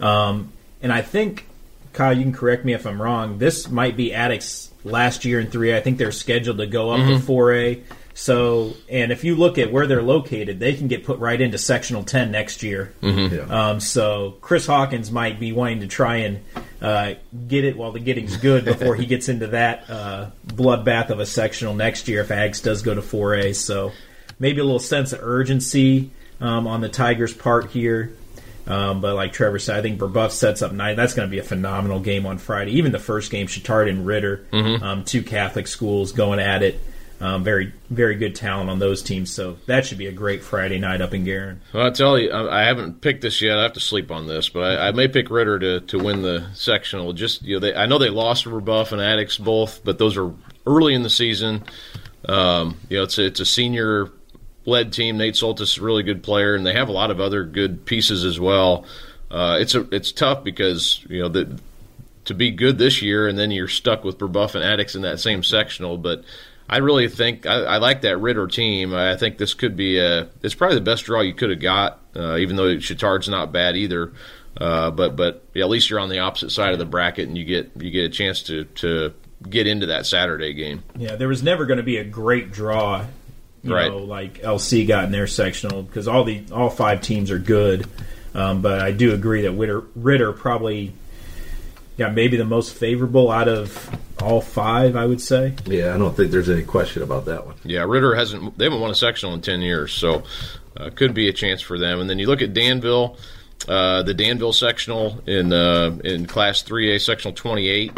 Um, 0.00 0.52
and 0.82 0.92
I 0.92 1.02
think, 1.02 1.46
Kyle, 1.92 2.16
you 2.16 2.22
can 2.22 2.32
correct 2.32 2.64
me 2.64 2.72
if 2.72 2.86
I'm 2.86 3.00
wrong, 3.00 3.38
this 3.38 3.68
might 3.68 3.96
be 3.96 4.10
Attucks 4.10 4.70
last 4.84 5.24
year 5.24 5.38
in 5.38 5.48
three. 5.48 5.74
I 5.74 5.80
think 5.80 5.98
they're 5.98 6.12
scheduled 6.12 6.58
to 6.58 6.66
go 6.66 6.90
up 6.90 7.00
mm-hmm. 7.00 7.24
to 7.24 7.32
4A. 7.32 7.82
So, 8.14 8.74
and 8.88 9.10
if 9.10 9.24
you 9.24 9.36
look 9.36 9.58
at 9.58 9.72
where 9.72 9.86
they're 9.86 10.02
located, 10.02 10.60
they 10.60 10.74
can 10.74 10.88
get 10.88 11.04
put 11.04 11.18
right 11.18 11.40
into 11.40 11.56
sectional 11.56 12.04
10 12.04 12.30
next 12.30 12.62
year. 12.62 12.92
Mm-hmm. 13.02 13.34
Yeah. 13.34 13.70
Um, 13.70 13.80
so, 13.80 14.36
Chris 14.40 14.66
Hawkins 14.66 15.10
might 15.10 15.40
be 15.40 15.52
wanting 15.52 15.80
to 15.80 15.86
try 15.86 16.16
and 16.16 16.40
uh, 16.80 17.14
get 17.48 17.64
it 17.64 17.76
while 17.76 17.92
the 17.92 18.00
getting's 18.00 18.36
good 18.36 18.64
before 18.64 18.94
he 18.96 19.06
gets 19.06 19.28
into 19.28 19.48
that 19.48 19.88
uh, 19.88 20.30
bloodbath 20.46 21.10
of 21.10 21.20
a 21.20 21.26
sectional 21.26 21.74
next 21.74 22.06
year 22.06 22.20
if 22.20 22.28
Ags 22.28 22.62
does 22.62 22.82
go 22.82 22.94
to 22.94 23.00
4A. 23.00 23.54
So, 23.54 23.92
maybe 24.38 24.60
a 24.60 24.64
little 24.64 24.78
sense 24.78 25.12
of 25.12 25.20
urgency 25.22 26.10
um, 26.40 26.66
on 26.66 26.80
the 26.80 26.88
Tigers' 26.88 27.32
part 27.32 27.70
here. 27.70 28.12
Um, 28.66 29.00
but 29.00 29.14
like 29.14 29.32
Trevor 29.32 29.58
said, 29.58 29.76
I 29.78 29.82
think 29.82 29.98
Brebeuf 29.98 30.30
sets 30.30 30.62
up 30.62 30.72
night. 30.72 30.94
That's 30.94 31.14
going 31.14 31.28
to 31.28 31.30
be 31.30 31.38
a 31.38 31.44
phenomenal 31.44 32.00
game 32.00 32.26
on 32.26 32.38
Friday. 32.38 32.72
Even 32.72 32.92
the 32.92 32.98
first 32.98 33.30
game, 33.30 33.46
Chatard 33.46 33.88
and 33.88 34.06
Ritter, 34.06 34.46
mm-hmm. 34.52 34.82
um, 34.82 35.04
two 35.04 35.22
Catholic 35.22 35.66
schools 35.66 36.12
going 36.12 36.38
at 36.38 36.62
it. 36.62 36.80
Um, 37.22 37.44
very, 37.44 37.72
very 37.88 38.16
good 38.16 38.34
talent 38.34 38.68
on 38.68 38.80
those 38.80 39.00
teams. 39.00 39.32
So 39.32 39.56
that 39.66 39.86
should 39.86 39.98
be 39.98 40.08
a 40.08 40.12
great 40.12 40.42
Friday 40.42 40.80
night 40.80 41.00
up 41.00 41.14
in 41.14 41.22
Guerin. 41.22 41.60
Well, 41.72 41.86
I 41.86 41.90
tell 41.90 42.18
you, 42.18 42.32
I 42.32 42.62
haven't 42.64 43.00
picked 43.00 43.22
this 43.22 43.40
yet. 43.40 43.58
I 43.58 43.62
have 43.62 43.74
to 43.74 43.80
sleep 43.80 44.10
on 44.10 44.26
this, 44.26 44.48
but 44.48 44.80
I, 44.80 44.88
I 44.88 44.90
may 44.90 45.06
pick 45.06 45.30
Ritter 45.30 45.56
to, 45.60 45.80
to 45.82 45.98
win 46.00 46.22
the 46.22 46.50
sectional. 46.54 47.12
Just 47.12 47.44
you 47.44 47.54
know, 47.54 47.60
they, 47.60 47.76
I 47.76 47.86
know 47.86 47.98
they 47.98 48.10
lost 48.10 48.44
Brebeuf 48.44 48.90
and 48.90 49.00
Attucks 49.00 49.38
both, 49.38 49.84
but 49.84 49.98
those 49.98 50.16
are 50.16 50.34
early 50.66 50.94
in 50.94 51.04
the 51.04 51.10
season. 51.10 51.62
Um, 52.28 52.76
you 52.88 52.96
know, 52.96 53.04
it's 53.04 53.18
a, 53.18 53.26
it's 53.26 53.38
a 53.38 53.46
senior 53.46 54.10
led 54.64 54.92
team. 54.92 55.16
Nate 55.16 55.34
Soltis 55.34 55.60
is 55.60 55.78
a 55.78 55.82
really 55.82 56.02
good 56.02 56.24
player, 56.24 56.56
and 56.56 56.66
they 56.66 56.72
have 56.72 56.88
a 56.88 56.92
lot 56.92 57.12
of 57.12 57.20
other 57.20 57.44
good 57.44 57.86
pieces 57.86 58.24
as 58.24 58.40
well. 58.40 58.84
Uh, 59.30 59.58
it's 59.60 59.76
a 59.76 59.86
it's 59.94 60.10
tough 60.10 60.42
because 60.42 61.06
you 61.08 61.20
know 61.20 61.28
the, 61.28 61.60
to 62.24 62.34
be 62.34 62.50
good 62.50 62.78
this 62.78 63.00
year, 63.00 63.28
and 63.28 63.38
then 63.38 63.52
you're 63.52 63.68
stuck 63.68 64.02
with 64.02 64.18
Brebeuf 64.18 64.56
and 64.56 64.64
Attucks 64.64 64.96
in 64.96 65.02
that 65.02 65.20
same 65.20 65.44
sectional, 65.44 65.98
but 65.98 66.24
I 66.68 66.78
really 66.78 67.08
think 67.08 67.46
I, 67.46 67.62
I, 67.62 67.76
like 67.78 68.02
that 68.02 68.18
Ritter 68.18 68.46
team. 68.46 68.94
I 68.94 69.16
think 69.16 69.38
this 69.38 69.54
could 69.54 69.76
be 69.76 69.98
a. 69.98 70.28
It's 70.42 70.54
probably 70.54 70.76
the 70.76 70.84
best 70.84 71.04
draw 71.04 71.20
you 71.20 71.34
could 71.34 71.50
have 71.50 71.60
got, 71.60 72.00
uh, 72.16 72.36
even 72.36 72.56
though 72.56 72.76
Chatard's 72.76 73.28
not 73.28 73.52
bad 73.52 73.76
either. 73.76 74.12
Uh, 74.56 74.90
but 74.90 75.16
but 75.16 75.44
yeah, 75.54 75.64
at 75.64 75.70
least 75.70 75.90
you're 75.90 76.00
on 76.00 76.08
the 76.08 76.20
opposite 76.20 76.50
side 76.50 76.72
of 76.72 76.78
the 76.78 76.86
bracket, 76.86 77.28
and 77.28 77.36
you 77.36 77.44
get 77.44 77.72
you 77.76 77.90
get 77.90 78.04
a 78.04 78.08
chance 78.08 78.42
to 78.44 78.64
to 78.64 79.12
get 79.48 79.66
into 79.66 79.86
that 79.86 80.06
Saturday 80.06 80.52
game. 80.54 80.82
Yeah, 80.96 81.16
there 81.16 81.28
was 81.28 81.42
never 81.42 81.66
going 81.66 81.78
to 81.78 81.82
be 81.82 81.96
a 81.98 82.04
great 82.04 82.52
draw 82.52 83.04
you 83.62 83.74
Right. 83.74 83.90
know, 83.90 83.98
like 83.98 84.42
LC 84.42 84.86
got 84.86 85.04
in 85.04 85.12
their 85.12 85.26
sectional 85.26 85.82
because 85.82 86.08
all 86.08 86.24
the 86.24 86.42
all 86.52 86.68
five 86.68 87.00
teams 87.00 87.30
are 87.30 87.38
good. 87.38 87.86
Um, 88.34 88.62
but 88.62 88.80
I 88.80 88.92
do 88.92 89.12
agree 89.14 89.42
that 89.42 89.52
Ritter, 89.52 89.84
Ritter 89.94 90.32
probably 90.32 90.92
got 91.98 92.14
maybe 92.14 92.36
the 92.36 92.44
most 92.44 92.74
favorable 92.74 93.30
out 93.30 93.48
of 93.48 93.90
all 94.22 94.40
five. 94.40 94.96
I 94.96 95.06
would 95.06 95.20
say. 95.20 95.54
Yeah, 95.66 95.94
I 95.94 95.98
don't 95.98 96.16
think 96.16 96.30
there's 96.30 96.50
any 96.50 96.62
question 96.62 97.02
about 97.02 97.24
that 97.26 97.46
one. 97.46 97.56
Yeah, 97.64 97.84
Ritter 97.84 98.14
hasn't. 98.14 98.56
They 98.58 98.64
haven't 98.64 98.80
won 98.80 98.90
a 98.90 98.94
sectional 98.94 99.34
in 99.34 99.40
ten 99.42 99.60
years, 99.60 99.92
so 99.92 100.22
uh, 100.76 100.90
could 100.90 101.14
be 101.14 101.28
a 101.28 101.32
chance 101.32 101.60
for 101.60 101.78
them. 101.78 102.00
And 102.00 102.08
then 102.08 102.18
you 102.18 102.26
look 102.26 102.42
at 102.42 102.54
Danville, 102.54 103.18
uh, 103.68 104.02
the 104.02 104.14
Danville 104.14 104.52
sectional 104.52 105.22
in 105.26 105.52
uh, 105.52 105.98
in 106.04 106.26
Class 106.26 106.62
Three 106.62 106.94
A, 106.94 107.00
sectional 107.00 107.34
twenty 107.34 107.68
eight. 107.68 107.92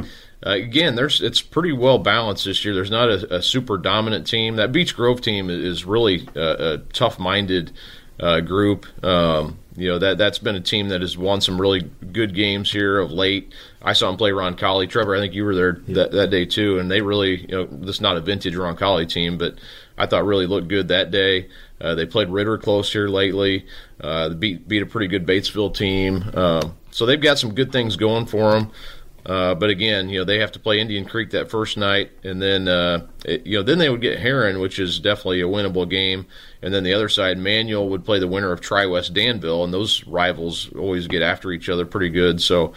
Uh, 0.45 0.51
again, 0.51 0.95
there's 0.95 1.23
it's 1.23 1.41
pretty 1.41 1.73
well 1.73 1.99
balanced 1.99 2.45
this 2.45 2.65
year. 2.65 2.75
There's 2.75 2.91
not 2.91 3.09
a, 3.09 3.37
a 3.37 3.43
super 3.43 3.79
dominant 3.79 4.27
team. 4.27 4.57
That 4.57 4.73
Beech 4.73 4.95
Grove 4.95 5.21
team 5.23 5.49
is 5.49 5.87
really 5.87 6.29
a, 6.35 6.75
a 6.75 6.79
tough 6.93 7.19
minded 7.19 7.73
uh, 8.21 8.41
group. 8.41 8.87
Um, 9.03 9.59
you 9.77 9.89
know 9.89 9.99
that 9.99 10.19
that's 10.19 10.39
been 10.39 10.55
a 10.55 10.61
team 10.61 10.89
that 10.91 11.01
has 11.01 11.17
won 11.17 11.41
some 11.41 11.61
really 11.61 11.81
good 12.13 12.35
games 12.35 12.71
here 12.71 12.99
of 12.99 13.11
late. 13.11 13.53
I 13.85 13.93
saw 13.93 14.09
him 14.09 14.17
play 14.17 14.31
Roncalli. 14.31 14.89
Trevor, 14.89 15.15
I 15.15 15.21
think 15.21 15.35
you 15.35 15.45
were 15.45 15.55
there 15.55 15.73
that, 15.89 16.13
that 16.13 16.31
day 16.31 16.47
too, 16.47 16.79
and 16.79 16.91
they 16.91 17.03
really, 17.03 17.43
you 17.43 17.49
know, 17.49 17.67
this 17.67 17.97
is 17.97 18.01
not 18.01 18.17
a 18.17 18.21
vintage 18.21 18.55
Roncalli 18.55 19.09
team, 19.09 19.37
but 19.37 19.57
I 19.99 20.07
thought 20.07 20.25
really 20.25 20.47
looked 20.47 20.69
good 20.69 20.89
that 20.89 21.11
day. 21.11 21.49
Uh, 21.81 21.95
they 21.95 22.07
played 22.07 22.31
Ritter 22.31 22.57
close 22.57 22.91
here 22.91 23.09
lately. 23.09 23.67
Uh, 24.01 24.31
they 24.31 24.35
beat 24.35 24.69
beat 24.69 24.83
a 24.83 24.87
pretty 24.87 25.09
good 25.09 25.27
Batesville 25.27 25.75
team, 25.75 26.25
um, 26.35 26.75
so 26.91 27.05
they've 27.05 27.21
got 27.21 27.39
some 27.39 27.55
good 27.55 27.73
things 27.73 27.97
going 27.97 28.27
for 28.27 28.53
them. 28.53 28.71
Uh, 29.27 29.55
but 29.55 29.71
again, 29.71 30.09
you 30.09 30.19
know 30.19 30.25
they 30.25 30.39
have 30.39 30.53
to 30.53 30.59
play 30.59 30.81
Indian 30.81 31.05
Creek 31.05 31.31
that 31.31 31.51
first 31.51 31.77
night, 31.77 32.11
and 32.25 32.41
then 32.41 32.69
uh, 32.69 33.07
it, 33.25 33.47
you 33.47 33.59
know 33.59 33.63
then 33.63 33.79
they 33.79 33.91
would 33.91 34.01
get 34.01 34.19
Herron, 34.19 34.61
which 34.61 34.79
is 34.79 34.99
definitely 34.99 35.41
a 35.41 35.47
winnable 35.47 35.89
game. 35.89 36.27
And 36.63 36.73
then 36.73 36.85
the 36.85 36.95
other 36.95 37.11
side, 37.11 37.37
Manual 37.37 37.91
would 37.91 38.05
play 38.05 38.19
the 38.19 38.29
winner 38.29 38.53
of 38.53 38.61
Tri 38.63 38.87
West 38.87 39.13
Danville, 39.13 39.65
and 39.65 39.73
those 39.73 40.07
rivals 40.07 40.71
always 40.75 41.07
get 41.07 41.21
after 41.21 41.53
each 41.53 41.69
other 41.69 41.85
pretty 41.85 42.11
good. 42.11 42.41
So 42.41 42.73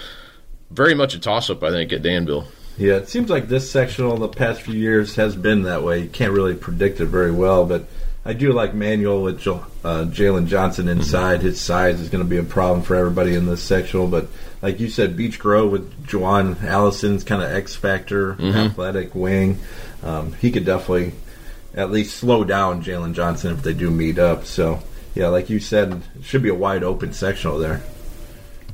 very 0.71 0.93
much 0.93 1.13
a 1.13 1.19
toss 1.19 1.49
up, 1.49 1.63
I 1.63 1.71
think, 1.71 1.93
at 1.93 2.01
Danville. 2.01 2.47
Yeah, 2.77 2.95
it 2.95 3.09
seems 3.09 3.29
like 3.29 3.47
this 3.47 3.69
sectional 3.71 4.13
in 4.13 4.21
the 4.21 4.27
past 4.27 4.61
few 4.61 4.75
years 4.75 5.15
has 5.15 5.35
been 5.35 5.63
that 5.63 5.83
way. 5.83 5.99
You 5.99 6.09
can't 6.09 6.31
really 6.31 6.53
predict 6.53 6.99
it 6.99 7.05
very 7.07 7.31
well, 7.31 7.65
but 7.65 7.85
I 8.23 8.33
do 8.33 8.53
like 8.53 8.73
Manual 8.75 9.23
with 9.23 9.39
Jo- 9.39 9.65
uh, 9.83 10.05
Jalen 10.05 10.47
Johnson 10.47 10.87
inside. 10.87 11.41
His 11.41 11.59
size 11.59 11.99
is 11.99 12.09
going 12.09 12.23
to 12.23 12.29
be 12.29 12.37
a 12.37 12.43
problem 12.43 12.83
for 12.83 12.95
everybody 12.95 13.33
in 13.35 13.45
this 13.47 13.63
sectional, 13.63 14.07
but 14.07 14.27
like 14.61 14.79
you 14.79 14.89
said, 14.89 15.17
Beech 15.17 15.39
Grove 15.39 15.71
with 15.71 16.05
Juwan 16.07 16.61
Allison's 16.63 17.23
kind 17.23 17.41
of 17.41 17.49
X 17.49 17.75
factor, 17.75 18.39
athletic 18.41 19.15
wing. 19.15 19.59
Um, 20.03 20.33
he 20.33 20.51
could 20.51 20.65
definitely 20.65 21.13
at 21.73 21.89
least 21.89 22.17
slow 22.17 22.43
down 22.43 22.83
Jalen 22.83 23.13
Johnson 23.13 23.53
if 23.53 23.63
they 23.63 23.73
do 23.73 23.89
meet 23.89 24.19
up. 24.19 24.45
So, 24.45 24.83
yeah, 25.15 25.29
like 25.29 25.49
you 25.49 25.59
said, 25.59 26.01
it 26.19 26.23
should 26.23 26.43
be 26.43 26.49
a 26.49 26.55
wide 26.55 26.83
open 26.83 27.13
sectional 27.13 27.57
there. 27.57 27.81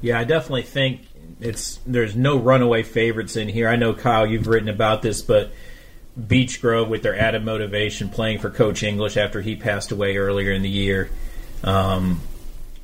Yeah, 0.02 0.20
I 0.20 0.24
definitely 0.26 0.64
think 0.64 1.02
it's 1.44 1.80
there's 1.86 2.16
no 2.16 2.38
runaway 2.38 2.84
favorites 2.84 3.36
in 3.36 3.50
here. 3.50 3.68
I 3.68 3.76
know 3.76 3.94
Kyle, 3.94 4.26
you've 4.26 4.48
written 4.48 4.70
about 4.70 5.02
this, 5.02 5.22
but 5.22 5.52
Beech 6.28 6.62
Grove 6.62 6.90
with 6.90 7.04
their 7.04 7.18
added 7.18 7.44
motivation, 7.44 8.10
playing 8.10 8.40
for 8.40 8.50
Coach 8.50 8.84
English 8.84 9.18
after 9.18 9.42
he 9.42 9.56
passed 9.56 9.92
away 9.92 10.18
earlier 10.18 10.52
in 10.52 10.62
the 10.62 10.70
year, 10.70 11.10
um, 11.64 12.22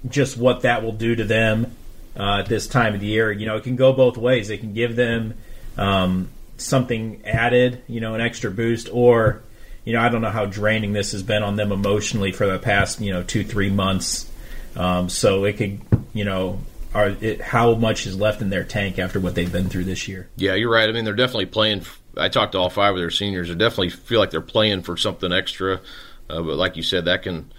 just 0.07 0.37
what 0.37 0.61
that 0.61 0.83
will 0.83 0.91
do 0.91 1.15
to 1.15 1.23
them 1.23 1.75
uh, 2.17 2.39
at 2.39 2.47
this 2.47 2.67
time 2.67 2.93
of 2.95 2.99
the 2.99 3.07
year. 3.07 3.31
You 3.31 3.45
know, 3.45 3.55
it 3.55 3.63
can 3.63 3.75
go 3.75 3.93
both 3.93 4.17
ways. 4.17 4.49
It 4.49 4.59
can 4.59 4.73
give 4.73 4.95
them 4.95 5.35
um, 5.77 6.29
something 6.57 7.21
added, 7.25 7.81
you 7.87 8.01
know, 8.01 8.15
an 8.15 8.21
extra 8.21 8.51
boost, 8.51 8.89
or 8.91 9.43
you 9.85 9.93
know, 9.93 10.01
I 10.01 10.09
don't 10.09 10.21
know 10.21 10.29
how 10.29 10.45
draining 10.45 10.93
this 10.93 11.13
has 11.13 11.23
been 11.23 11.43
on 11.43 11.55
them 11.55 11.71
emotionally 11.71 12.31
for 12.31 12.45
the 12.45 12.59
past 12.59 12.99
you 12.99 13.13
know 13.13 13.23
two 13.23 13.43
three 13.43 13.69
months. 13.69 14.29
Um, 14.75 15.09
so 15.09 15.45
it 15.45 15.57
could, 15.57 15.81
you 16.13 16.25
know, 16.25 16.59
are 16.93 17.09
it, 17.21 17.41
how 17.41 17.75
much 17.75 18.07
is 18.07 18.17
left 18.17 18.41
in 18.41 18.49
their 18.49 18.63
tank 18.63 18.99
after 18.99 19.19
what 19.19 19.35
they've 19.35 19.51
been 19.51 19.69
through 19.69 19.85
this 19.85 20.07
year? 20.07 20.29
Yeah, 20.35 20.55
you're 20.55 20.71
right. 20.71 20.89
I 20.89 20.91
mean, 20.91 21.05
they're 21.05 21.13
definitely 21.13 21.47
playing. 21.47 21.83
I 22.17 22.29
talked 22.29 22.53
to 22.53 22.57
all 22.57 22.69
five 22.69 22.93
of 22.93 22.99
their 22.99 23.11
seniors. 23.11 23.49
They 23.49 23.55
definitely 23.55 23.89
feel 23.89 24.19
like 24.19 24.31
they're 24.31 24.41
playing 24.41 24.83
for 24.83 24.97
something 24.97 25.31
extra. 25.31 25.81
Uh, 26.29 26.41
but 26.41 26.57
like 26.57 26.75
you 26.77 26.83
said, 26.83 27.05
that 27.05 27.23
can 27.23 27.51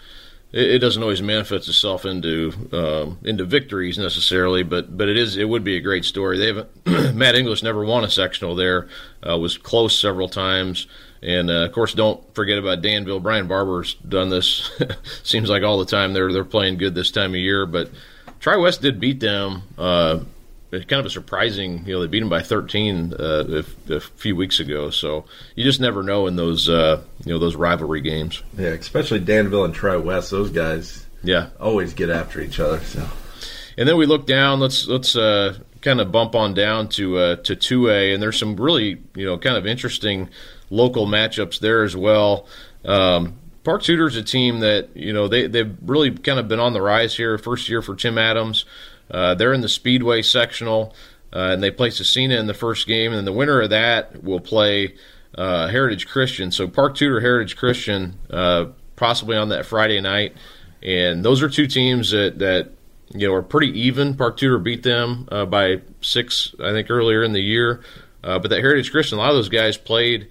it, 0.53 0.70
it 0.70 0.78
doesn't 0.78 1.03
always 1.03 1.22
manifest 1.22 1.68
itself 1.68 2.05
into 2.05 2.53
um, 2.72 3.18
into 3.22 3.45
victories 3.45 3.99
necessarily. 3.99 4.62
But 4.62 4.97
but 4.97 5.09
it 5.09 5.16
is 5.16 5.37
it 5.37 5.49
would 5.49 5.64
be 5.64 5.76
a 5.76 5.81
great 5.81 6.05
story. 6.05 6.39
They 6.39 6.47
haven't 6.47 6.68
Matt 7.14 7.37
English 7.37 7.62
never 7.62 7.85
won 7.85 8.05
a 8.05 8.11
sectional 8.11 8.55
there. 8.55 8.89
Uh, 9.26 9.39
was 9.39 9.59
close 9.59 9.99
several 9.99 10.28
times. 10.28 10.87
And 11.22 11.51
uh, 11.51 11.64
of 11.64 11.72
course, 11.72 11.93
don't 11.93 12.22
forget 12.35 12.59
about 12.59 12.81
Danville. 12.81 13.20
Brian 13.20 13.47
Barber's 13.47 13.95
done 13.95 14.31
this. 14.31 14.70
seems 15.22 15.51
like 15.51 15.62
all 15.62 15.78
the 15.78 15.85
time. 15.85 16.14
They're 16.14 16.33
they're 16.33 16.45
playing 16.45 16.78
good 16.78 16.95
this 16.95 17.11
time 17.11 17.31
of 17.31 17.37
year. 17.37 17.66
But 17.66 17.91
Tri 18.41 18.57
West 18.57 18.82
did 18.82 18.99
beat 18.99 19.20
them. 19.20 19.62
Uh, 19.78 20.20
it's 20.72 20.86
kind 20.86 21.01
of 21.01 21.07
a 21.07 21.11
surprising, 21.11 21.84
you 21.84 21.95
know, 21.95 22.01
they 22.01 22.07
beat 22.07 22.20
them 22.20 22.28
by 22.28 22.43
13 22.43 23.12
uh, 23.18 23.62
a, 23.88 23.95
a 23.95 24.01
few 24.01 24.36
weeks 24.36 24.61
ago. 24.61 24.91
So 24.91 25.24
you 25.57 25.64
just 25.64 25.80
never 25.80 26.03
know 26.03 26.26
in 26.26 26.36
those, 26.36 26.68
uh, 26.68 27.03
you 27.24 27.32
know, 27.32 27.38
those 27.38 27.57
rivalry 27.57 28.01
games. 28.01 28.43
Yeah, 28.57 28.68
especially 28.68 29.18
Danville 29.20 29.64
and 29.64 29.74
Tri 29.74 29.97
West; 29.97 30.30
those 30.30 30.51
guys 30.51 31.07
Yeah, 31.22 31.49
always 31.59 31.93
get 31.93 32.09
after 32.09 32.41
each 32.41 32.61
other. 32.61 32.80
So. 32.80 33.07
and 33.76 33.88
then 33.88 33.97
we 33.97 34.07
look 34.07 34.26
down. 34.26 34.61
Let's 34.61 34.86
let's 34.86 35.16
uh, 35.16 35.59
kind 35.82 36.01
of 36.01 36.12
bump 36.12 36.36
on 36.36 36.55
down 36.55 36.88
to 36.91 37.18
uh, 37.18 37.36
to 37.36 37.57
two 37.57 37.91
A, 37.91 38.14
and 38.14 38.22
there's 38.22 38.38
some 38.38 38.55
really, 38.57 39.03
you 39.16 39.26
know, 39.26 39.38
kind 39.38 39.57
of 39.57 39.66
interesting 39.66 40.28
local 40.70 41.05
matchups 41.07 41.59
there 41.59 41.82
as 41.82 41.97
well. 41.97 42.47
Um, 42.84 43.39
Park 43.62 43.82
Tudor's 43.82 44.16
a 44.16 44.22
team 44.22 44.61
that 44.61 44.88
you 44.94 45.12
know 45.12 45.28
they 45.28 45.46
they've 45.46 45.76
really 45.82 46.11
kind 46.11 46.38
of 46.38 46.48
been 46.48 46.61
on 46.61 46.72
the 46.72 46.82
rise 46.82 47.16
here. 47.16 47.36
First 47.38 47.68
year 47.68 47.82
for 47.82 47.94
Tim 47.94 48.16
Adams. 48.18 48.64
Uh, 49.11 49.34
they're 49.34 49.52
in 49.52 49.61
the 49.61 49.68
Speedway 49.68 50.22
sectional, 50.22 50.94
uh, 51.32 51.50
and 51.52 51.62
they 51.62 51.70
play 51.70 51.88
Scecina 51.88 52.38
in 52.38 52.46
the 52.46 52.54
first 52.54 52.86
game, 52.86 53.11
and 53.11 53.18
then 53.18 53.24
the 53.24 53.32
winner 53.32 53.61
of 53.61 53.70
that 53.70 54.22
will 54.22 54.40
play 54.40 54.94
uh, 55.34 55.68
Heritage 55.68 56.06
Christian. 56.06 56.50
So 56.50 56.68
Park 56.68 56.94
Tudor 56.94 57.20
Heritage 57.20 57.56
Christian, 57.56 58.18
uh, 58.30 58.66
possibly 58.96 59.36
on 59.36 59.48
that 59.48 59.66
Friday 59.66 60.00
night, 60.00 60.34
and 60.82 61.24
those 61.24 61.42
are 61.42 61.48
two 61.48 61.66
teams 61.66 62.12
that 62.12 62.38
that 62.38 62.70
you 63.12 63.28
know 63.28 63.34
are 63.34 63.42
pretty 63.42 63.78
even. 63.78 64.16
Park 64.16 64.38
Tudor 64.38 64.58
beat 64.58 64.84
them 64.84 65.28
uh, 65.30 65.44
by 65.44 65.82
six, 66.00 66.54
I 66.62 66.70
think, 66.70 66.88
earlier 66.88 67.22
in 67.22 67.32
the 67.32 67.42
year, 67.42 67.82
uh, 68.24 68.38
but 68.38 68.48
that 68.50 68.61
Heritage 68.61 68.90
Christian, 68.90 69.18
a 69.18 69.20
lot 69.20 69.30
of 69.30 69.36
those 69.36 69.50
guys 69.50 69.76
played 69.76 70.28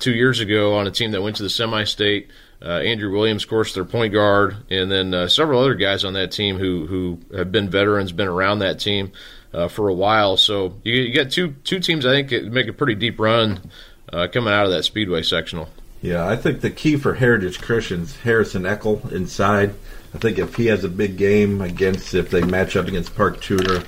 two 0.00 0.12
years 0.12 0.40
ago 0.40 0.74
on 0.74 0.88
a 0.88 0.90
team 0.90 1.12
that 1.12 1.22
went 1.22 1.36
to 1.36 1.44
the 1.44 1.50
semi-state. 1.50 2.28
Uh, 2.60 2.78
Andrew 2.80 3.12
Williams, 3.12 3.44
of 3.44 3.50
course, 3.50 3.72
their 3.74 3.84
point 3.84 4.12
guard, 4.12 4.56
and 4.68 4.90
then 4.90 5.14
uh, 5.14 5.28
several 5.28 5.60
other 5.60 5.74
guys 5.74 6.04
on 6.04 6.14
that 6.14 6.32
team 6.32 6.58
who 6.58 6.86
who 6.86 7.20
have 7.36 7.52
been 7.52 7.70
veterans, 7.70 8.10
been 8.10 8.26
around 8.26 8.58
that 8.58 8.80
team 8.80 9.12
uh, 9.52 9.68
for 9.68 9.88
a 9.88 9.94
while. 9.94 10.36
So 10.36 10.74
you, 10.82 10.94
you 10.94 11.14
got 11.14 11.30
two 11.30 11.52
two 11.64 11.78
teams, 11.78 12.04
I 12.04 12.22
think, 12.22 12.52
make 12.52 12.66
a 12.66 12.72
pretty 12.72 12.96
deep 12.96 13.20
run 13.20 13.60
uh, 14.12 14.26
coming 14.32 14.52
out 14.52 14.64
of 14.64 14.72
that 14.72 14.82
Speedway 14.82 15.22
sectional. 15.22 15.68
Yeah, 16.00 16.26
I 16.26 16.36
think 16.36 16.60
the 16.60 16.70
key 16.70 16.96
for 16.96 17.14
Heritage 17.14 17.60
Christians, 17.60 18.16
Harrison 18.16 18.62
Eckel 18.62 19.10
inside. 19.12 19.74
I 20.14 20.18
think 20.18 20.38
if 20.38 20.54
he 20.54 20.66
has 20.66 20.84
a 20.84 20.88
big 20.88 21.16
game 21.16 21.60
against, 21.60 22.14
if 22.14 22.30
they 22.30 22.42
match 22.42 22.76
up 22.76 22.88
against 22.88 23.14
Park 23.14 23.40
Tudor, 23.40 23.84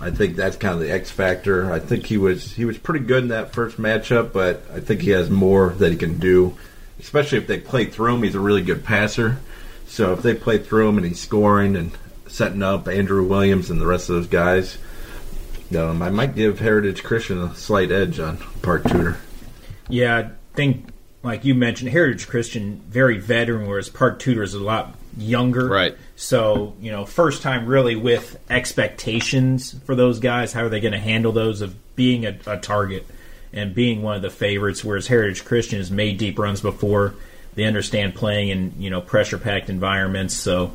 I 0.00 0.10
think 0.10 0.36
that's 0.36 0.56
kind 0.56 0.74
of 0.74 0.80
the 0.80 0.90
X 0.90 1.10
factor. 1.10 1.72
I 1.72 1.80
think 1.80 2.06
he 2.06 2.18
was 2.18 2.52
he 2.52 2.64
was 2.64 2.78
pretty 2.78 3.04
good 3.04 3.24
in 3.24 3.28
that 3.28 3.52
first 3.52 3.78
matchup, 3.78 4.32
but 4.32 4.62
I 4.72 4.80
think 4.80 5.02
he 5.02 5.10
has 5.10 5.30
more 5.30 5.70
that 5.70 5.90
he 5.90 5.96
can 5.96 6.18
do. 6.18 6.56
Especially 6.98 7.38
if 7.38 7.46
they 7.46 7.58
play 7.58 7.86
through 7.86 8.14
him, 8.14 8.22
he's 8.22 8.34
a 8.34 8.40
really 8.40 8.62
good 8.62 8.84
passer. 8.84 9.38
So 9.86 10.12
if 10.12 10.22
they 10.22 10.34
play 10.34 10.58
through 10.58 10.88
him 10.88 10.98
and 10.98 11.06
he's 11.06 11.20
scoring 11.20 11.76
and 11.76 11.92
setting 12.26 12.62
up 12.62 12.88
Andrew 12.88 13.24
Williams 13.24 13.70
and 13.70 13.80
the 13.80 13.86
rest 13.86 14.08
of 14.08 14.16
those 14.16 14.26
guys, 14.26 14.78
um, 15.76 16.02
I 16.02 16.10
might 16.10 16.34
give 16.34 16.58
Heritage 16.58 17.02
Christian 17.02 17.42
a 17.42 17.54
slight 17.54 17.90
edge 17.90 18.18
on 18.18 18.38
Park 18.62 18.84
Tudor. 18.84 19.18
Yeah, 19.88 20.16
I 20.16 20.30
think 20.54 20.88
like 21.22 21.44
you 21.44 21.54
mentioned, 21.54 21.90
Heritage 21.90 22.28
Christian 22.28 22.80
very 22.88 23.18
veteran, 23.18 23.66
whereas 23.66 23.88
Park 23.88 24.18
Tudor 24.18 24.42
is 24.42 24.54
a 24.54 24.60
lot 24.60 24.94
younger. 25.16 25.68
Right. 25.68 25.96
So 26.16 26.74
you 26.80 26.90
know, 26.90 27.04
first 27.04 27.42
time 27.42 27.66
really 27.66 27.96
with 27.96 28.38
expectations 28.50 29.74
for 29.84 29.94
those 29.94 30.20
guys. 30.20 30.52
How 30.52 30.64
are 30.64 30.68
they 30.68 30.80
going 30.80 30.92
to 30.92 30.98
handle 30.98 31.32
those 31.32 31.60
of 31.60 31.74
being 31.96 32.24
a, 32.26 32.38
a 32.46 32.56
target 32.58 33.06
and 33.58 33.74
being 33.74 34.02
one 34.02 34.16
of 34.16 34.22
the 34.22 34.30
favorites? 34.30 34.84
Whereas 34.84 35.06
Heritage 35.06 35.44
Christian 35.44 35.78
has 35.78 35.90
made 35.90 36.18
deep 36.18 36.38
runs 36.38 36.60
before. 36.60 37.14
They 37.54 37.64
understand 37.64 38.14
playing 38.14 38.48
in 38.48 38.72
you 38.78 38.90
know 38.90 39.00
pressure 39.00 39.38
packed 39.38 39.70
environments. 39.70 40.34
So. 40.34 40.72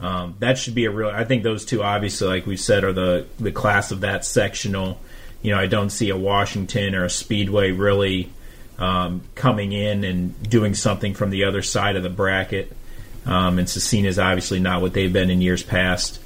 Um, 0.00 0.34
that 0.40 0.58
should 0.58 0.74
be 0.74 0.84
a 0.84 0.90
real. 0.90 1.08
I 1.08 1.24
think 1.24 1.44
those 1.44 1.64
two, 1.64 1.82
obviously, 1.82 2.26
like 2.26 2.46
we 2.46 2.56
said, 2.58 2.84
are 2.84 2.92
the 2.92 3.26
the 3.38 3.52
class 3.52 3.90
of 3.90 4.00
that 4.00 4.26
sectional. 4.26 5.00
You 5.40 5.52
know, 5.52 5.58
I 5.58 5.66
don't 5.66 5.88
see 5.88 6.10
a 6.10 6.16
Washington 6.16 6.94
or 6.94 7.04
a 7.04 7.10
Speedway 7.10 7.70
really 7.70 8.28
um, 8.78 9.22
coming 9.34 9.72
in 9.72 10.04
and 10.04 10.50
doing 10.50 10.74
something 10.74 11.14
from 11.14 11.30
the 11.30 11.44
other 11.44 11.62
side 11.62 11.96
of 11.96 12.02
the 12.02 12.10
bracket. 12.10 12.72
Um, 13.26 13.58
and 13.58 13.68
Scecina 13.68 14.06
is 14.06 14.18
obviously 14.18 14.60
not 14.60 14.82
what 14.82 14.92
they've 14.92 15.12
been 15.12 15.30
in 15.30 15.40
years 15.40 15.62
past. 15.62 16.20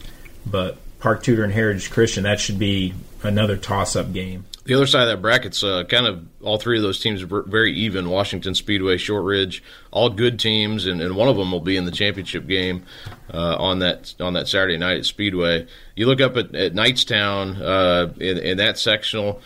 But 0.46 0.78
Park 0.99 1.22
Tudor 1.22 1.44
and 1.44 1.53
Heritage 1.53 1.90
Christian, 1.90 2.24
that 2.24 2.40
should 2.40 2.59
be 2.59 2.94
another 3.22 3.57
toss-up 3.57 4.12
game. 4.12 4.44
The 4.69 4.75
other 4.75 4.87
side 4.87 5.05
of 5.05 5.09
that 5.09 5.23
bracket's 5.23 5.64
uh, 5.64 5.85
kind 5.85 6.07
of 6.07 6.27
all 6.43 6.59
three 6.59 6.77
of 6.77 6.83
those 6.83 7.01
teams 7.01 7.23
are 7.23 7.43
very 7.45 7.73
even. 7.73 8.11
Washington 8.11 8.55
Speedway, 8.55 8.99
Shortridge, 8.99 9.62
all 9.91 10.11
good 10.11 10.39
teams, 10.39 10.85
and, 10.85 11.01
and 11.01 11.16
one 11.16 11.27
of 11.27 11.39
them 11.39 11.51
will 11.51 11.62
be 11.62 11.79
in 11.79 11.87
the 11.87 11.91
championship 11.91 12.47
game 12.47 12.85
uh, 13.33 13.57
on 13.57 13.79
that 13.79 14.14
on 14.21 14.35
that 14.35 14.47
Saturday 14.47 14.77
night 14.77 14.99
at 14.99 15.07
Speedway. 15.07 15.66
You 15.97 16.05
look 16.05 16.21
up 16.21 16.37
at, 16.37 16.55
at 16.55 16.75
Knightstown 16.75 17.59
uh, 17.59 18.12
in, 18.21 18.37
in 18.37 18.57
that 18.59 18.79
sectional. 18.79 19.41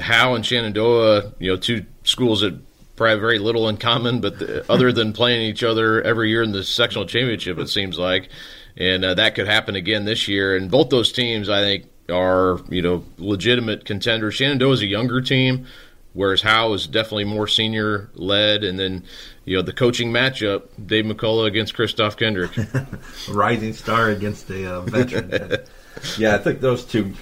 Howe 0.00 0.34
and 0.34 0.44
Shenandoah, 0.44 1.32
you 1.38 1.52
know, 1.52 1.56
two 1.56 1.86
schools 2.02 2.40
that 2.40 2.58
probably 2.96 3.12
have 3.12 3.20
very 3.20 3.38
little 3.38 3.68
in 3.68 3.76
common, 3.76 4.20
but 4.20 4.40
the, 4.40 4.64
other 4.68 4.90
than 4.90 5.12
playing 5.12 5.42
each 5.42 5.62
other 5.62 6.02
every 6.02 6.28
year 6.28 6.42
in 6.42 6.50
the 6.50 6.64
sectional 6.64 7.06
championship, 7.06 7.56
it 7.60 7.68
seems 7.68 8.00
like, 8.00 8.28
and 8.76 9.04
uh, 9.04 9.14
that 9.14 9.36
could 9.36 9.46
happen 9.46 9.76
again 9.76 10.06
this 10.06 10.26
year. 10.26 10.56
And 10.56 10.68
both 10.68 10.90
those 10.90 11.12
teams, 11.12 11.48
I 11.48 11.60
think, 11.60 11.86
are 12.10 12.60
you 12.68 12.82
know 12.82 13.04
legitimate 13.18 13.84
contenders. 13.84 14.34
Shenandoah 14.34 14.72
is 14.72 14.82
a 14.82 14.86
younger 14.86 15.20
team, 15.20 15.66
whereas 16.12 16.42
Howe 16.42 16.72
is 16.72 16.86
definitely 16.86 17.24
more 17.24 17.46
senior 17.46 18.10
led. 18.14 18.64
And 18.64 18.78
then 18.78 19.04
you 19.44 19.56
know 19.56 19.62
the 19.62 19.72
coaching 19.72 20.12
matchup: 20.12 20.64
Dave 20.84 21.04
McCullough 21.04 21.46
against 21.46 21.74
Christoph 21.74 22.16
Kendrick, 22.16 22.52
rising 23.30 23.72
star 23.72 24.10
against 24.10 24.50
a 24.50 24.74
uh, 24.74 24.80
veteran. 24.82 25.64
yeah, 26.18 26.34
I 26.34 26.38
think 26.38 26.60
those 26.60 26.84
two 26.84 27.14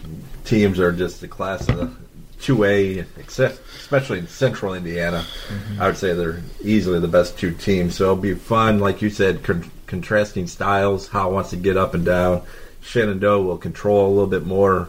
teams 0.45 0.79
are 0.79 0.93
just 0.93 1.21
the 1.21 1.29
class 1.29 1.69
of 1.69 1.97
two 2.41 2.65
A, 2.65 3.05
especially 3.27 4.19
in 4.21 4.29
Central 4.29 4.75
Indiana. 4.75 5.25
Mm-hmm. 5.49 5.83
I 5.83 5.87
would 5.87 5.97
say 5.97 6.13
they're 6.15 6.41
easily 6.63 7.01
the 7.01 7.09
best 7.09 7.39
two 7.39 7.53
teams. 7.53 7.97
So 7.97 8.05
it'll 8.05 8.17
be 8.17 8.35
fun, 8.35 8.79
like 8.79 9.03
you 9.03 9.11
said, 9.11 9.43
con- 9.43 9.71
contrasting 9.87 10.47
styles. 10.47 11.09
Howe 11.09 11.31
wants 11.31 11.51
to 11.51 11.57
get 11.57 11.77
up 11.77 11.95
and 11.95 12.05
down. 12.05 12.43
Shenandoah 12.83 13.43
will 13.43 13.59
control 13.59 14.07
a 14.07 14.13
little 14.13 14.27
bit 14.27 14.47
more, 14.47 14.89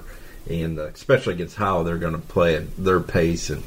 and 0.49 0.79
uh, 0.79 0.85
especially 0.85 1.33
against 1.33 1.57
Howe, 1.57 1.83
they're 1.83 1.97
going 1.97 2.13
to 2.13 2.19
play 2.19 2.55
at 2.55 2.77
their 2.77 2.99
pace, 2.99 3.49
and 3.49 3.63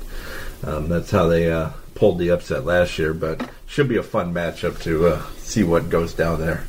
um, 0.65 0.89
that's 0.89 1.11
how 1.11 1.27
they 1.27 1.51
uh, 1.51 1.71
pulled 1.95 2.19
the 2.19 2.31
upset 2.31 2.65
last 2.65 2.99
year. 2.99 3.13
But 3.13 3.49
should 3.67 3.89
be 3.89 3.97
a 3.97 4.03
fun 4.03 4.33
matchup 4.35 4.81
to 4.83 5.07
uh, 5.07 5.23
see 5.39 5.63
what 5.63 5.91
goes 5.91 6.15
down 6.15 6.41
there. 6.41 6.65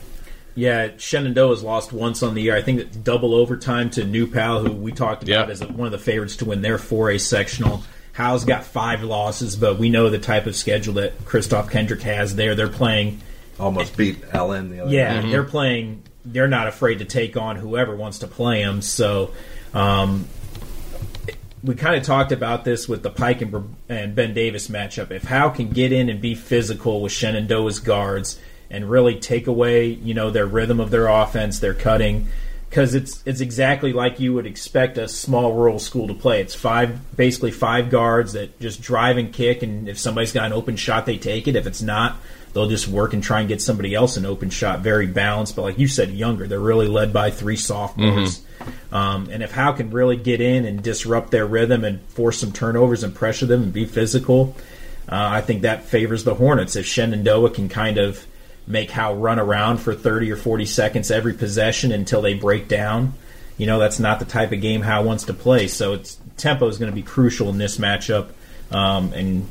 Yeah, 0.55 0.89
Shenandoah 0.97 1.49
has 1.49 1.63
lost 1.63 1.91
once 1.91 2.21
on 2.21 2.35
the 2.35 2.41
year. 2.41 2.55
I 2.55 2.61
think 2.61 2.79
it's 2.79 2.95
double 2.95 3.33
overtime 3.33 3.89
to 3.91 4.05
New 4.05 4.27
Pal, 4.27 4.63
who 4.63 4.71
we 4.71 4.91
talked 4.91 5.23
about 5.23 5.47
yep. 5.47 5.49
as 5.49 5.65
one 5.65 5.87
of 5.87 5.91
the 5.91 5.97
favorites 5.97 6.35
to 6.37 6.45
win 6.45 6.61
their 6.61 6.77
4A 6.77 7.19
sectional. 7.19 7.83
Howe's 8.11 8.45
got 8.45 8.63
five 8.63 9.01
losses, 9.01 9.55
but 9.55 9.79
we 9.79 9.89
know 9.89 10.09
the 10.09 10.19
type 10.19 10.45
of 10.45 10.55
schedule 10.55 10.93
that 10.95 11.25
Christoph 11.25 11.71
Kendrick 11.71 12.01
has 12.03 12.35
there. 12.35 12.53
They're 12.53 12.67
playing 12.67 13.21
almost 13.59 13.97
beat 13.97 14.21
LN 14.29 14.69
the 14.69 14.81
other 14.81 14.91
yeah, 14.91 15.21
mm-hmm. 15.21 15.31
they're 15.31 15.43
playing 15.43 16.03
they're 16.25 16.47
not 16.47 16.67
afraid 16.67 16.99
to 16.99 17.05
take 17.05 17.37
on 17.37 17.55
whoever 17.55 17.95
wants 17.95 18.19
to 18.19 18.27
play 18.27 18.63
them. 18.63 18.81
So 18.81 19.31
um, 19.73 20.27
we 21.63 21.75
kind 21.75 21.95
of 21.95 22.03
talked 22.03 22.31
about 22.31 22.63
this 22.65 22.87
with 22.87 23.03
the 23.03 23.09
Pike 23.09 23.41
and, 23.41 23.75
and 23.89 24.15
Ben 24.15 24.33
Davis 24.33 24.67
matchup. 24.67 25.11
If 25.11 25.23
Howe 25.23 25.49
can 25.49 25.69
get 25.69 25.91
in 25.91 26.09
and 26.09 26.21
be 26.21 26.35
physical 26.35 27.01
with 27.01 27.11
Shenandoah's 27.11 27.79
guards 27.79 28.39
and 28.69 28.89
really 28.89 29.19
take 29.19 29.47
away, 29.47 29.87
you 29.87 30.13
know, 30.13 30.29
their 30.29 30.45
rhythm 30.45 30.79
of 30.79 30.91
their 30.91 31.07
offense, 31.07 31.59
their 31.59 31.73
cutting, 31.73 32.27
because 32.69 32.95
it's 32.95 33.21
it's 33.23 33.39
exactly 33.39 33.93
like 33.93 34.19
you 34.19 34.33
would 34.33 34.47
expect 34.47 34.97
a 34.97 35.07
small 35.07 35.53
rural 35.53 35.77
school 35.77 36.07
to 36.07 36.13
play. 36.13 36.41
It's 36.41 36.55
five 36.55 37.15
basically 37.15 37.51
five 37.51 37.91
guards 37.91 38.33
that 38.33 38.59
just 38.59 38.81
drive 38.81 39.17
and 39.17 39.31
kick, 39.31 39.61
and 39.61 39.87
if 39.87 39.99
somebody's 39.99 40.31
got 40.31 40.47
an 40.47 40.53
open 40.53 40.75
shot, 40.75 41.05
they 41.05 41.17
take 41.17 41.47
it. 41.47 41.55
If 41.55 41.67
it's 41.67 41.83
not, 41.83 42.17
they'll 42.53 42.67
just 42.67 42.87
work 42.87 43.13
and 43.13 43.23
try 43.23 43.39
and 43.39 43.49
get 43.49 43.61
somebody 43.61 43.93
else 43.95 44.17
an 44.17 44.25
open 44.25 44.49
shot. 44.49 44.81
Very 44.81 45.07
balanced, 45.07 45.55
but 45.55 45.63
like 45.63 45.79
you 45.79 45.87
said, 45.87 46.11
younger. 46.11 46.47
They're 46.47 46.59
really 46.59 46.87
led 46.87 47.11
by 47.11 47.31
three 47.31 47.55
sophomores. 47.55 48.39
Mm-hmm. 48.39 48.95
Um, 48.95 49.29
and 49.31 49.43
if 49.43 49.51
Howe 49.51 49.73
can 49.73 49.89
really 49.89 50.17
get 50.17 50.39
in 50.39 50.65
and 50.65 50.81
disrupt 50.81 51.31
their 51.31 51.45
rhythm 51.45 51.83
and 51.83 52.01
force 52.01 52.39
some 52.39 52.51
turnovers 52.51 53.03
and 53.03 53.13
pressure 53.13 53.45
them 53.45 53.63
and 53.63 53.73
be 53.73 53.85
physical, 53.85 54.55
uh, 55.09 55.15
I 55.15 55.41
think 55.41 55.63
that 55.63 55.83
favors 55.83 56.23
the 56.23 56.35
Hornets. 56.35 56.75
If 56.75 56.85
Shenandoah 56.85 57.51
can 57.51 57.69
kind 57.69 57.97
of 57.97 58.25
make 58.67 58.91
Howe 58.91 59.13
run 59.15 59.39
around 59.39 59.79
for 59.79 59.93
30 59.93 60.31
or 60.31 60.37
40 60.37 60.65
seconds 60.65 61.11
every 61.11 61.33
possession 61.33 61.91
until 61.91 62.21
they 62.21 62.35
break 62.35 62.67
down, 62.67 63.13
you 63.57 63.65
know, 63.65 63.79
that's 63.79 63.99
not 63.99 64.19
the 64.19 64.25
type 64.25 64.51
of 64.51 64.61
game 64.61 64.81
Howe 64.81 65.03
wants 65.03 65.25
to 65.25 65.33
play. 65.33 65.67
So 65.67 65.93
it's 65.93 66.17
tempo 66.37 66.67
is 66.67 66.77
going 66.77 66.91
to 66.91 66.95
be 66.95 67.03
crucial 67.03 67.49
in 67.49 67.57
this 67.57 67.77
matchup. 67.77 68.29
Um, 68.71 69.13
and 69.13 69.47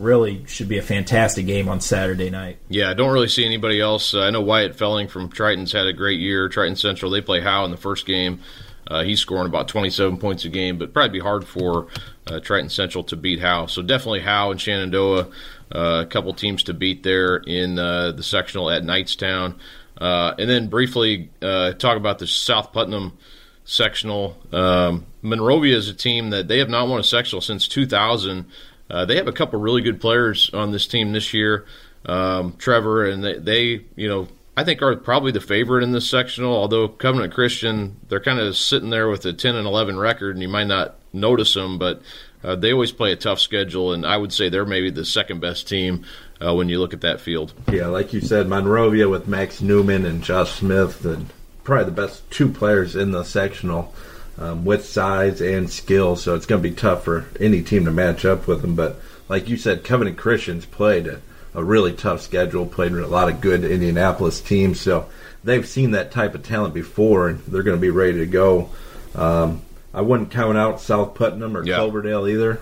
really 0.00 0.44
should 0.46 0.68
be 0.68 0.78
a 0.78 0.82
fantastic 0.82 1.46
game 1.46 1.68
on 1.68 1.80
Saturday 1.80 2.30
night. 2.30 2.58
Yeah, 2.68 2.90
I 2.90 2.94
don't 2.94 3.12
really 3.12 3.28
see 3.28 3.44
anybody 3.44 3.80
else. 3.80 4.14
Uh, 4.14 4.22
I 4.22 4.30
know 4.30 4.40
Wyatt 4.40 4.74
Felling 4.74 5.08
from 5.08 5.28
Triton's 5.28 5.72
had 5.72 5.86
a 5.86 5.92
great 5.92 6.18
year. 6.18 6.48
Triton 6.48 6.76
Central, 6.76 7.10
they 7.10 7.20
play 7.20 7.40
Howe 7.40 7.64
in 7.64 7.70
the 7.70 7.76
first 7.76 8.06
game. 8.06 8.40
Uh, 8.86 9.04
he's 9.04 9.20
scoring 9.20 9.46
about 9.46 9.68
27 9.68 10.16
points 10.16 10.44
a 10.44 10.48
game, 10.48 10.76
but 10.78 10.92
probably 10.92 11.20
be 11.20 11.22
hard 11.22 11.46
for 11.46 11.86
uh, 12.26 12.40
Triton 12.40 12.70
Central 12.70 13.04
to 13.04 13.16
beat 13.16 13.38
Howe. 13.38 13.66
So 13.66 13.82
definitely 13.82 14.20
Howe 14.20 14.50
and 14.50 14.60
Shenandoah, 14.60 15.28
uh, 15.72 16.02
a 16.04 16.06
couple 16.06 16.34
teams 16.34 16.64
to 16.64 16.74
beat 16.74 17.04
there 17.04 17.36
in 17.36 17.78
uh, 17.78 18.12
the 18.12 18.22
sectional 18.22 18.68
at 18.70 18.82
Knightstown. 18.82 19.56
Uh, 19.96 20.34
and 20.38 20.50
then 20.50 20.68
briefly 20.68 21.30
talk 21.40 21.96
about 21.96 22.18
the 22.18 22.26
South 22.26 22.72
Putnam 22.72 23.18
sectional. 23.64 24.36
Um, 24.52 25.06
Monrovia 25.22 25.76
is 25.76 25.88
a 25.88 25.94
team 25.94 26.30
that 26.30 26.48
they 26.48 26.58
have 26.58 26.68
not 26.68 26.88
won 26.88 26.98
a 26.98 27.04
sectional 27.04 27.40
since 27.40 27.68
2000. 27.68 28.46
Uh, 28.90 29.04
they 29.04 29.16
have 29.16 29.28
a 29.28 29.32
couple 29.32 29.60
really 29.60 29.82
good 29.82 30.00
players 30.00 30.50
on 30.52 30.72
this 30.72 30.86
team 30.86 31.12
this 31.12 31.32
year, 31.32 31.64
um, 32.06 32.54
Trevor, 32.58 33.06
and 33.06 33.22
they, 33.22 33.38
they, 33.38 33.84
you 33.96 34.08
know, 34.08 34.28
I 34.56 34.64
think 34.64 34.82
are 34.82 34.96
probably 34.96 35.32
the 35.32 35.40
favorite 35.40 35.84
in 35.84 35.92
this 35.92 36.08
sectional. 36.08 36.54
Although 36.54 36.88
Covenant 36.88 37.32
Christian, 37.32 37.96
they're 38.08 38.20
kind 38.20 38.40
of 38.40 38.56
sitting 38.56 38.90
there 38.90 39.08
with 39.08 39.24
a 39.24 39.32
10 39.32 39.54
and 39.54 39.66
11 39.66 39.98
record, 39.98 40.36
and 40.36 40.42
you 40.42 40.48
might 40.48 40.66
not 40.66 40.96
notice 41.12 41.54
them, 41.54 41.78
but 41.78 42.02
uh, 42.42 42.56
they 42.56 42.72
always 42.72 42.92
play 42.92 43.12
a 43.12 43.16
tough 43.16 43.38
schedule, 43.38 43.92
and 43.92 44.04
I 44.04 44.16
would 44.16 44.32
say 44.32 44.48
they're 44.48 44.64
maybe 44.64 44.90
the 44.90 45.04
second 45.04 45.40
best 45.40 45.68
team 45.68 46.04
uh, 46.44 46.54
when 46.54 46.68
you 46.68 46.78
look 46.78 46.92
at 46.92 47.02
that 47.02 47.20
field. 47.20 47.52
Yeah, 47.70 47.86
like 47.86 48.12
you 48.12 48.20
said, 48.20 48.48
Monrovia 48.48 49.08
with 49.08 49.28
Max 49.28 49.60
Newman 49.60 50.04
and 50.04 50.22
Josh 50.22 50.58
Smith, 50.58 51.04
and 51.04 51.30
probably 51.64 51.84
the 51.84 51.90
best 51.92 52.28
two 52.30 52.48
players 52.48 52.96
in 52.96 53.12
the 53.12 53.24
sectional 53.24 53.94
um, 54.40 54.64
with 54.64 54.84
size 54.84 55.40
and 55.40 55.70
skill. 55.70 56.16
So 56.16 56.34
it's 56.34 56.46
going 56.46 56.62
to 56.62 56.68
be 56.68 56.74
tough 56.74 57.04
for 57.04 57.26
any 57.38 57.62
team 57.62 57.84
to 57.84 57.92
match 57.92 58.24
up 58.24 58.46
with 58.48 58.62
them. 58.62 58.74
But 58.74 58.96
like 59.28 59.48
you 59.48 59.56
said, 59.56 59.84
Covenant 59.84 60.16
Christians 60.16 60.66
played 60.66 61.06
a, 61.06 61.20
a 61.54 61.62
really 61.62 61.92
tough 61.92 62.22
schedule, 62.22 62.66
played 62.66 62.92
a 62.92 63.06
lot 63.06 63.28
of 63.28 63.40
good 63.40 63.64
Indianapolis 63.64 64.40
teams. 64.40 64.80
So 64.80 65.08
they've 65.44 65.66
seen 65.66 65.92
that 65.92 66.10
type 66.10 66.34
of 66.34 66.42
talent 66.42 66.74
before, 66.74 67.28
and 67.28 67.40
they're 67.40 67.62
going 67.62 67.76
to 67.76 67.80
be 67.80 67.90
ready 67.90 68.18
to 68.18 68.26
go. 68.26 68.70
Um, 69.14 69.62
I 69.92 70.00
wouldn't 70.00 70.30
count 70.30 70.56
out 70.56 70.80
South 70.80 71.14
Putnam 71.14 71.56
or 71.56 71.64
yeah. 71.64 71.76
Cloverdale 71.76 72.26
either. 72.26 72.60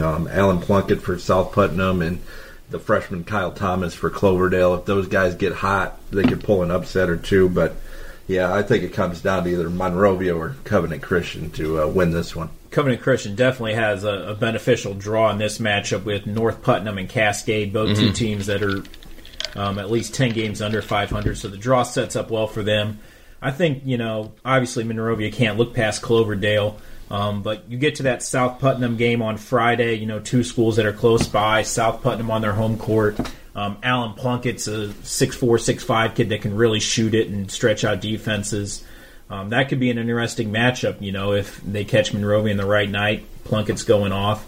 Um, 0.00 0.28
Alan 0.28 0.60
Plunkett 0.60 1.02
for 1.02 1.18
South 1.18 1.52
Putnam 1.52 2.02
and 2.02 2.20
the 2.70 2.78
freshman 2.78 3.24
Kyle 3.24 3.50
Thomas 3.50 3.94
for 3.94 4.08
Cloverdale. 4.08 4.74
If 4.74 4.84
those 4.84 5.08
guys 5.08 5.34
get 5.34 5.52
hot, 5.52 5.98
they 6.10 6.22
could 6.22 6.44
pull 6.44 6.62
an 6.62 6.70
upset 6.70 7.10
or 7.10 7.16
two. 7.16 7.48
But 7.48 7.74
yeah, 8.30 8.54
I 8.54 8.62
think 8.62 8.84
it 8.84 8.92
comes 8.92 9.20
down 9.20 9.42
to 9.42 9.50
either 9.50 9.68
Monrovia 9.68 10.36
or 10.36 10.54
Covenant 10.62 11.02
Christian 11.02 11.50
to 11.52 11.82
uh, 11.82 11.86
win 11.88 12.12
this 12.12 12.36
one. 12.36 12.48
Covenant 12.70 13.02
Christian 13.02 13.34
definitely 13.34 13.74
has 13.74 14.04
a, 14.04 14.28
a, 14.28 14.34
beneficial 14.36 14.94
draw 14.94 15.32
in 15.32 15.38
this 15.38 15.58
matchup 15.58 16.04
with 16.04 16.28
North 16.28 16.62
Putnam 16.62 16.96
and 16.96 17.08
Cascade, 17.08 17.72
both 17.72 17.88
mm-hmm. 17.88 18.06
two 18.06 18.12
teams 18.12 18.46
that 18.46 18.62
are 18.62 18.84
um, 19.56 19.80
at 19.80 19.90
least 19.90 20.14
10 20.14 20.32
games 20.32 20.62
under 20.62 20.80
500. 20.80 21.38
So 21.38 21.48
the 21.48 21.56
draw 21.56 21.82
sets 21.82 22.14
up 22.14 22.30
well 22.30 22.46
for 22.46 22.62
them. 22.62 23.00
I 23.42 23.50
think, 23.50 23.82
you 23.84 23.98
know, 23.98 24.30
obviously 24.44 24.84
Monrovia 24.84 25.32
can't 25.32 25.58
look 25.58 25.74
past 25.74 26.00
Cloverdale. 26.00 26.78
Um, 27.10 27.42
but 27.42 27.68
you 27.68 27.78
get 27.78 27.96
to 27.96 28.04
that 28.04 28.22
South 28.22 28.60
Putnam 28.60 28.96
game 28.96 29.22
on 29.22 29.38
Friday, 29.38 29.94
you 29.94 30.06
know, 30.06 30.20
two 30.20 30.44
schools 30.44 30.76
that 30.76 30.86
are 30.86 30.92
close 30.92 31.26
by, 31.26 31.62
South 31.62 32.00
Putnam 32.04 32.30
on 32.30 32.42
their 32.42 32.52
home 32.52 32.78
court. 32.78 33.18
Um, 33.60 33.76
Alan 33.82 34.14
Plunkett's 34.14 34.68
a 34.68 34.90
six-four, 35.04 35.58
six-five 35.58 36.14
kid 36.14 36.30
that 36.30 36.40
can 36.40 36.56
really 36.56 36.80
shoot 36.80 37.12
it 37.12 37.28
and 37.28 37.50
stretch 37.50 37.84
out 37.84 38.00
defenses. 38.00 38.82
Um, 39.28 39.50
that 39.50 39.68
could 39.68 39.78
be 39.78 39.90
an 39.90 39.98
interesting 39.98 40.50
matchup, 40.50 41.02
you 41.02 41.12
know, 41.12 41.34
if 41.34 41.60
they 41.60 41.84
catch 41.84 42.14
Monrovia 42.14 42.52
in 42.52 42.56
the 42.56 42.64
right 42.64 42.88
night, 42.88 43.26
Plunkett's 43.44 43.82
going 43.82 44.12
off. 44.12 44.46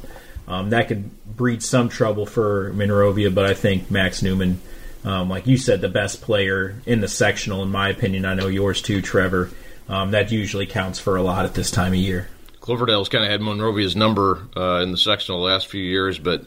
Um, 0.48 0.70
that 0.70 0.88
could 0.88 1.10
breed 1.36 1.62
some 1.62 1.90
trouble 1.90 2.24
for 2.24 2.72
Monrovia, 2.72 3.30
but 3.30 3.44
I 3.44 3.52
think 3.52 3.90
Max 3.90 4.22
Newman, 4.22 4.62
um, 5.04 5.28
like 5.28 5.46
you 5.46 5.58
said, 5.58 5.82
the 5.82 5.90
best 5.90 6.22
player 6.22 6.74
in 6.86 7.02
the 7.02 7.08
sectional, 7.08 7.62
in 7.62 7.68
my 7.68 7.90
opinion. 7.90 8.24
I 8.24 8.32
know 8.32 8.48
yours 8.48 8.80
too, 8.80 9.02
Trevor. 9.02 9.50
Um, 9.90 10.12
that 10.12 10.32
usually 10.32 10.66
counts 10.66 10.98
for 10.98 11.16
a 11.16 11.22
lot 11.22 11.44
at 11.44 11.52
this 11.52 11.70
time 11.70 11.92
of 11.92 11.98
year. 11.98 12.28
Cloverdale's 12.60 13.10
kind 13.10 13.24
of 13.24 13.30
had 13.30 13.42
Monrovia's 13.42 13.94
number 13.94 14.48
uh, 14.56 14.80
in 14.82 14.90
the 14.90 14.96
sectional 14.96 15.40
the 15.40 15.46
last 15.46 15.68
few 15.68 15.82
years, 15.82 16.18
but 16.18 16.46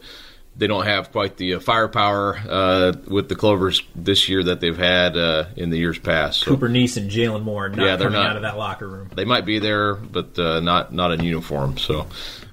they 0.58 0.68
don't 0.68 0.86
have 0.86 1.12
quite 1.12 1.38
the 1.38 1.56
uh, 1.56 1.60
firepower 1.60 2.38
uh, 2.38 2.94
with 3.08 3.28
the 3.28 3.36
Clovers 3.36 3.84
this 3.96 4.30
year 4.30 4.44
that 4.44 4.62
they've 4.62 4.78
had 4.78 5.18
uh, 5.18 5.46
in 5.56 5.70
the 5.70 5.78
years 5.78 6.00
past. 6.00 6.42
So, 6.42 6.52
Cooper 6.52 6.70
Neese 6.70 6.98
and 6.98 7.12
Jalen 7.12 7.44
Moore 7.44 7.70
not 7.70 7.80
yeah, 7.80 7.96
they're 7.96 8.08
coming 8.08 8.22
not, 8.22 8.32
out 8.32 8.36
of 8.38 8.42
that 8.44 8.58
locker 8.58 8.88
room. 8.88 9.10
They 9.14 9.26
might 9.26 9.46
be 9.46 9.60
there, 9.60 9.96
but 9.96 10.38
uh, 10.40 10.62
not 10.62 10.94
not 10.94 11.12
in 11.12 11.24
uniform. 11.24 11.78
So 11.78 12.08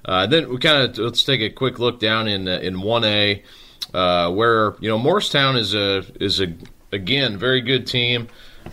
uh, 0.05 0.27
then 0.27 0.49
we 0.49 0.57
kind 0.57 0.89
of 0.89 0.97
let's 0.97 1.23
take 1.23 1.41
a 1.41 1.49
quick 1.49 1.79
look 1.79 1.99
down 1.99 2.27
in 2.27 2.47
in 2.47 2.81
one 2.81 3.03
A, 3.05 3.43
where 3.91 4.75
you 4.79 4.89
know 4.89 4.97
Morristown 4.97 5.55
is 5.55 5.73
a 5.73 6.03
is 6.21 6.41
a 6.41 6.53
again 6.91 7.37
very 7.37 7.61
good 7.61 7.87
team. 7.87 8.27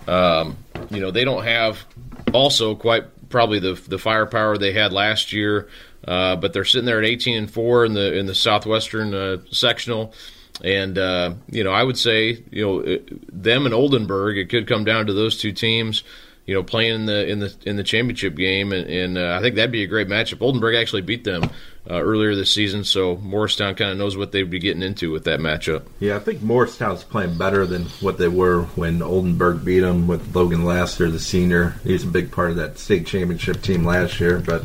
Um, 0.08 0.56
you 0.90 1.00
know 1.00 1.10
they 1.10 1.24
don't 1.24 1.44
have 1.44 1.84
also 2.32 2.74
quite 2.74 3.28
probably 3.28 3.60
the 3.60 3.74
the 3.74 3.98
firepower 3.98 4.58
they 4.58 4.72
had 4.72 4.92
last 4.92 5.32
year. 5.32 5.68
Uh, 6.06 6.36
but 6.36 6.52
they're 6.52 6.64
sitting 6.64 6.86
there 6.86 6.98
at 6.98 7.04
18 7.04 7.36
and 7.36 7.50
four 7.50 7.84
in 7.84 7.92
the 7.92 8.16
in 8.16 8.26
the 8.26 8.34
Southwestern 8.34 9.14
uh, 9.14 9.38
sectional. 9.50 10.14
And 10.62 10.98
uh, 10.98 11.34
you 11.50 11.64
know, 11.64 11.72
I 11.72 11.82
would 11.82 11.98
say 11.98 12.42
you 12.50 12.66
know 12.66 12.98
them 13.32 13.66
and 13.66 13.74
Oldenburg. 13.74 14.38
It 14.38 14.48
could 14.48 14.66
come 14.66 14.84
down 14.84 15.06
to 15.06 15.12
those 15.12 15.38
two 15.38 15.52
teams. 15.52 16.02
You 16.46 16.54
know, 16.54 16.62
playing 16.62 16.94
in 16.94 17.06
the 17.06 17.28
in 17.28 17.38
the 17.38 17.54
in 17.64 17.76
the 17.76 17.84
championship 17.84 18.34
game, 18.34 18.72
and, 18.72 18.88
and 18.88 19.18
uh, 19.18 19.36
I 19.38 19.42
think 19.42 19.54
that'd 19.54 19.70
be 19.70 19.84
a 19.84 19.86
great 19.86 20.08
matchup. 20.08 20.42
Oldenburg 20.42 20.74
actually 20.74 21.02
beat 21.02 21.22
them 21.22 21.44
uh, 21.88 22.00
earlier 22.00 22.34
this 22.34 22.52
season, 22.52 22.82
so 22.82 23.16
Morristown 23.18 23.74
kind 23.74 23.92
of 23.92 23.98
knows 23.98 24.16
what 24.16 24.32
they'd 24.32 24.50
be 24.50 24.58
getting 24.58 24.82
into 24.82 25.12
with 25.12 25.24
that 25.24 25.38
matchup. 25.38 25.86
Yeah, 26.00 26.16
I 26.16 26.18
think 26.18 26.42
Morristown's 26.42 27.04
playing 27.04 27.38
better 27.38 27.66
than 27.66 27.84
what 28.00 28.18
they 28.18 28.26
were 28.26 28.62
when 28.74 29.00
Oldenburg 29.00 29.64
beat 29.64 29.80
them 29.80 30.08
with 30.08 30.34
Logan 30.34 30.64
Laster, 30.64 31.10
the 31.10 31.20
senior. 31.20 31.76
He's 31.84 32.04
a 32.04 32.08
big 32.08 32.32
part 32.32 32.50
of 32.50 32.56
that 32.56 32.78
state 32.78 33.06
championship 33.06 33.62
team 33.62 33.84
last 33.84 34.18
year, 34.18 34.38
but 34.38 34.64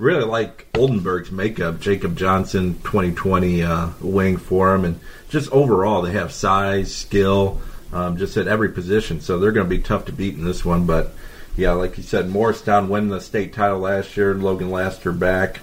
really 0.00 0.24
like 0.24 0.66
Oldenburg's 0.76 1.30
makeup. 1.30 1.80
Jacob 1.80 2.16
Johnson, 2.16 2.74
2020 2.82 3.62
uh, 3.62 3.88
wing 4.00 4.36
for 4.36 4.74
him, 4.74 4.84
and 4.84 4.98
just 5.28 5.50
overall 5.52 6.02
they 6.02 6.12
have 6.12 6.32
size, 6.32 6.94
skill, 6.94 7.60
um, 7.92 8.16
just 8.16 8.36
at 8.36 8.48
every 8.48 8.70
position. 8.70 9.20
So 9.20 9.38
they're 9.38 9.52
going 9.52 9.68
to 9.68 9.76
be 9.76 9.82
tough 9.82 10.06
to 10.06 10.12
beat 10.12 10.34
in 10.34 10.44
this 10.44 10.64
one. 10.64 10.86
But 10.86 11.12
yeah, 11.56 11.72
like 11.72 11.96
you 11.96 12.02
said, 12.02 12.28
Morristown 12.30 12.88
winning 12.88 13.10
the 13.10 13.20
state 13.20 13.52
title 13.52 13.78
last 13.80 14.16
year, 14.16 14.32
and 14.32 14.42
Logan 14.42 14.70
Laster 14.70 15.12
back. 15.12 15.60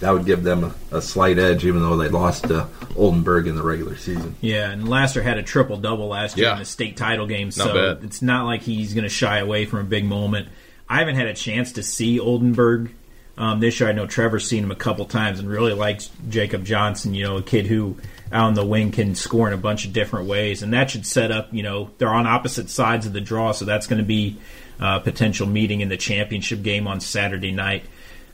That 0.00 0.12
would 0.12 0.26
give 0.26 0.44
them 0.44 0.62
a, 0.92 0.98
a 0.98 1.02
slight 1.02 1.40
edge, 1.40 1.64
even 1.64 1.80
though 1.82 1.96
they 1.96 2.08
lost 2.08 2.44
to 2.44 2.68
Oldenburg 2.94 3.48
in 3.48 3.56
the 3.56 3.64
regular 3.64 3.96
season. 3.96 4.36
Yeah, 4.40 4.70
and 4.70 4.88
Laster 4.88 5.22
had 5.24 5.38
a 5.38 5.42
triple 5.42 5.76
double 5.76 6.06
last 6.06 6.36
year 6.36 6.46
Yeah. 6.46 6.52
in 6.52 6.58
the 6.60 6.64
state 6.64 6.96
title 6.96 7.26
game, 7.26 7.48
Not 7.48 7.54
so 7.54 7.74
bad. 7.74 8.04
it's 8.04 8.22
not 8.22 8.44
like 8.46 8.62
he's 8.62 8.94
going 8.94 9.02
to 9.02 9.08
shy 9.10 9.38
away 9.38 9.64
from 9.64 9.80
a 9.80 9.84
big 9.84 10.04
moment. 10.04 10.48
I 10.88 11.00
haven't 11.00 11.16
had 11.16 11.26
a 11.26 11.34
chance 11.34 11.72
to 11.72 11.82
see 11.82 12.20
Oldenburg 12.20 12.92
um, 13.38 13.60
this 13.60 13.80
year. 13.80 13.88
I 13.88 13.92
know 13.92 14.06
Trevor's 14.06 14.46
seen 14.46 14.64
him 14.64 14.70
a 14.70 14.76
couple 14.76 15.06
times 15.06 15.38
and 15.38 15.48
really 15.48 15.72
likes 15.72 16.10
Jacob 16.28 16.64
Johnson. 16.64 17.14
You 17.14 17.24
know, 17.24 17.36
a 17.38 17.42
kid 17.42 17.66
who 17.66 17.96
out 18.30 18.44
on 18.44 18.54
the 18.54 18.66
wing 18.66 18.92
can 18.92 19.14
score 19.14 19.48
in 19.48 19.54
a 19.54 19.58
bunch 19.58 19.86
of 19.86 19.94
different 19.94 20.26
ways, 20.26 20.62
and 20.62 20.74
that 20.74 20.90
should 20.90 21.06
set 21.06 21.30
up. 21.30 21.54
You 21.54 21.62
know, 21.62 21.90
they're 21.96 22.12
on 22.12 22.26
opposite 22.26 22.68
sides 22.68 23.06
of 23.06 23.14
the 23.14 23.20
draw, 23.22 23.52
so 23.52 23.64
that's 23.64 23.86
going 23.86 24.00
to 24.00 24.04
be 24.04 24.36
a 24.80 25.00
potential 25.00 25.46
meeting 25.46 25.80
in 25.80 25.88
the 25.88 25.96
championship 25.96 26.62
game 26.62 26.86
on 26.86 27.00
Saturday 27.00 27.52
night. 27.52 27.84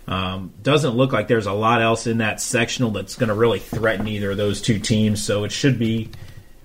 Um, 0.07 0.53
doesn't 0.63 0.95
look 0.95 1.13
like 1.13 1.29
there's 1.29 1.47
a 1.47 1.53
lot 1.53 1.81
else 1.81 2.07
in 2.07 2.19
that 2.19 2.41
sectional 2.41 2.91
that's 2.91 3.17
going 3.17 3.29
to 3.29 3.35
really 3.35 3.59
threaten 3.59 4.07
either 4.07 4.33
of 4.33 4.37
those 4.37 4.61
two 4.61 4.79
teams. 4.79 5.25
So 5.25 5.45
it 5.45 5.53
should 5.53 5.79
be, 5.79 6.11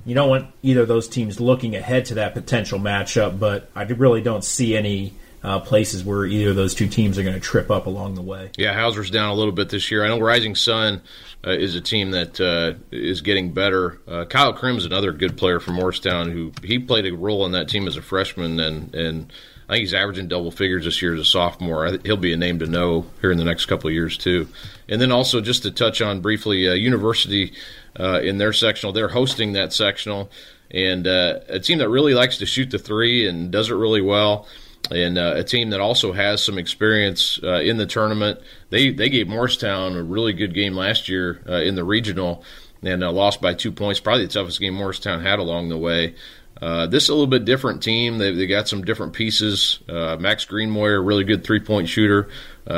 you 0.06 0.14
don't 0.14 0.28
want 0.28 0.48
either 0.62 0.82
of 0.82 0.90
those 0.90 1.08
teams 1.08 1.40
looking 1.40 1.76
ahead 1.76 2.06
to 2.06 2.16
that 2.16 2.34
potential 2.34 2.80
matchup, 2.80 3.40
but 3.40 3.70
I 3.76 3.84
really 3.84 4.22
don't 4.22 4.44
see 4.44 4.76
any 4.76 5.14
uh, 5.44 5.60
places 5.60 6.04
where 6.04 6.26
either 6.26 6.50
of 6.50 6.56
those 6.56 6.76
two 6.76 6.88
teams 6.88 7.18
are 7.18 7.24
going 7.24 7.36
to 7.36 7.40
trip 7.40 7.72
up 7.72 7.86
along 7.86 8.16
the 8.16 8.22
way. 8.22 8.52
Yeah, 8.58 8.74
Hauser's 8.74 9.10
down 9.10 9.30
a 9.30 9.34
little 9.34 9.52
bit 9.52 9.70
this 9.70 9.90
year. 9.90 10.04
I 10.04 10.08
know 10.08 10.20
Rising 10.20 10.56
Sun 10.56 11.02
uh, 11.46 11.52
is 11.52 11.76
a 11.76 11.82
team 11.82 12.12
that 12.12 12.40
uh, 12.40 12.74
is 12.92 13.22
getting 13.22 13.54
better. 13.54 14.00
Uh, 14.08 14.26
Kyle 14.26 14.54
Krim's 14.54 14.86
another 14.86 15.12
good 15.12 15.38
player 15.38 15.60
from 15.60 15.76
Morristown 15.76 16.32
who 16.32 16.52
he 16.64 16.80
played 16.80 17.06
a 17.06 17.16
role 17.16 17.46
in 17.46 17.54
that 17.54 17.70
team 17.70 17.88
as 17.88 17.96
a 17.96 18.02
freshman, 18.02 18.60
and 18.60 18.94
and 18.94 19.34
I 19.70 19.74
think 19.74 19.82
he's 19.82 19.94
averaging 19.94 20.28
double 20.28 20.52
figures 20.52 20.86
this 20.86 21.02
year 21.02 21.14
as 21.14 21.20
a 21.20 21.26
sophomore. 21.26 21.98
He'll 22.04 22.18
be 22.18 22.34
a 22.34 22.38
name 22.38 22.60
to 22.60 22.66
know 22.66 23.06
here 23.22 23.32
in 23.32 23.38
the 23.38 23.44
next 23.44 23.68
couple 23.68 23.88
of 23.88 23.94
years 23.94 24.18
too. 24.18 24.48
And 24.90 25.00
then 25.00 25.12
also 25.12 25.42
just 25.42 25.62
to 25.62 25.72
touch 25.72 26.02
on 26.02 26.22
briefly, 26.22 26.68
uh, 26.68 26.74
University 26.74 27.54
uh, 28.00 28.20
in 28.22 28.40
their 28.40 28.52
sectional, 28.52 28.94
they're 28.94 29.10
hosting 29.10 29.54
that 29.54 29.72
sectional, 29.72 30.32
and 30.72 31.08
a 31.08 31.60
team 31.60 31.78
that 31.78 31.90
really 31.90 32.14
likes 32.14 32.40
to 32.40 32.46
shoot 32.46 32.72
the 32.72 32.80
three 32.80 33.28
and 33.28 33.52
does 33.52 33.70
it 33.70 33.76
really 33.76 34.02
well 34.02 34.48
and 34.92 35.18
uh, 35.18 35.34
a 35.36 35.44
team 35.44 35.70
that 35.70 35.80
also 35.80 36.14
has 36.14 36.44
some 36.44 36.58
experience 36.58 37.40
uh, 37.44 37.60
in 37.60 37.78
the 37.78 37.86
tournament. 37.86 38.40
They 38.70 38.92
they 38.92 39.10
gave 39.10 39.28
Morristown 39.28 39.96
a 39.96 40.04
really 40.04 40.34
good 40.34 40.54
game 40.54 40.76
last 40.76 41.10
year 41.10 41.42
uh, 41.48 41.62
in 41.62 41.76
the 41.76 41.84
regional 41.84 42.44
and 42.82 43.04
uh, 43.04 43.12
lost 43.12 43.42
by 43.42 43.54
two 43.54 43.72
points. 43.72 44.00
Probably 44.00 44.26
the 44.26 44.32
toughest 44.32 44.60
game 44.60 44.74
Morristown 44.74 45.22
had 45.22 45.40
along 45.40 45.70
the 45.70 45.78
way. 45.78 46.16
Uh, 46.62 46.88
this 46.88 47.04
is 47.04 47.10
a 47.10 47.14
little 47.14 47.28
bit 47.28 47.46
different 47.46 47.84
team. 47.84 48.18
They 48.18 48.34
they 48.34 48.48
got 48.48 48.68
some 48.68 48.84
different 48.84 49.14
pieces. 49.14 49.80
Uh, 49.88 50.18
Max 50.20 50.46
Greenmoyer, 50.46 51.06
really 51.06 51.24
good 51.24 51.44
three 51.44 51.60
point 51.60 51.90
shooter 51.90 52.30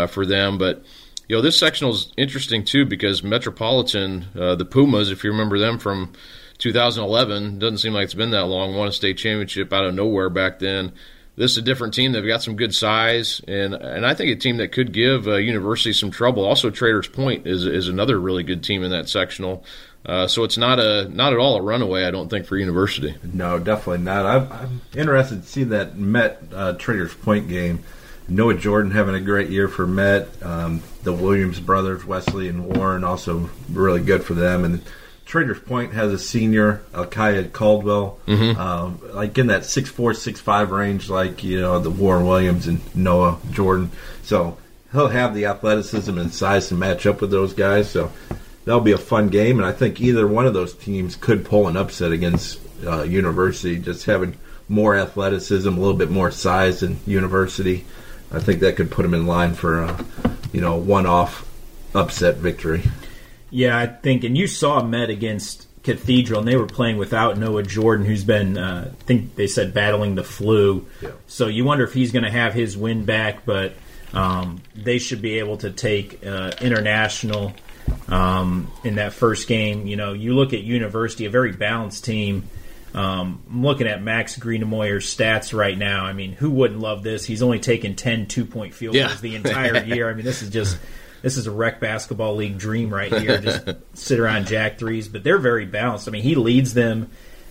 for 0.09 0.25
them, 0.25 0.57
but. 0.57 0.83
You 1.27 1.37
know, 1.37 1.43
this 1.43 1.57
sectional 1.57 1.93
is 1.93 2.11
interesting 2.17 2.65
too 2.65 2.85
because 2.85 3.23
Metropolitan, 3.23 4.25
the 4.33 4.67
Pumas, 4.69 5.11
if 5.11 5.23
you 5.23 5.31
remember 5.31 5.57
them 5.57 5.79
from 5.79 6.11
2011, 6.57 7.57
doesn't 7.57 7.77
seem 7.77 7.93
like 7.93 8.03
it's 8.03 8.13
been 8.13 8.31
that 8.31 8.47
long, 8.47 8.75
won 8.75 8.89
a 8.89 8.91
state 8.91 9.17
championship 9.17 9.71
out 9.71 9.85
of 9.85 9.95
nowhere 9.95 10.29
back 10.29 10.59
then 10.59 10.91
this 11.35 11.51
is 11.51 11.57
a 11.57 11.61
different 11.61 11.93
team. 11.93 12.11
They've 12.11 12.25
got 12.25 12.43
some 12.43 12.55
good 12.55 12.75
size, 12.75 13.41
and 13.47 13.73
and 13.73 14.05
I 14.05 14.13
think 14.13 14.31
a 14.31 14.35
team 14.35 14.57
that 14.57 14.71
could 14.71 14.91
give 14.91 15.27
uh, 15.27 15.35
University 15.35 15.93
some 15.93 16.11
trouble. 16.11 16.45
Also, 16.45 16.69
Traders 16.69 17.07
Point 17.07 17.47
is 17.47 17.65
is 17.65 17.87
another 17.87 18.19
really 18.19 18.43
good 18.43 18.63
team 18.63 18.83
in 18.83 18.91
that 18.91 19.09
sectional. 19.09 19.63
Uh, 20.05 20.27
so 20.27 20.43
it's 20.43 20.57
not 20.57 20.79
a 20.79 21.07
not 21.09 21.31
at 21.31 21.39
all 21.39 21.57
a 21.57 21.61
runaway. 21.61 22.05
I 22.05 22.11
don't 22.11 22.29
think 22.29 22.45
for 22.45 22.57
University. 22.57 23.15
No, 23.33 23.59
definitely 23.59 24.03
not. 24.03 24.25
I'm, 24.25 24.51
I'm 24.51 24.81
interested 24.95 25.43
to 25.43 25.47
see 25.47 25.63
that 25.65 25.97
Met 25.97 26.41
uh, 26.53 26.73
Traders 26.73 27.13
Point 27.13 27.47
game. 27.47 27.83
Noah 28.27 28.55
Jordan 28.55 28.91
having 28.91 29.15
a 29.15 29.19
great 29.19 29.49
year 29.49 29.67
for 29.67 29.85
Met. 29.85 30.27
Um, 30.41 30.81
the 31.03 31.13
Williams 31.13 31.59
brothers, 31.59 32.05
Wesley 32.05 32.47
and 32.47 32.65
Warren, 32.65 33.03
also 33.03 33.49
really 33.69 34.01
good 34.01 34.23
for 34.23 34.33
them. 34.33 34.63
And 34.63 34.81
Traders 35.31 35.59
Point 35.59 35.93
has 35.93 36.11
a 36.11 36.19
senior, 36.19 36.81
Alkiah 36.91 37.53
Caldwell, 37.53 38.19
um, 38.57 38.99
like 39.13 39.37
in 39.37 39.47
that 39.47 39.63
six 39.63 39.89
four, 39.89 40.13
six 40.13 40.41
five 40.41 40.71
range, 40.71 41.09
like 41.09 41.41
you 41.41 41.61
know 41.61 41.79
the 41.79 41.89
Warren 41.89 42.27
Williams 42.27 42.67
and 42.67 42.81
Noah 42.93 43.39
Jordan. 43.49 43.91
So 44.23 44.57
he'll 44.91 45.07
have 45.07 45.33
the 45.33 45.45
athleticism 45.45 46.17
and 46.17 46.33
size 46.33 46.67
to 46.67 46.73
match 46.73 47.05
up 47.05 47.21
with 47.21 47.31
those 47.31 47.53
guys. 47.53 47.89
So 47.89 48.11
that'll 48.65 48.81
be 48.81 48.91
a 48.91 48.97
fun 48.97 49.29
game, 49.29 49.57
and 49.57 49.65
I 49.65 49.71
think 49.71 50.01
either 50.01 50.27
one 50.27 50.47
of 50.47 50.53
those 50.53 50.73
teams 50.73 51.15
could 51.15 51.45
pull 51.45 51.69
an 51.69 51.77
upset 51.77 52.11
against 52.11 52.59
uh, 52.85 53.03
University, 53.03 53.79
just 53.79 54.05
having 54.07 54.35
more 54.67 54.97
athleticism, 54.97 55.69
a 55.69 55.79
little 55.79 55.93
bit 55.93 56.11
more 56.11 56.31
size 56.31 56.81
than 56.81 56.99
University. 57.07 57.85
I 58.33 58.41
think 58.41 58.59
that 58.59 58.75
could 58.75 58.91
put 58.91 59.03
them 59.03 59.13
in 59.13 59.25
line 59.25 59.53
for 59.53 59.83
a 59.83 60.05
you 60.51 60.59
know 60.59 60.75
one-off 60.75 61.49
upset 61.95 62.35
victory. 62.35 62.83
Yeah, 63.51 63.77
I 63.77 63.85
think, 63.87 64.23
and 64.23 64.37
you 64.37 64.47
saw 64.47 64.81
Met 64.81 65.09
against 65.09 65.67
Cathedral, 65.83 66.39
and 66.39 66.47
they 66.47 66.55
were 66.55 66.67
playing 66.67 66.97
without 66.97 67.37
Noah 67.37 67.63
Jordan, 67.63 68.05
who's 68.05 68.23
been, 68.23 68.57
uh, 68.57 68.91
I 68.93 69.03
think 69.03 69.35
they 69.35 69.47
said, 69.47 69.73
battling 69.73 70.15
the 70.15 70.23
flu. 70.23 70.87
Yeah. 71.01 71.09
So 71.27 71.47
you 71.47 71.65
wonder 71.65 71.83
if 71.83 71.93
he's 71.93 72.11
going 72.11 72.23
to 72.23 72.31
have 72.31 72.53
his 72.53 72.77
win 72.77 73.03
back, 73.05 73.45
but 73.45 73.73
um, 74.13 74.61
they 74.75 74.99
should 74.99 75.21
be 75.21 75.39
able 75.39 75.57
to 75.57 75.69
take 75.71 76.25
uh, 76.25 76.51
international 76.61 77.53
um, 78.07 78.71
in 78.83 78.95
that 78.95 79.13
first 79.13 79.47
game. 79.47 79.87
You 79.87 79.95
know, 79.97 80.13
you 80.13 80.33
look 80.33 80.53
at 80.53 80.61
University, 80.61 81.25
a 81.25 81.29
very 81.29 81.51
balanced 81.51 82.05
team. 82.05 82.47
Um, 82.93 83.41
I'm 83.49 83.63
looking 83.63 83.87
at 83.87 84.01
Max 84.03 84.37
Greenemoyer's 84.37 85.05
stats 85.05 85.57
right 85.57 85.77
now. 85.77 86.03
I 86.05 86.13
mean, 86.13 86.33
who 86.33 86.51
wouldn't 86.51 86.79
love 86.81 87.03
this? 87.03 87.25
He's 87.25 87.41
only 87.41 87.59
taken 87.59 87.95
10 87.95 88.27
two 88.27 88.45
point 88.45 88.73
field 88.73 88.93
goals 88.95 89.11
Yeah. 89.13 89.17
the 89.21 89.35
entire 89.35 89.83
year. 89.85 90.09
I 90.09 90.13
mean, 90.13 90.25
this 90.25 90.41
is 90.41 90.49
just 90.49 90.77
this 91.21 91.37
is 91.37 91.47
a 91.47 91.51
rec 91.51 91.79
basketball 91.79 92.35
league 92.35 92.57
dream 92.57 92.93
right 92.93 93.13
here. 93.13 93.39
Just 93.39 93.69
sit 93.93 94.19
around 94.19 94.47
jack 94.47 94.79
threes, 94.79 95.07
but 95.07 95.23
they're 95.23 95.37
very 95.37 95.65
balanced. 95.65 96.07
I 96.07 96.11
mean, 96.11 96.23
he 96.23 96.35
leads 96.35 96.73
them 96.73 97.09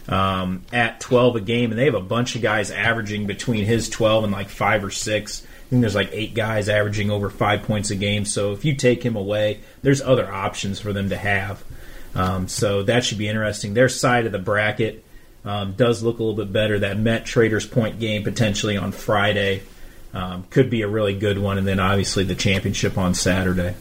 um, 0.08 0.62
at 0.72 1.00
12 1.00 1.36
a 1.36 1.40
game, 1.40 1.70
and 1.70 1.78
they 1.78 1.84
have 1.84 1.94
a 1.94 2.00
bunch 2.00 2.36
of 2.36 2.42
guys 2.42 2.70
averaging 2.70 3.26
between 3.26 3.64
his 3.64 3.88
12 3.88 4.24
and 4.24 4.32
like 4.32 4.48
five 4.48 4.84
or 4.84 4.90
six. 4.90 5.46
I 5.66 5.70
think 5.70 5.82
there's 5.82 5.94
like 5.94 6.10
eight 6.12 6.34
guys 6.34 6.68
averaging 6.68 7.10
over 7.10 7.30
five 7.30 7.62
points 7.62 7.90
a 7.90 7.96
game. 7.96 8.24
So 8.24 8.52
if 8.52 8.64
you 8.64 8.74
take 8.74 9.04
him 9.04 9.14
away, 9.14 9.60
there's 9.82 10.02
other 10.02 10.30
options 10.30 10.80
for 10.80 10.92
them 10.92 11.10
to 11.10 11.16
have. 11.16 11.62
Um, 12.14 12.48
so 12.48 12.82
that 12.82 13.04
should 13.04 13.18
be 13.18 13.28
interesting. 13.28 13.74
Their 13.74 13.88
side 13.88 14.26
of 14.26 14.32
the 14.32 14.38
bracket 14.40 15.04
um, 15.44 15.72
does 15.74 16.02
look 16.02 16.18
a 16.18 16.24
little 16.24 16.44
bit 16.44 16.52
better. 16.52 16.80
That 16.80 16.98
Met 16.98 17.24
Traders 17.24 17.66
Point 17.66 18.00
game 18.00 18.24
potentially 18.24 18.76
on 18.76 18.90
Friday 18.90 19.62
um, 20.12 20.44
could 20.50 20.70
be 20.70 20.82
a 20.82 20.88
really 20.88 21.14
good 21.14 21.38
one, 21.38 21.58
and 21.58 21.66
then 21.66 21.80
obviously 21.80 22.24
the 22.24 22.34
championship 22.34 22.98
on 22.98 23.14
Saturday. 23.14 23.74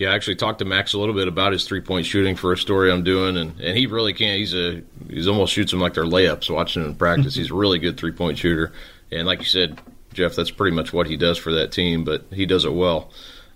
Yeah, 0.00 0.12
I 0.12 0.14
actually 0.14 0.36
talked 0.36 0.60
to 0.60 0.64
Max 0.64 0.94
a 0.94 0.98
little 0.98 1.14
bit 1.14 1.28
about 1.28 1.52
his 1.52 1.66
three 1.66 1.82
point 1.82 2.06
shooting 2.06 2.34
for 2.34 2.52
a 2.52 2.56
story 2.56 2.90
I'm 2.90 3.04
doing, 3.04 3.36
and, 3.36 3.60
and 3.60 3.76
he 3.76 3.86
really 3.86 4.14
can't. 4.14 4.38
He's 4.38 4.54
a 4.54 4.82
he's 5.08 5.28
almost 5.28 5.52
shoots 5.52 5.72
them 5.72 5.80
like 5.80 5.92
they're 5.92 6.04
layups. 6.04 6.48
Watching 6.48 6.82
him 6.82 6.90
in 6.90 6.94
practice, 6.94 7.34
he's 7.34 7.50
a 7.50 7.54
really 7.54 7.78
good 7.78 7.98
three 7.98 8.12
point 8.12 8.38
shooter, 8.38 8.72
and 9.12 9.26
like 9.26 9.40
you 9.40 9.44
said, 9.44 9.78
Jeff, 10.14 10.34
that's 10.34 10.50
pretty 10.50 10.74
much 10.74 10.94
what 10.94 11.06
he 11.06 11.18
does 11.18 11.36
for 11.36 11.52
that 11.52 11.70
team. 11.70 12.04
But 12.04 12.24
he 12.32 12.46
does 12.46 12.64
it 12.64 12.72
well. 12.72 13.10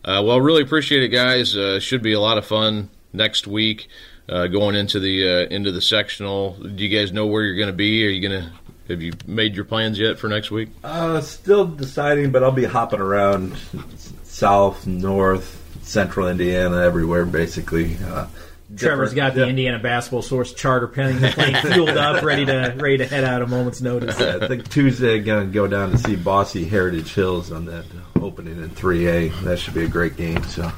Uh, 0.05 0.23
well, 0.23 0.39
really 0.39 0.63
appreciate 0.63 1.03
it, 1.03 1.09
guys. 1.09 1.57
Uh, 1.57 1.81
should 1.81 2.03
be 2.03 2.13
a 2.13 2.21
lot 2.21 2.37
of 2.37 2.45
fun 2.45 2.91
next 3.15 3.47
week. 3.47 3.89
Uh, 4.29 4.47
going 4.47 4.75
into 4.75 5.01
the 5.01 5.27
uh, 5.27 5.47
into 5.49 5.73
the 5.73 5.81
sectional, 5.81 6.59
do 6.59 6.85
you 6.85 6.95
guys 6.95 7.11
know 7.11 7.27
where 7.27 7.43
you're 7.43 7.57
going 7.57 7.69
to 7.69 7.73
be? 7.73 8.07
Are 8.07 8.11
you 8.11 8.27
going 8.27 8.43
to 8.43 8.53
have 8.89 9.01
you 9.03 9.13
made 9.27 9.55
your 9.57 9.65
plans 9.65 9.99
yet 9.99 10.19
for 10.19 10.29
next 10.29 10.51
week? 10.51 10.69
Uh, 10.83 11.21
still 11.21 11.65
deciding, 11.67 12.31
but 12.33 12.43
I'll 12.43 12.53
be 12.53 12.65
hopping 12.65 13.01
around 13.01 13.55
south, 14.25 14.87
north, 14.87 15.61
central 15.83 16.29
Indiana, 16.29 16.83
everywhere 16.83 17.25
basically. 17.27 17.97
Uh, 18.07 18.27
Trevor's 18.77 19.11
different- 19.11 19.15
got 19.17 19.35
the 19.35 19.43
yeah. 19.43 19.51
Indiana 19.51 19.79
Basketball 19.79 20.23
Source 20.23 20.53
charter 20.53 20.89
plane, 20.89 21.19
plane 21.33 21.55
fueled 21.73 21.91
up, 21.91 22.23
ready 22.25 22.45
to 22.47 22.75
ready 22.79 22.99
to 22.99 23.07
head 23.07 23.23
out 23.23 23.43
a 23.43 23.47
moment's 23.47 23.81
notice. 23.81 24.19
I 24.21 24.49
think 24.49 24.69
Tuesday 24.69 25.21
going 25.21 25.47
to 25.47 25.53
go 25.53 25.67
down 25.67 25.91
to 25.93 25.99
see 25.99 26.17
Bosse 26.17 26.55
Heritage 26.69 27.13
Hills 27.15 27.53
on 27.53 27.67
that 27.67 27.85
opening 28.21 28.57
in 28.63 28.71
3A. 28.71 29.43
That 29.45 29.59
should 29.59 29.75
be 29.75 29.85
a 29.85 29.89
great 29.89 30.17
game. 30.17 30.43
So 30.45 30.73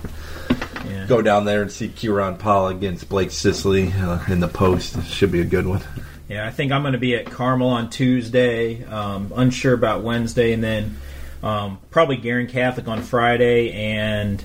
Yeah. 0.84 1.06
go 1.06 1.22
down 1.22 1.44
there 1.44 1.62
and 1.62 1.70
see 1.72 1.88
Kieran 1.88 2.36
Paul 2.36 2.68
against 2.68 3.08
Blake 3.08 3.30
Sisley 3.30 3.92
uh, 3.92 4.18
in 4.28 4.40
the 4.40 4.48
post. 4.48 5.02
Should 5.06 5.32
be 5.32 5.40
a 5.40 5.44
good 5.44 5.66
one. 5.66 5.80
Yeah, 6.28 6.46
I 6.46 6.50
think 6.50 6.72
I'm 6.72 6.82
going 6.82 6.94
to 6.94 6.98
be 6.98 7.14
at 7.14 7.26
Carmel 7.26 7.68
on 7.68 7.88
Tuesday. 7.88 8.84
Um, 8.84 9.32
unsure 9.36 9.74
about 9.74 10.02
Wednesday, 10.02 10.52
and 10.52 10.62
then 10.62 10.96
um, 11.42 11.78
probably 11.90 12.16
Guerin 12.16 12.48
Catholic 12.48 12.88
on 12.88 13.02
Friday, 13.02 13.72
and 13.72 14.44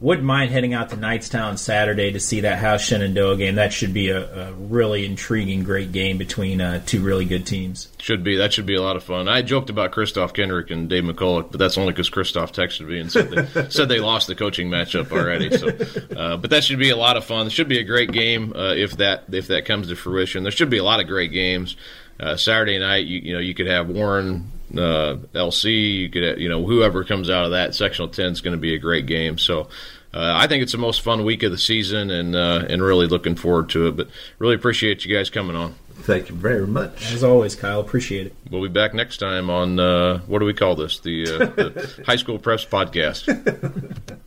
wouldn't 0.00 0.26
mind 0.26 0.52
heading 0.52 0.74
out 0.74 0.90
to 0.90 0.96
Knightstown 0.96 1.58
Saturday 1.58 2.12
to 2.12 2.20
see 2.20 2.42
that 2.42 2.58
House 2.58 2.82
Shenandoah 2.82 3.36
game. 3.36 3.56
That 3.56 3.72
should 3.72 3.92
be 3.92 4.10
a, 4.10 4.48
a 4.48 4.52
really 4.52 5.04
intriguing, 5.04 5.64
great 5.64 5.90
game 5.90 6.18
between 6.18 6.60
uh, 6.60 6.82
two 6.86 7.02
really 7.02 7.24
good 7.24 7.46
teams. 7.46 7.88
Should 7.98 8.22
be 8.22 8.36
that 8.36 8.52
should 8.52 8.66
be 8.66 8.76
a 8.76 8.82
lot 8.82 8.94
of 8.94 9.02
fun. 9.02 9.28
I 9.28 9.42
joked 9.42 9.70
about 9.70 9.90
Christoph 9.90 10.32
Kendrick 10.32 10.70
and 10.70 10.88
Dave 10.88 11.02
McCulloch, 11.02 11.50
but 11.50 11.58
that's 11.58 11.76
only 11.76 11.92
because 11.92 12.10
Christoph 12.10 12.52
texted 12.52 12.86
me 12.86 13.00
and 13.00 13.10
said 13.10 13.30
they, 13.30 13.68
said 13.70 13.88
they 13.88 14.00
lost 14.00 14.28
the 14.28 14.36
coaching 14.36 14.70
matchup 14.70 15.10
already. 15.10 15.50
So, 15.56 15.68
uh, 16.16 16.36
but 16.36 16.50
that 16.50 16.62
should 16.62 16.78
be 16.78 16.90
a 16.90 16.96
lot 16.96 17.16
of 17.16 17.24
fun. 17.24 17.46
It 17.48 17.50
should 17.50 17.68
be 17.68 17.80
a 17.80 17.84
great 17.84 18.12
game 18.12 18.52
uh, 18.54 18.74
if 18.74 18.98
that 18.98 19.24
if 19.32 19.48
that 19.48 19.64
comes 19.64 19.88
to 19.88 19.96
fruition. 19.96 20.44
There 20.44 20.52
should 20.52 20.70
be 20.70 20.78
a 20.78 20.84
lot 20.84 21.00
of 21.00 21.08
great 21.08 21.32
games. 21.32 21.76
Uh, 22.20 22.36
Saturday 22.36 22.78
night, 22.78 23.06
you, 23.06 23.20
you 23.20 23.32
know, 23.32 23.38
you 23.38 23.54
could 23.54 23.68
have 23.68 23.88
Warren, 23.88 24.50
uh, 24.72 25.16
LC, 25.34 26.00
you 26.00 26.08
could 26.10 26.40
you 26.40 26.48
know 26.48 26.64
whoever 26.64 27.04
comes 27.04 27.30
out 27.30 27.44
of 27.44 27.52
that 27.52 27.74
sectional 27.74 28.08
ten 28.08 28.32
is 28.32 28.40
going 28.40 28.56
to 28.56 28.60
be 28.60 28.74
a 28.74 28.78
great 28.78 29.06
game. 29.06 29.38
So. 29.38 29.68
Uh, 30.10 30.32
I 30.36 30.46
think 30.46 30.62
it's 30.62 30.72
the 30.72 30.78
most 30.78 31.02
fun 31.02 31.22
week 31.22 31.42
of 31.42 31.52
the 31.52 31.58
season, 31.58 32.10
and 32.10 32.34
uh, 32.34 32.64
and 32.66 32.82
really 32.82 33.06
looking 33.06 33.36
forward 33.36 33.68
to 33.70 33.88
it. 33.88 33.96
But 33.96 34.08
really 34.38 34.54
appreciate 34.54 35.04
you 35.04 35.14
guys 35.14 35.28
coming 35.28 35.54
on. 35.54 35.74
Thank 35.98 36.30
you 36.30 36.34
very 36.34 36.66
much. 36.66 37.12
As 37.12 37.22
always, 37.22 37.54
Kyle, 37.54 37.80
appreciate 37.80 38.28
it. 38.28 38.34
We'll 38.50 38.62
be 38.62 38.68
back 38.68 38.94
next 38.94 39.18
time 39.18 39.50
on 39.50 39.78
uh, 39.78 40.20
what 40.20 40.38
do 40.38 40.46
we 40.46 40.54
call 40.54 40.76
this? 40.76 41.00
The, 41.00 41.24
uh, 41.24 41.38
the 41.38 42.02
High 42.06 42.16
School 42.16 42.38
Preps 42.38 42.66
Podcast. 42.66 44.18